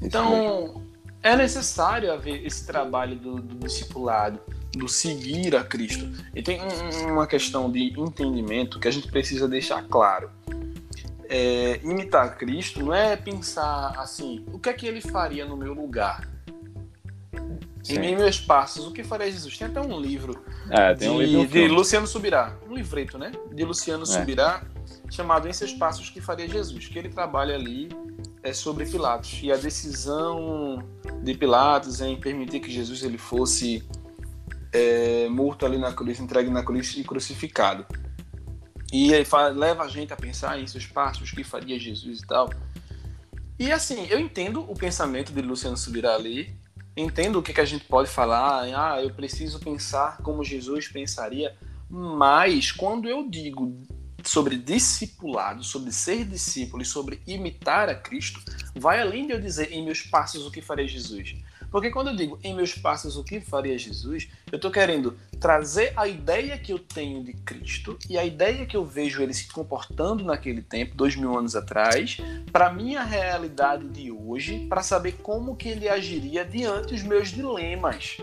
Então, 0.02 0.82
é 1.22 1.36
necessário 1.36 2.12
haver 2.12 2.44
esse 2.44 2.66
trabalho 2.66 3.16
do, 3.16 3.36
do 3.36 3.54
discipulado. 3.66 4.40
do 4.72 4.88
seguir 4.88 5.54
a 5.54 5.62
Cristo. 5.62 6.10
E 6.34 6.42
tem 6.42 6.60
um, 6.60 7.12
uma 7.12 7.26
questão 7.28 7.70
de 7.70 7.98
entendimento 7.98 8.80
que 8.80 8.88
a 8.88 8.90
gente 8.90 9.08
precisa 9.08 9.46
deixar 9.46 9.84
claro. 9.84 10.30
É, 11.28 11.80
imitar 11.82 12.36
Cristo 12.36 12.84
não 12.84 12.92
é 12.92 13.16
pensar 13.16 13.94
assim, 13.98 14.44
o 14.52 14.58
que 14.58 14.68
é 14.68 14.72
que 14.72 14.86
ele 14.86 15.00
faria 15.00 15.46
no 15.46 15.56
meu 15.56 15.72
lugar? 15.72 16.33
Sim. 17.84 18.00
Em 18.00 18.16
meus 18.16 18.40
passos, 18.40 18.86
o 18.86 18.92
que 18.92 19.04
faria 19.04 19.30
Jesus? 19.30 19.58
Tem 19.58 19.68
até 19.68 19.78
um 19.78 20.00
livro, 20.00 20.42
é, 20.70 20.94
de, 20.94 21.06
um 21.06 21.20
livro 21.20 21.46
de 21.46 21.68
Luciano 21.68 22.06
Subirá, 22.06 22.56
um 22.66 22.74
livreto, 22.74 23.18
né? 23.18 23.30
De 23.52 23.62
Luciano 23.62 24.04
é. 24.04 24.06
Subirá, 24.06 24.64
chamado 25.10 25.46
Em 25.46 25.52
Seus 25.52 25.74
Passos, 25.74 26.08
o 26.08 26.12
que 26.12 26.20
faria 26.20 26.48
Jesus? 26.48 26.88
Que 26.88 26.98
ele 26.98 27.10
trabalha 27.10 27.54
ali 27.54 27.90
é 28.42 28.54
sobre 28.54 28.86
Pilatos 28.86 29.38
e 29.42 29.52
a 29.52 29.56
decisão 29.56 30.82
de 31.22 31.34
Pilatos 31.34 32.00
em 32.00 32.18
permitir 32.18 32.60
que 32.60 32.70
Jesus 32.70 33.02
ele 33.02 33.18
fosse 33.18 33.86
é, 34.72 35.28
morto 35.28 35.66
ali 35.66 35.76
na 35.76 35.92
cruz, 35.92 36.18
entregue 36.18 36.48
na 36.48 36.64
cruz 36.64 36.96
e 36.96 37.04
crucificado. 37.04 37.86
E 38.90 39.12
aí 39.12 39.26
leva 39.54 39.82
a 39.82 39.88
gente 39.88 40.12
a 40.12 40.16
pensar 40.16 40.58
em 40.58 40.66
seus 40.66 40.86
passos, 40.86 41.30
o 41.30 41.34
que 41.34 41.44
faria 41.44 41.78
Jesus 41.78 42.20
e 42.20 42.26
tal. 42.26 42.48
E 43.58 43.70
assim, 43.70 44.06
eu 44.08 44.18
entendo 44.18 44.60
o 44.70 44.74
pensamento 44.74 45.32
de 45.32 45.42
Luciano 45.42 45.76
Subirá 45.76 46.14
ali, 46.14 46.56
entendo 46.96 47.38
o 47.38 47.42
que, 47.42 47.52
que 47.52 47.60
a 47.60 47.64
gente 47.64 47.84
pode 47.84 48.08
falar, 48.08 48.62
ah, 48.62 49.02
eu 49.02 49.10
preciso 49.10 49.58
pensar 49.58 50.18
como 50.18 50.44
Jesus 50.44 50.88
pensaria, 50.88 51.56
mas 51.88 52.70
quando 52.70 53.08
eu 53.08 53.28
digo 53.28 53.82
sobre 54.22 54.56
discipulado, 54.56 55.62
sobre 55.62 55.92
ser 55.92 56.24
discípulo 56.24 56.82
e 56.82 56.86
sobre 56.86 57.20
imitar 57.26 57.88
a 57.88 57.94
Cristo, 57.94 58.40
vai 58.74 59.00
além 59.00 59.26
de 59.26 59.32
eu 59.32 59.40
dizer 59.40 59.70
em 59.70 59.84
meus 59.84 60.02
passos 60.02 60.46
o 60.46 60.50
que 60.50 60.62
faria 60.62 60.88
Jesus. 60.88 61.36
Porque 61.74 61.90
quando 61.90 62.10
eu 62.10 62.14
digo 62.14 62.38
em 62.44 62.54
meus 62.54 62.72
passos 62.72 63.16
o 63.16 63.24
que 63.24 63.40
faria 63.40 63.76
Jesus, 63.76 64.28
eu 64.52 64.54
estou 64.54 64.70
querendo 64.70 65.18
trazer 65.40 65.92
a 65.96 66.06
ideia 66.06 66.56
que 66.56 66.72
eu 66.72 66.78
tenho 66.78 67.24
de 67.24 67.32
Cristo 67.32 67.98
e 68.08 68.16
a 68.16 68.24
ideia 68.24 68.64
que 68.64 68.76
eu 68.76 68.84
vejo 68.84 69.20
ele 69.20 69.34
se 69.34 69.48
comportando 69.48 70.24
naquele 70.24 70.62
tempo, 70.62 70.94
dois 70.94 71.16
mil 71.16 71.36
anos 71.36 71.56
atrás, 71.56 72.18
para 72.52 72.72
minha 72.72 73.02
realidade 73.02 73.88
de 73.88 74.08
hoje, 74.12 74.68
para 74.68 74.84
saber 74.84 75.16
como 75.20 75.56
que 75.56 75.68
ele 75.68 75.88
agiria 75.88 76.44
diante 76.44 76.92
dos 76.92 77.02
meus 77.02 77.30
dilemas. 77.30 78.18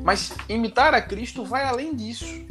Mas 0.00 0.32
imitar 0.48 0.94
a 0.94 1.02
Cristo 1.02 1.44
vai 1.44 1.64
além 1.64 1.96
disso. 1.96 2.46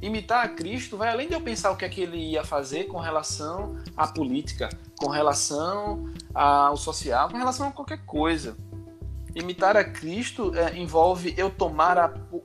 Imitar 0.00 0.44
a 0.44 0.48
Cristo 0.50 0.96
vai 0.96 1.08
além 1.08 1.26
de 1.26 1.34
eu 1.34 1.40
pensar 1.40 1.72
o 1.72 1.76
que 1.76 1.84
é 1.84 1.88
que 1.88 2.02
ele 2.02 2.30
ia 2.30 2.44
fazer 2.44 2.84
com 2.84 3.00
relação 3.00 3.76
à 3.96 4.06
política, 4.06 4.68
com 4.96 5.08
relação 5.08 6.08
ao 6.32 6.76
social, 6.76 7.28
com 7.28 7.36
relação 7.36 7.66
a 7.66 7.72
qualquer 7.72 8.04
coisa. 8.06 8.56
Imitar 9.34 9.76
a 9.76 9.84
Cristo 9.84 10.52
é, 10.54 10.76
envolve 10.78 11.34
eu 11.36 11.50
tomar 11.50 11.98
a, 11.98 12.14
o, 12.30 12.42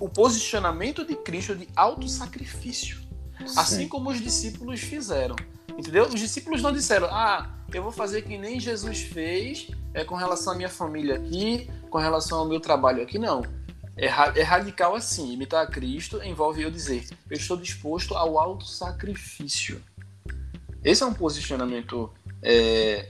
o, 0.00 0.08
posicionamento 0.08 1.04
de 1.04 1.16
Cristo 1.16 1.54
de 1.54 1.68
autossacrifício. 1.74 2.98
Assim 3.56 3.88
como 3.88 4.10
os 4.10 4.20
discípulos 4.20 4.80
fizeram. 4.80 5.36
Entendeu? 5.76 6.04
Os 6.04 6.20
discípulos 6.20 6.60
não 6.60 6.72
disseram, 6.72 7.06
ah, 7.10 7.54
eu 7.72 7.82
vou 7.82 7.92
fazer 7.92 8.22
que 8.22 8.36
nem 8.36 8.58
Jesus 8.58 9.00
fez 9.00 9.68
é, 9.94 10.04
com 10.04 10.16
relação 10.16 10.52
à 10.52 10.56
minha 10.56 10.68
família 10.68 11.16
aqui, 11.16 11.70
com 11.88 11.98
relação 11.98 12.40
ao 12.40 12.46
meu 12.46 12.60
trabalho 12.60 13.02
aqui. 13.02 13.18
Não. 13.18 13.42
É, 13.96 14.06
é 14.06 14.42
radical 14.42 14.94
assim. 14.94 15.32
Imitar 15.32 15.64
a 15.64 15.66
Cristo 15.66 16.22
envolve 16.22 16.62
eu 16.62 16.70
dizer, 16.70 17.06
eu 17.30 17.36
estou 17.36 17.56
disposto 17.56 18.14
ao 18.14 18.38
autossacrifício. 18.38 19.82
Esse 20.84 21.02
é 21.02 21.06
um 21.06 21.14
posicionamento 21.14 22.12
é, 22.42 23.08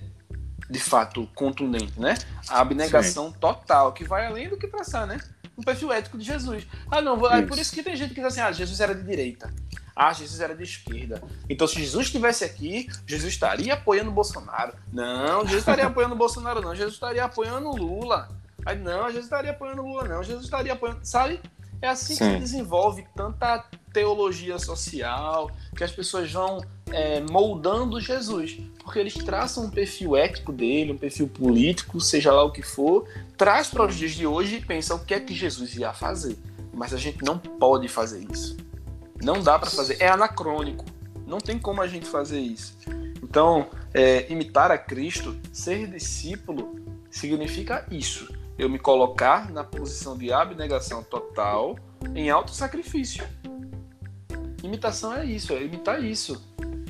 de 0.70 0.78
fato 0.78 1.26
contundente, 1.34 1.98
né? 1.98 2.14
A 2.48 2.60
abnegação 2.60 3.28
Sim. 3.28 3.38
total, 3.40 3.92
que 3.92 4.04
vai 4.04 4.26
além 4.26 4.48
do 4.48 4.56
que 4.56 4.66
traçar, 4.66 5.06
né? 5.06 5.18
Um 5.56 5.62
perfil 5.62 5.92
ético 5.92 6.18
de 6.18 6.24
Jesus. 6.24 6.66
Ah, 6.90 7.00
não, 7.00 7.26
é 7.32 7.42
por 7.42 7.58
isso 7.58 7.72
que 7.72 7.82
tem 7.82 7.96
gente 7.96 8.10
que 8.10 8.16
diz 8.16 8.24
assim: 8.24 8.40
ah, 8.40 8.52
Jesus 8.52 8.80
era 8.80 8.94
de 8.94 9.02
direita. 9.02 9.52
Ah, 9.96 10.12
Jesus 10.12 10.40
era 10.40 10.54
de 10.54 10.62
esquerda. 10.62 11.20
Então, 11.48 11.66
se 11.66 11.80
Jesus 11.80 12.06
estivesse 12.06 12.44
aqui, 12.44 12.88
Jesus 13.04 13.32
estaria 13.32 13.74
apoiando 13.74 14.10
o 14.10 14.14
Bolsonaro. 14.14 14.72
Não, 14.92 15.40
Jesus 15.42 15.60
estaria 15.60 15.86
apoiando 15.86 16.14
o 16.14 16.18
Bolsonaro, 16.18 16.60
não. 16.60 16.74
Jesus 16.74 16.94
estaria 16.94 17.24
apoiando 17.24 17.68
o 17.68 17.76
Lula. 17.76 18.28
Aí, 18.64 18.78
não, 18.78 19.06
Jesus 19.06 19.24
estaria 19.24 19.50
apoiando 19.50 19.82
o 19.82 19.86
Lula, 19.86 20.04
não. 20.04 20.22
Jesus 20.22 20.44
estaria 20.44 20.72
apoiando. 20.72 21.00
Sabe? 21.02 21.40
É 21.82 21.88
assim 21.88 22.14
Sim. 22.14 22.24
que 22.24 22.32
se 22.34 22.38
desenvolve 22.38 23.06
tanta 23.14 23.64
teologia 23.92 24.58
social, 24.58 25.50
que 25.76 25.82
as 25.82 25.92
pessoas 25.92 26.30
vão 26.30 26.60
é, 26.92 27.20
moldando 27.20 28.00
Jesus, 28.00 28.58
porque 28.82 28.98
eles 28.98 29.14
traçam 29.14 29.64
um 29.64 29.70
perfil 29.70 30.16
ético 30.16 30.52
dele, 30.52 30.92
um 30.92 30.98
perfil 30.98 31.28
político, 31.28 32.00
seja 32.00 32.32
lá 32.32 32.42
o 32.42 32.52
que 32.52 32.62
for, 32.62 33.06
traz 33.36 33.68
para 33.68 33.86
os 33.86 33.94
dias 33.94 34.12
de 34.12 34.26
hoje 34.26 34.56
e 34.56 34.60
pensa 34.60 34.94
o 34.94 35.04
que 35.04 35.14
é 35.14 35.20
que 35.20 35.34
Jesus 35.34 35.76
ia 35.76 35.92
fazer. 35.92 36.36
Mas 36.72 36.94
a 36.94 36.98
gente 36.98 37.24
não 37.24 37.38
pode 37.38 37.88
fazer 37.88 38.26
isso. 38.32 38.56
Não 39.22 39.42
dá 39.42 39.58
para 39.58 39.70
fazer. 39.70 39.96
É 40.00 40.08
anacrônico. 40.08 40.84
Não 41.26 41.38
tem 41.38 41.58
como 41.58 41.82
a 41.82 41.86
gente 41.86 42.06
fazer 42.06 42.40
isso. 42.40 42.76
Então, 43.22 43.68
é, 43.92 44.30
imitar 44.32 44.70
a 44.70 44.78
Cristo, 44.78 45.36
ser 45.52 45.88
discípulo, 45.88 46.76
significa 47.10 47.84
isso 47.90 48.28
eu 48.58 48.68
me 48.68 48.78
colocar 48.78 49.50
na 49.52 49.62
posição 49.62 50.18
de 50.18 50.32
abnegação 50.32 51.02
total 51.02 51.78
em 52.14 52.28
alto 52.28 52.50
sacrifício. 52.50 53.24
Imitação 54.62 55.14
é 55.14 55.24
isso, 55.24 55.52
é 55.52 55.62
imitar 55.62 56.02
isso. 56.02 56.44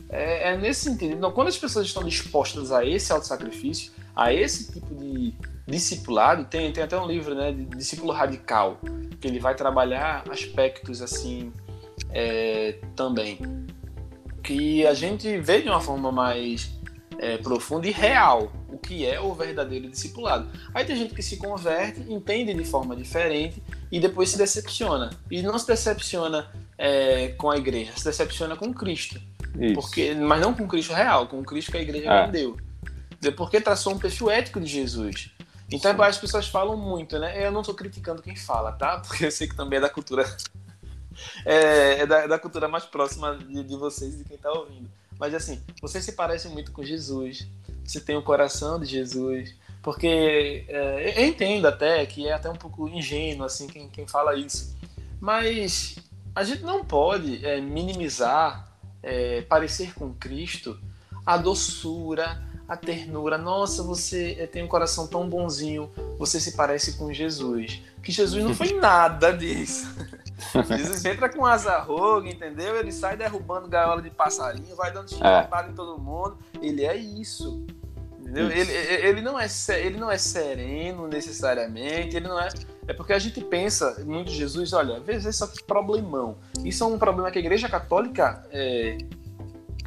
É, 0.09 0.53
é 0.53 0.57
nesse 0.57 0.85
sentido. 0.85 1.15
Então, 1.15 1.31
quando 1.31 1.49
as 1.49 1.59
pessoas 1.59 1.87
estão 1.87 2.03
dispostas 2.03 2.73
a 2.73 2.85
esse 2.85 3.13
alto 3.13 3.27
sacrifício, 3.27 3.93
a 4.17 4.33
esse 4.33 4.73
tipo 4.73 4.95
de 4.95 5.35
discipulado, 5.67 6.45
tem, 6.47 6.73
tem 6.73 6.83
até 6.83 6.99
um 6.99 7.07
livro, 7.07 7.35
né, 7.35 7.53
de 7.53 7.65
discípulo 7.67 8.13
radical, 8.13 8.81
que 9.21 9.29
ele 9.29 9.39
vai 9.39 9.55
trabalhar 9.55 10.25
aspectos 10.31 11.03
assim 11.03 11.53
é, 12.11 12.79
também, 12.97 13.39
que 14.43 14.87
a 14.87 14.95
gente 14.95 15.39
vê 15.39 15.61
de 15.61 15.69
uma 15.69 15.81
forma 15.81 16.11
mais 16.11 16.71
é, 17.19 17.37
profunda 17.37 17.87
e 17.87 17.91
real 17.91 18.51
o 18.79 18.81
que 18.81 19.05
é 19.05 19.21
o 19.21 19.35
verdadeiro 19.35 19.91
discipulado. 19.91 20.49
Aí 20.73 20.85
tem 20.85 20.97
gente 20.97 21.15
que 21.15 21.23
se 21.23 21.37
converte, 21.37 22.01
entende 22.09 22.55
de 22.55 22.65
forma 22.65 22.95
diferente 22.95 23.61
e 23.91 23.99
depois 23.99 24.31
se 24.31 24.39
decepciona. 24.39 25.11
E 25.31 25.43
não 25.43 25.59
se 25.59 25.67
decepciona 25.67 26.49
é, 26.79 27.29
com 27.37 27.51
a 27.51 27.57
igreja, 27.57 27.93
se 27.97 28.05
decepciona 28.05 28.57
com 28.57 28.73
Cristo. 28.73 29.21
Porque, 29.75 30.15
mas 30.15 30.41
não 30.41 30.55
com 30.55 30.69
Cristo 30.69 30.93
real, 30.93 31.27
com 31.27 31.41
o 31.41 31.45
Cristo 31.45 31.73
que 31.73 31.79
a 31.79 31.83
igreja 31.83 32.09
é. 32.09 32.27
vendeu. 32.27 32.57
Porque 33.37 33.61
traçou 33.61 33.93
um 33.93 33.99
perfil 33.99 34.31
ético 34.31 34.61
de 34.61 34.67
Jesus. 34.67 35.33
Então 35.71 35.93
Sim. 35.93 36.03
as 36.03 36.17
pessoas 36.17 36.47
falam 36.47 36.77
muito, 36.77 37.19
né? 37.19 37.45
Eu 37.45 37.51
não 37.51 37.61
estou 37.61 37.75
criticando 37.75 38.23
quem 38.23 38.37
fala, 38.37 38.73
tá? 38.73 39.01
Porque 39.05 39.27
eu 39.27 39.31
sei 39.31 39.49
que 39.49 39.57
também 39.57 39.79
é 39.79 39.81
da 39.81 39.91
cultura. 39.91 40.25
é, 41.45 42.01
é, 42.01 42.07
da, 42.07 42.19
é 42.21 42.29
da, 42.29 42.39
cultura 42.39 42.69
mais 42.69 42.85
próxima 42.85 43.37
de, 43.37 43.65
de 43.65 43.77
vocês 43.77 44.15
e 44.15 44.19
de 44.19 44.25
quem 44.25 44.37
está 44.37 44.53
ouvindo. 44.53 44.89
Mas 45.19 45.35
assim, 45.35 45.61
você 45.81 46.01
se 46.01 46.13
parece 46.13 46.49
muito 46.49 46.73
com 46.73 46.83
Jesus, 46.83 47.47
você 47.85 48.01
tem 48.01 48.17
o 48.17 48.23
coração 48.23 48.79
de 48.79 48.87
Jesus, 48.87 49.55
porque 49.83 50.65
é, 50.69 51.15
eu 51.17 51.27
entendo 51.27 51.67
até 51.67 52.05
que 52.07 52.29
é 52.29 52.33
até 52.33 52.49
um 52.49 52.57
pouco 52.57 52.89
ingênuo 52.89 53.45
assim 53.45 53.67
quem, 53.67 53.89
quem 53.89 54.07
fala 54.07 54.37
isso, 54.37 54.77
mas 55.21 55.97
a 56.35 56.45
gente 56.45 56.63
não 56.63 56.85
pode 56.85 57.45
é, 57.45 57.61
minimizar, 57.61 58.73
é, 59.03 59.43
parecer 59.43 59.93
com 59.95 60.15
Cristo, 60.15 60.79
a 61.27 61.37
doçura, 61.37 62.41
a 62.69 62.77
ternura. 62.77 63.37
Nossa, 63.37 63.83
você 63.83 64.37
é, 64.39 64.47
tem 64.47 64.63
um 64.63 64.69
coração 64.69 65.07
tão 65.07 65.29
bonzinho, 65.29 65.91
você 66.19 66.39
se 66.39 66.57
parece 66.57 66.97
com 66.97 67.13
Jesus. 67.13 67.81
Que 68.03 68.13
Jesus 68.13 68.45
não 68.45 68.55
foi 68.55 68.73
nada 68.79 69.33
disso. 69.33 69.89
Jesus 70.39 71.05
entra 71.05 71.29
com 71.29 71.45
asa 71.45 71.79
roga, 71.79 72.29
entendeu? 72.29 72.77
Ele 72.77 72.93
sai 72.93 73.17
derrubando 73.17 73.69
gaiola 73.69 74.01
de 74.01 74.11
passarinho, 74.11 74.77
vai 74.77 74.93
dando 74.93 75.11
chicotada 75.11 75.69
é. 75.69 75.71
em 75.71 75.75
todo 75.75 76.01
mundo. 76.01 76.39
Ele 76.63 76.85
é 76.85 76.97
isso. 76.97 77.67
Entendeu? 78.21 78.51
Ele, 78.51 78.73
ele, 78.73 79.21
não 79.23 79.39
é, 79.39 79.47
ele 79.81 79.97
não 79.99 80.11
é 80.11 80.19
sereno 80.19 81.09
necessariamente, 81.09 82.17
ele 82.17 82.29
não 82.29 82.39
é. 82.39 82.49
É 82.87 82.93
porque 82.93 83.13
a 83.13 83.19
gente 83.19 83.41
pensa 83.41 84.03
muito 84.05 84.31
Jesus, 84.31 84.73
olha, 84.73 85.01
vezes 85.01 85.37
só 85.37 85.47
que 85.47 85.63
problemão. 85.65 86.37
Isso 86.65 86.85
é 86.85 86.87
um 86.87 86.99
problema 86.99 87.31
que 87.31 87.39
a 87.39 87.41
Igreja 87.41 87.69
Católica 87.69 88.47
é, 88.51 88.99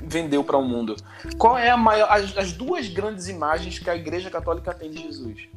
vendeu 0.03 0.43
para 0.43 0.57
o 0.57 0.63
mundo. 0.63 0.95
Qual 1.37 1.57
é 1.57 1.69
a 1.69 1.77
maior. 1.77 2.11
As, 2.11 2.35
as, 2.37 2.51
duas 2.51 2.87
grandes 2.89 3.27
imagens 3.27 3.79
que 3.79 3.89
a 3.89 3.95
Igreja 3.95 4.29
Católica 4.29 4.73
tem 4.73 4.89
de 4.89 5.01
Jesus? 5.01 5.47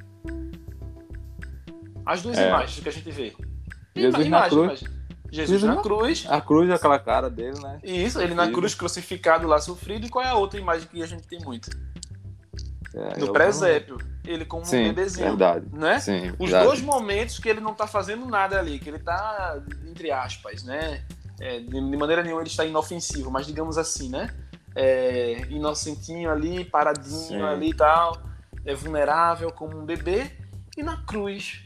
As 2.05 2.23
duas 2.23 2.39
é. 2.39 2.49
imagens 2.49 2.81
que 2.81 2.89
a 2.89 2.93
gente 2.93 3.11
vê. 3.11 3.35
Jesus 3.95 4.29
na 4.29 4.49
cruz. 4.49 4.85
Jesus, 5.31 5.63
na 5.65 5.77
cruz. 5.77 6.27
A 6.29 6.41
cruz 6.41 6.71
é 6.71 6.75
aquela 6.75 6.99
cara 6.99 7.29
dele, 7.29 7.59
né? 7.61 7.81
Isso, 7.83 8.21
ele 8.21 8.35
na 8.35 8.51
cruz 8.51 8.75
crucificado 8.75 9.49
lá 9.49 9.59
sofrido. 9.59 10.07
E 10.07 10.09
qual 10.09 10.25
é 10.25 10.29
a 10.29 10.35
outra 10.35 10.61
imagem 10.61 10.87
que 10.87 11.03
a 11.03 11.07
gente 11.07 11.27
tem 11.27 11.41
muito? 11.41 11.71
É, 12.95 13.19
do 13.19 13.33
presépio. 13.33 13.99
Ele 14.25 14.45
como 14.45 14.65
Sim, 14.65 14.85
um 14.85 14.89
bebezinho. 14.89 15.27
Verdade. 15.27 15.67
Né? 15.73 15.99
Sim, 15.99 16.31
Os 16.39 16.51
verdade. 16.51 16.67
dois 16.67 16.81
momentos 16.81 17.39
que 17.41 17.49
ele 17.49 17.61
não 17.61 17.75
tá 17.75 17.87
fazendo 17.87 18.25
nada 18.27 18.59
ali, 18.59 18.79
que 18.79 18.89
ele 18.89 19.01
tá, 19.01 19.61
entre 19.89 20.13
aspas, 20.13 20.63
né? 20.63 21.05
É, 21.41 21.59
de, 21.59 21.67
de, 21.67 21.97
maneira 21.97 22.23
nenhuma 22.23 22.43
ele 22.43 22.49
está 22.49 22.65
inofensivo, 22.65 23.29
mas 23.31 23.45
digamos 23.45 23.77
assim, 23.77 24.09
né? 24.09 24.33
É, 24.77 25.43
inocentinho 25.51 26.31
ali, 26.31 26.65
paradinho 26.65 27.11
Sim. 27.11 27.43
ali 27.43 27.71
e 27.71 27.75
tal, 27.75 28.23
é 28.65 28.75
vulnerável 28.75 29.51
como 29.51 29.77
um 29.77 29.85
bebê. 29.85 30.31
E 30.77 30.83
na 30.83 30.99
cruz, 31.05 31.65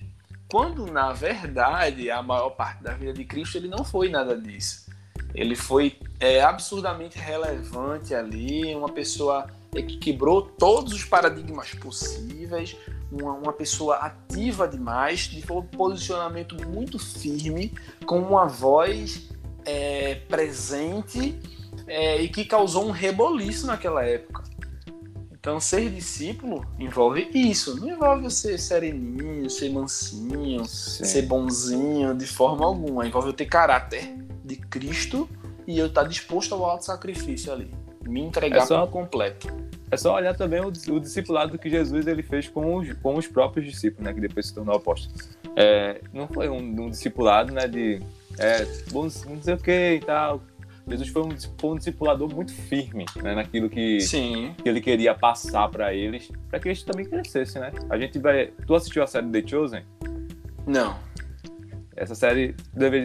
Quando, 0.51 0.87
na 0.87 1.13
verdade, 1.13 2.11
a 2.11 2.23
maior 2.23 2.51
parte 2.51 2.83
da 2.83 2.95
vida 2.95 3.13
de 3.13 3.25
Cristo 3.25 3.59
ele 3.59 3.69
não 3.69 3.85
foi 3.85 4.09
nada 4.09 4.37
disso. 4.37 4.89
Ele 5.35 5.55
foi 5.55 5.99
é, 6.19 6.43
absurdamente 6.43 7.19
relevante 7.19 8.15
ali, 8.15 8.75
uma 8.75 8.89
pessoa 8.89 9.47
que 9.71 9.99
quebrou 9.99 10.43
todos 10.43 10.95
os 10.95 11.05
paradigmas 11.05 11.75
possíveis, 11.75 12.75
uma, 13.13 13.35
uma 13.35 13.53
pessoa 13.53 13.97
ativa 13.97 14.67
demais, 14.67 15.21
de 15.29 15.45
um 15.53 15.63
posicionamento 15.63 16.57
muito 16.67 16.99
firme, 16.99 17.75
com 18.07 18.19
uma 18.19 18.47
voz 18.47 19.29
é, 19.67 20.15
presente 20.29 21.39
é, 21.87 22.23
e 22.23 22.29
que 22.29 22.45
causou 22.45 22.87
um 22.87 22.91
reboliço 22.91 23.67
naquela 23.67 24.05
época. 24.05 24.45
Então, 25.49 25.59
ser 25.59 25.89
discípulo 25.89 26.63
envolve 26.79 27.31
isso. 27.33 27.81
Não 27.81 27.89
envolve 27.89 28.31
ser 28.31 28.59
sereninho, 28.59 29.49
ser 29.49 29.71
mansinho, 29.71 30.63
Sim. 30.67 31.05
ser 31.05 31.23
bonzinho, 31.23 32.15
de 32.15 32.27
forma 32.27 32.67
alguma. 32.67 33.07
Envolve 33.07 33.31
eu 33.31 33.33
ter 33.33 33.47
caráter 33.47 34.15
de 34.45 34.57
Cristo 34.57 35.27
e 35.67 35.79
eu 35.79 35.87
estar 35.87 36.03
disposto 36.03 36.55
ao 36.55 36.67
alto 36.67 36.85
sacrifício 36.85 37.51
ali. 37.51 37.71
Me 38.07 38.21
entregar 38.21 38.59
é 38.59 38.67
só, 38.67 38.85
por 38.85 38.93
completo. 38.93 39.49
É 39.91 39.97
só 39.97 40.17
olhar 40.17 40.37
também 40.37 40.61
o, 40.61 40.67
o, 40.67 41.01
discipulado 41.01 41.59
que 41.59 41.71
Jesus 41.71 42.07
ele 42.07 42.23
fez 42.23 42.47
com 42.47 42.77
os, 42.77 42.93
com 42.93 43.17
os 43.17 43.27
próprios 43.27 43.65
discípulos, 43.65 44.05
né? 44.05 44.13
Que 44.13 44.21
depois 44.21 44.49
se 44.49 44.55
tornou 44.55 44.77
apóstolo. 44.77 45.15
É, 45.57 46.03
não 46.13 46.29
foi 46.29 46.51
um, 46.51 46.59
um 46.59 46.91
discipulado, 46.91 47.55
né? 47.55 47.67
De 47.67 48.03
é, 48.37 48.67
bom, 48.91 49.05
não 49.05 49.43
sei 49.43 49.55
o 49.55 49.59
que 49.59 49.95
e 49.95 50.01
tal 50.01 50.43
Jesus 50.89 51.09
foi 51.09 51.23
um, 51.23 51.31
foi 51.59 51.71
um 51.71 51.77
discipulador 51.77 52.35
muito 52.35 52.53
firme 52.53 53.05
né, 53.23 53.35
naquilo 53.35 53.69
que, 53.69 53.99
que 54.63 54.69
ele 54.69 54.81
queria 54.81 55.15
passar 55.15 55.69
para 55.69 55.93
eles, 55.95 56.31
para 56.49 56.59
que 56.59 56.69
eles 56.69 56.83
também 56.83 57.05
crescessem, 57.05 57.61
né? 57.61 57.73
A 57.91 57.99
gente 57.99 58.19
vai. 58.19 58.49
Tu 58.67 58.75
assistiu 58.75 59.03
a 59.03 59.07
série 59.07 59.29
The 59.29 59.47
Chosen? 59.47 59.83
Não. 60.67 60.97
Essa 61.97 62.15
série, 62.15 62.55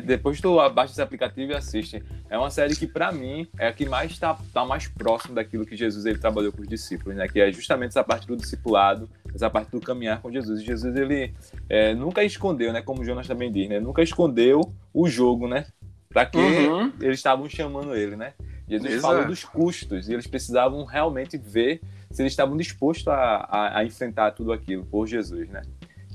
depois 0.05 0.39
tu 0.39 0.59
abaixa 0.59 0.93
esse 0.93 1.01
aplicativo 1.01 1.51
e 1.51 1.55
assiste. 1.55 2.03
É 2.29 2.37
uma 2.37 2.51
série 2.51 2.75
que, 2.75 2.85
para 2.85 3.11
mim, 3.11 3.47
é 3.57 3.67
a 3.67 3.73
que 3.73 3.87
mais 3.87 4.11
está 4.11 4.37
tá 4.53 4.63
mais 4.63 4.87
próximo 4.87 5.33
daquilo 5.33 5.65
que 5.65 5.75
Jesus 5.75 6.05
ele 6.05 6.19
trabalhou 6.19 6.51
com 6.51 6.61
os 6.61 6.67
discípulos, 6.67 7.15
né? 7.15 7.27
Que 7.27 7.41
é 7.41 7.51
justamente 7.51 7.89
essa 7.89 8.03
parte 8.03 8.27
do 8.27 8.37
discipulado, 8.37 9.09
essa 9.33 9.49
parte 9.49 9.71
do 9.71 9.81
caminhar 9.81 10.21
com 10.21 10.31
Jesus. 10.31 10.61
E 10.61 10.65
Jesus, 10.65 10.95
ele 10.95 11.33
é, 11.67 11.95
nunca 11.95 12.23
escondeu, 12.23 12.71
né? 12.71 12.83
Como 12.83 13.03
Jonas 13.03 13.27
também 13.27 13.51
diz, 13.51 13.67
né? 13.67 13.79
Nunca 13.79 14.03
escondeu 14.03 14.61
o 14.93 15.07
jogo, 15.07 15.47
né? 15.47 15.65
Para 16.13 16.27
que 16.27 16.37
uhum. 16.37 16.93
eles 17.01 17.17
estavam 17.17 17.49
chamando 17.49 17.95
ele, 17.95 18.15
né? 18.15 18.33
Jesus 18.69 18.93
Exato. 18.93 19.13
falou 19.13 19.27
dos 19.27 19.43
custos 19.43 20.07
e 20.07 20.13
eles 20.13 20.27
precisavam 20.27 20.85
realmente 20.85 21.37
ver 21.37 21.81
se 22.09 22.21
eles 22.21 22.31
estavam 22.31 22.55
dispostos 22.55 23.07
a, 23.07 23.15
a, 23.49 23.79
a 23.79 23.83
enfrentar 23.83 24.31
tudo 24.31 24.53
aquilo 24.53 24.85
por 24.85 25.07
Jesus, 25.07 25.49
né? 25.49 25.63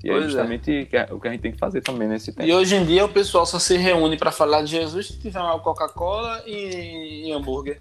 E 0.02 0.10
é 0.10 0.22
justamente 0.22 0.88
é. 0.92 1.08
o 1.12 1.18
que 1.18 1.28
a 1.28 1.32
gente 1.32 1.40
tem 1.40 1.52
que 1.52 1.58
fazer 1.58 1.80
também 1.80 2.06
nesse 2.06 2.32
tempo. 2.32 2.48
E 2.48 2.52
hoje 2.52 2.76
em 2.76 2.84
dia 2.86 3.04
o 3.04 3.08
pessoal 3.08 3.44
só 3.44 3.58
se 3.58 3.76
reúne 3.76 4.16
para 4.16 4.30
falar 4.30 4.62
de 4.62 4.70
Jesus 4.70 5.08
se 5.08 5.18
tiver 5.18 5.40
uma 5.40 5.58
Coca-Cola 5.58 6.42
e, 6.46 7.28
e, 7.28 7.32
hambúrguer. 7.32 7.80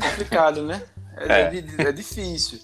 Complicado, 0.00 0.62
né? 0.62 0.82
É, 1.16 1.32
é. 1.32 1.54
é, 1.78 1.82
é 1.88 1.92
difícil. 1.92 2.60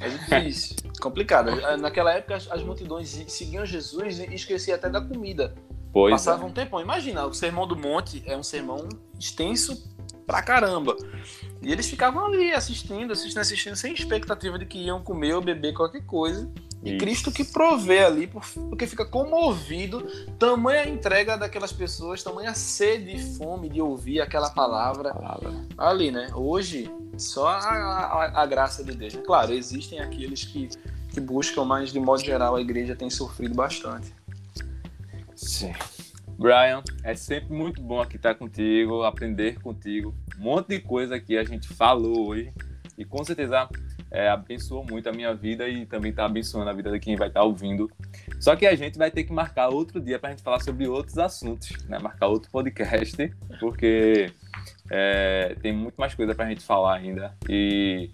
É 0.00 0.08
difícil. 0.08 0.76
Complicado. 1.00 1.50
Naquela 1.78 2.12
época 2.12 2.36
as, 2.36 2.48
as 2.50 2.62
multidões 2.62 3.08
seguiam 3.26 3.66
Jesus 3.66 4.20
e 4.20 4.32
esqueciam 4.32 4.76
até 4.76 4.88
da 4.88 5.00
comida. 5.00 5.52
Pois 5.92 6.12
Passava 6.12 6.44
é. 6.44 6.46
um 6.46 6.52
tempão. 6.52 6.80
Imagina, 6.80 7.26
o 7.26 7.34
Sermão 7.34 7.66
do 7.66 7.76
Monte 7.76 8.22
é 8.26 8.36
um 8.36 8.42
sermão 8.42 8.88
extenso 9.18 9.90
pra 10.26 10.40
caramba. 10.40 10.96
E 11.60 11.72
eles 11.72 11.88
ficavam 11.88 12.24
ali 12.24 12.52
assistindo, 12.52 13.12
assistindo, 13.12 13.40
assistindo, 13.40 13.76
sem 13.76 13.92
expectativa 13.92 14.58
de 14.58 14.64
que 14.64 14.78
iam 14.78 15.02
comer 15.02 15.34
ou 15.34 15.42
beber 15.42 15.74
qualquer 15.74 16.04
coisa. 16.06 16.48
E 16.82 16.90
Isso. 16.90 16.98
Cristo 16.98 17.32
que 17.32 17.44
provê 17.44 18.04
ali, 18.04 18.26
porque 18.26 18.86
fica 18.86 19.04
comovido, 19.04 20.06
tamanha 20.38 20.88
entrega 20.88 21.36
daquelas 21.36 21.72
pessoas, 21.72 22.22
tamanha 22.22 22.54
sede 22.54 23.16
e 23.16 23.36
fome 23.36 23.68
de 23.68 23.82
ouvir 23.82 24.20
aquela 24.20 24.48
palavra, 24.48 25.12
palavra. 25.12 25.52
ali, 25.76 26.10
né? 26.10 26.28
Hoje, 26.34 26.90
só 27.18 27.48
a, 27.48 27.58
a, 27.58 28.42
a 28.42 28.46
graça 28.46 28.82
de 28.82 28.92
Deus. 28.92 29.14
Claro, 29.26 29.52
existem 29.52 30.00
aqueles 30.00 30.44
que, 30.44 30.70
que 31.12 31.20
buscam, 31.20 31.64
mas 31.64 31.92
de 31.92 32.00
modo 32.00 32.24
geral 32.24 32.56
a 32.56 32.60
igreja 32.60 32.96
tem 32.96 33.10
sofrido 33.10 33.54
bastante. 33.54 34.14
Sim. 35.40 35.72
Brian, 36.38 36.82
é 37.02 37.14
sempre 37.14 37.54
muito 37.54 37.82
bom 37.82 37.98
aqui 37.98 38.16
estar 38.16 38.34
contigo, 38.34 39.02
aprender 39.04 39.58
contigo. 39.60 40.14
Um 40.38 40.42
monte 40.42 40.68
de 40.68 40.80
coisa 40.80 41.18
que 41.18 41.36
a 41.36 41.44
gente 41.44 41.66
falou 41.68 42.28
hoje 42.28 42.52
e 42.96 43.06
com 43.06 43.24
certeza 43.24 43.66
é, 44.10 44.28
abençoou 44.28 44.84
muito 44.84 45.08
a 45.08 45.12
minha 45.12 45.34
vida 45.34 45.66
e 45.66 45.86
também 45.86 46.10
está 46.10 46.26
abençoando 46.26 46.68
a 46.68 46.74
vida 46.74 46.90
de 46.90 47.00
quem 47.00 47.16
vai 47.16 47.28
estar 47.28 47.42
ouvindo. 47.42 47.90
Só 48.38 48.54
que 48.54 48.66
a 48.66 48.74
gente 48.74 48.98
vai 48.98 49.10
ter 49.10 49.24
que 49.24 49.32
marcar 49.32 49.70
outro 49.70 49.98
dia 49.98 50.18
para 50.18 50.28
a 50.28 50.32
gente 50.32 50.42
falar 50.42 50.60
sobre 50.60 50.86
outros 50.86 51.16
assuntos, 51.16 51.70
né? 51.86 51.98
Marcar 51.98 52.26
outro 52.26 52.50
podcast, 52.50 53.16
porque 53.58 54.30
é, 54.90 55.56
tem 55.62 55.72
muito 55.72 55.96
mais 55.96 56.14
coisa 56.14 56.34
para 56.34 56.44
a 56.44 56.48
gente 56.50 56.62
falar 56.62 56.96
ainda 56.96 57.34
e, 57.48 58.10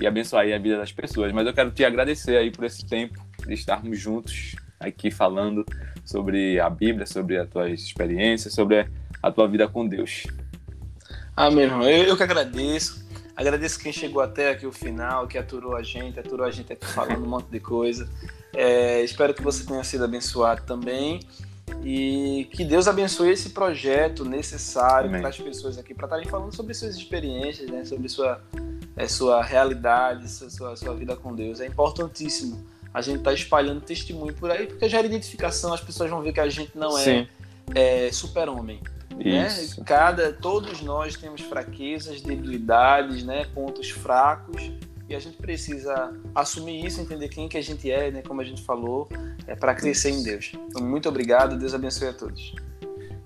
e 0.00 0.06
abençoar 0.06 0.46
a 0.50 0.58
vida 0.58 0.78
das 0.78 0.92
pessoas. 0.92 1.30
Mas 1.30 1.46
eu 1.46 1.52
quero 1.52 1.70
te 1.70 1.84
agradecer 1.84 2.38
aí 2.38 2.50
por 2.50 2.64
esse 2.64 2.86
tempo 2.86 3.22
de 3.46 3.52
estarmos 3.52 3.98
juntos 3.98 4.56
aqui 4.80 5.10
falando 5.10 5.64
sobre 6.04 6.58
a 6.58 6.70
Bíblia, 6.70 7.06
sobre 7.06 7.38
as 7.38 7.48
tuas 7.48 7.70
experiências, 7.80 8.54
sobre 8.54 8.88
a 9.22 9.30
tua 9.30 9.46
vida 9.46 9.68
com 9.68 9.86
Deus. 9.86 10.26
Ah, 11.36 11.50
meu 11.50 11.64
irmão, 11.64 11.82
eu, 11.82 12.04
eu 12.04 12.16
que 12.16 12.22
agradeço. 12.22 13.06
Agradeço 13.36 13.78
quem 13.78 13.92
chegou 13.92 14.22
até 14.22 14.50
aqui 14.50 14.66
o 14.66 14.72
final, 14.72 15.26
que 15.26 15.38
aturou 15.38 15.76
a 15.76 15.82
gente, 15.82 16.18
aturou 16.18 16.46
a 16.46 16.50
gente 16.50 16.72
aqui 16.72 16.86
falando 16.86 17.24
um 17.24 17.28
monte 17.28 17.48
de 17.48 17.60
coisa. 17.60 18.08
É, 18.54 19.02
espero 19.02 19.32
que 19.34 19.42
você 19.42 19.64
tenha 19.64 19.84
sido 19.84 20.04
abençoado 20.04 20.62
também 20.62 21.20
e 21.84 22.48
que 22.50 22.64
Deus 22.64 22.88
abençoe 22.88 23.30
esse 23.30 23.50
projeto 23.50 24.24
necessário 24.24 25.10
para 25.10 25.28
as 25.28 25.38
pessoas 25.38 25.78
aqui 25.78 25.94
para 25.94 26.06
estarem 26.06 26.26
falando 26.26 26.54
sobre 26.54 26.74
suas 26.74 26.96
experiências, 26.96 27.70
né, 27.70 27.84
sobre 27.84 28.08
sua 28.08 28.42
é, 28.96 29.06
sua 29.06 29.42
realidade, 29.42 30.28
sua, 30.28 30.76
sua 30.76 30.94
vida 30.94 31.16
com 31.16 31.34
Deus. 31.34 31.60
É 31.60 31.66
importantíssimo 31.66 32.62
a 32.92 33.00
gente 33.00 33.22
tá 33.22 33.32
espalhando 33.32 33.80
testemunho 33.80 34.34
por 34.34 34.50
aí, 34.50 34.66
porque 34.66 34.88
gera 34.88 35.06
identificação, 35.06 35.72
as 35.72 35.80
pessoas 35.80 36.10
vão 36.10 36.20
ver 36.22 36.32
que 36.32 36.40
a 36.40 36.48
gente 36.48 36.76
não 36.76 36.98
é, 36.98 37.26
é 37.74 38.10
super-homem. 38.12 38.80
Né? 39.16 39.48
Cada, 39.84 40.32
todos 40.32 40.80
nós 40.80 41.16
temos 41.16 41.40
fraquezas, 41.42 42.20
debilidades, 42.20 43.22
né? 43.22 43.44
pontos 43.54 43.90
fracos, 43.90 44.72
e 45.08 45.14
a 45.14 45.18
gente 45.18 45.36
precisa 45.36 46.12
assumir 46.34 46.84
isso, 46.84 47.00
entender 47.00 47.28
quem 47.28 47.48
que 47.48 47.58
a 47.58 47.62
gente 47.62 47.90
é, 47.90 48.10
né? 48.10 48.22
como 48.22 48.40
a 48.40 48.44
gente 48.44 48.62
falou, 48.62 49.08
é 49.46 49.54
para 49.54 49.74
crescer 49.74 50.10
em 50.10 50.22
Deus. 50.22 50.52
Então, 50.54 50.86
muito 50.86 51.08
obrigado, 51.08 51.58
Deus 51.58 51.74
abençoe 51.74 52.08
a 52.08 52.12
todos. 52.12 52.54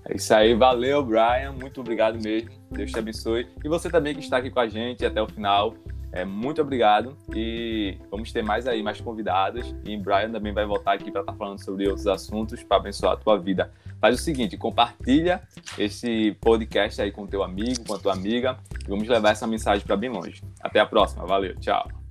É 0.07 0.15
isso 0.15 0.33
aí, 0.33 0.53
valeu, 0.53 1.03
Brian, 1.03 1.53
muito 1.59 1.81
obrigado 1.81 2.21
mesmo, 2.21 2.51
Deus 2.69 2.91
te 2.91 2.99
abençoe. 2.99 3.47
E 3.63 3.67
você 3.67 3.89
também 3.89 4.13
que 4.13 4.19
está 4.19 4.37
aqui 4.37 4.51
com 4.51 4.59
a 4.59 4.67
gente 4.67 5.03
até 5.03 5.19
o 5.21 5.27
final. 5.27 5.73
É, 6.15 6.23
muito 6.23 6.61
obrigado 6.61 7.17
e 7.35 7.97
vamos 8.09 8.31
ter 8.31 8.41
mais 8.41 8.65
aí, 8.67 8.81
mais 8.81 9.01
convidados. 9.01 9.75
E 9.83 9.97
Brian 9.97 10.31
também 10.31 10.53
vai 10.53 10.65
voltar 10.65 10.93
aqui 10.93 11.11
para 11.11 11.19
estar 11.19 11.33
tá 11.33 11.37
falando 11.37 11.61
sobre 11.61 11.89
outros 11.89 12.07
assuntos 12.07 12.63
para 12.63 12.77
abençoar 12.77 13.13
a 13.13 13.17
tua 13.17 13.37
vida. 13.37 13.69
Faz 13.99 14.15
o 14.15 14.17
seguinte, 14.17 14.55
compartilha 14.55 15.41
esse 15.77 16.31
podcast 16.39 17.01
aí 17.01 17.11
com 17.11 17.27
teu 17.27 17.43
amigo, 17.43 17.85
com 17.85 17.95
a 17.95 17.99
tua 17.99 18.13
amiga. 18.13 18.57
E 18.85 18.89
vamos 18.89 19.09
levar 19.09 19.31
essa 19.31 19.45
mensagem 19.45 19.85
para 19.85 19.97
bem 19.97 20.09
longe. 20.09 20.41
Até 20.61 20.79
a 20.79 20.85
próxima. 20.85 21.25
Valeu. 21.25 21.53
Tchau. 21.59 22.04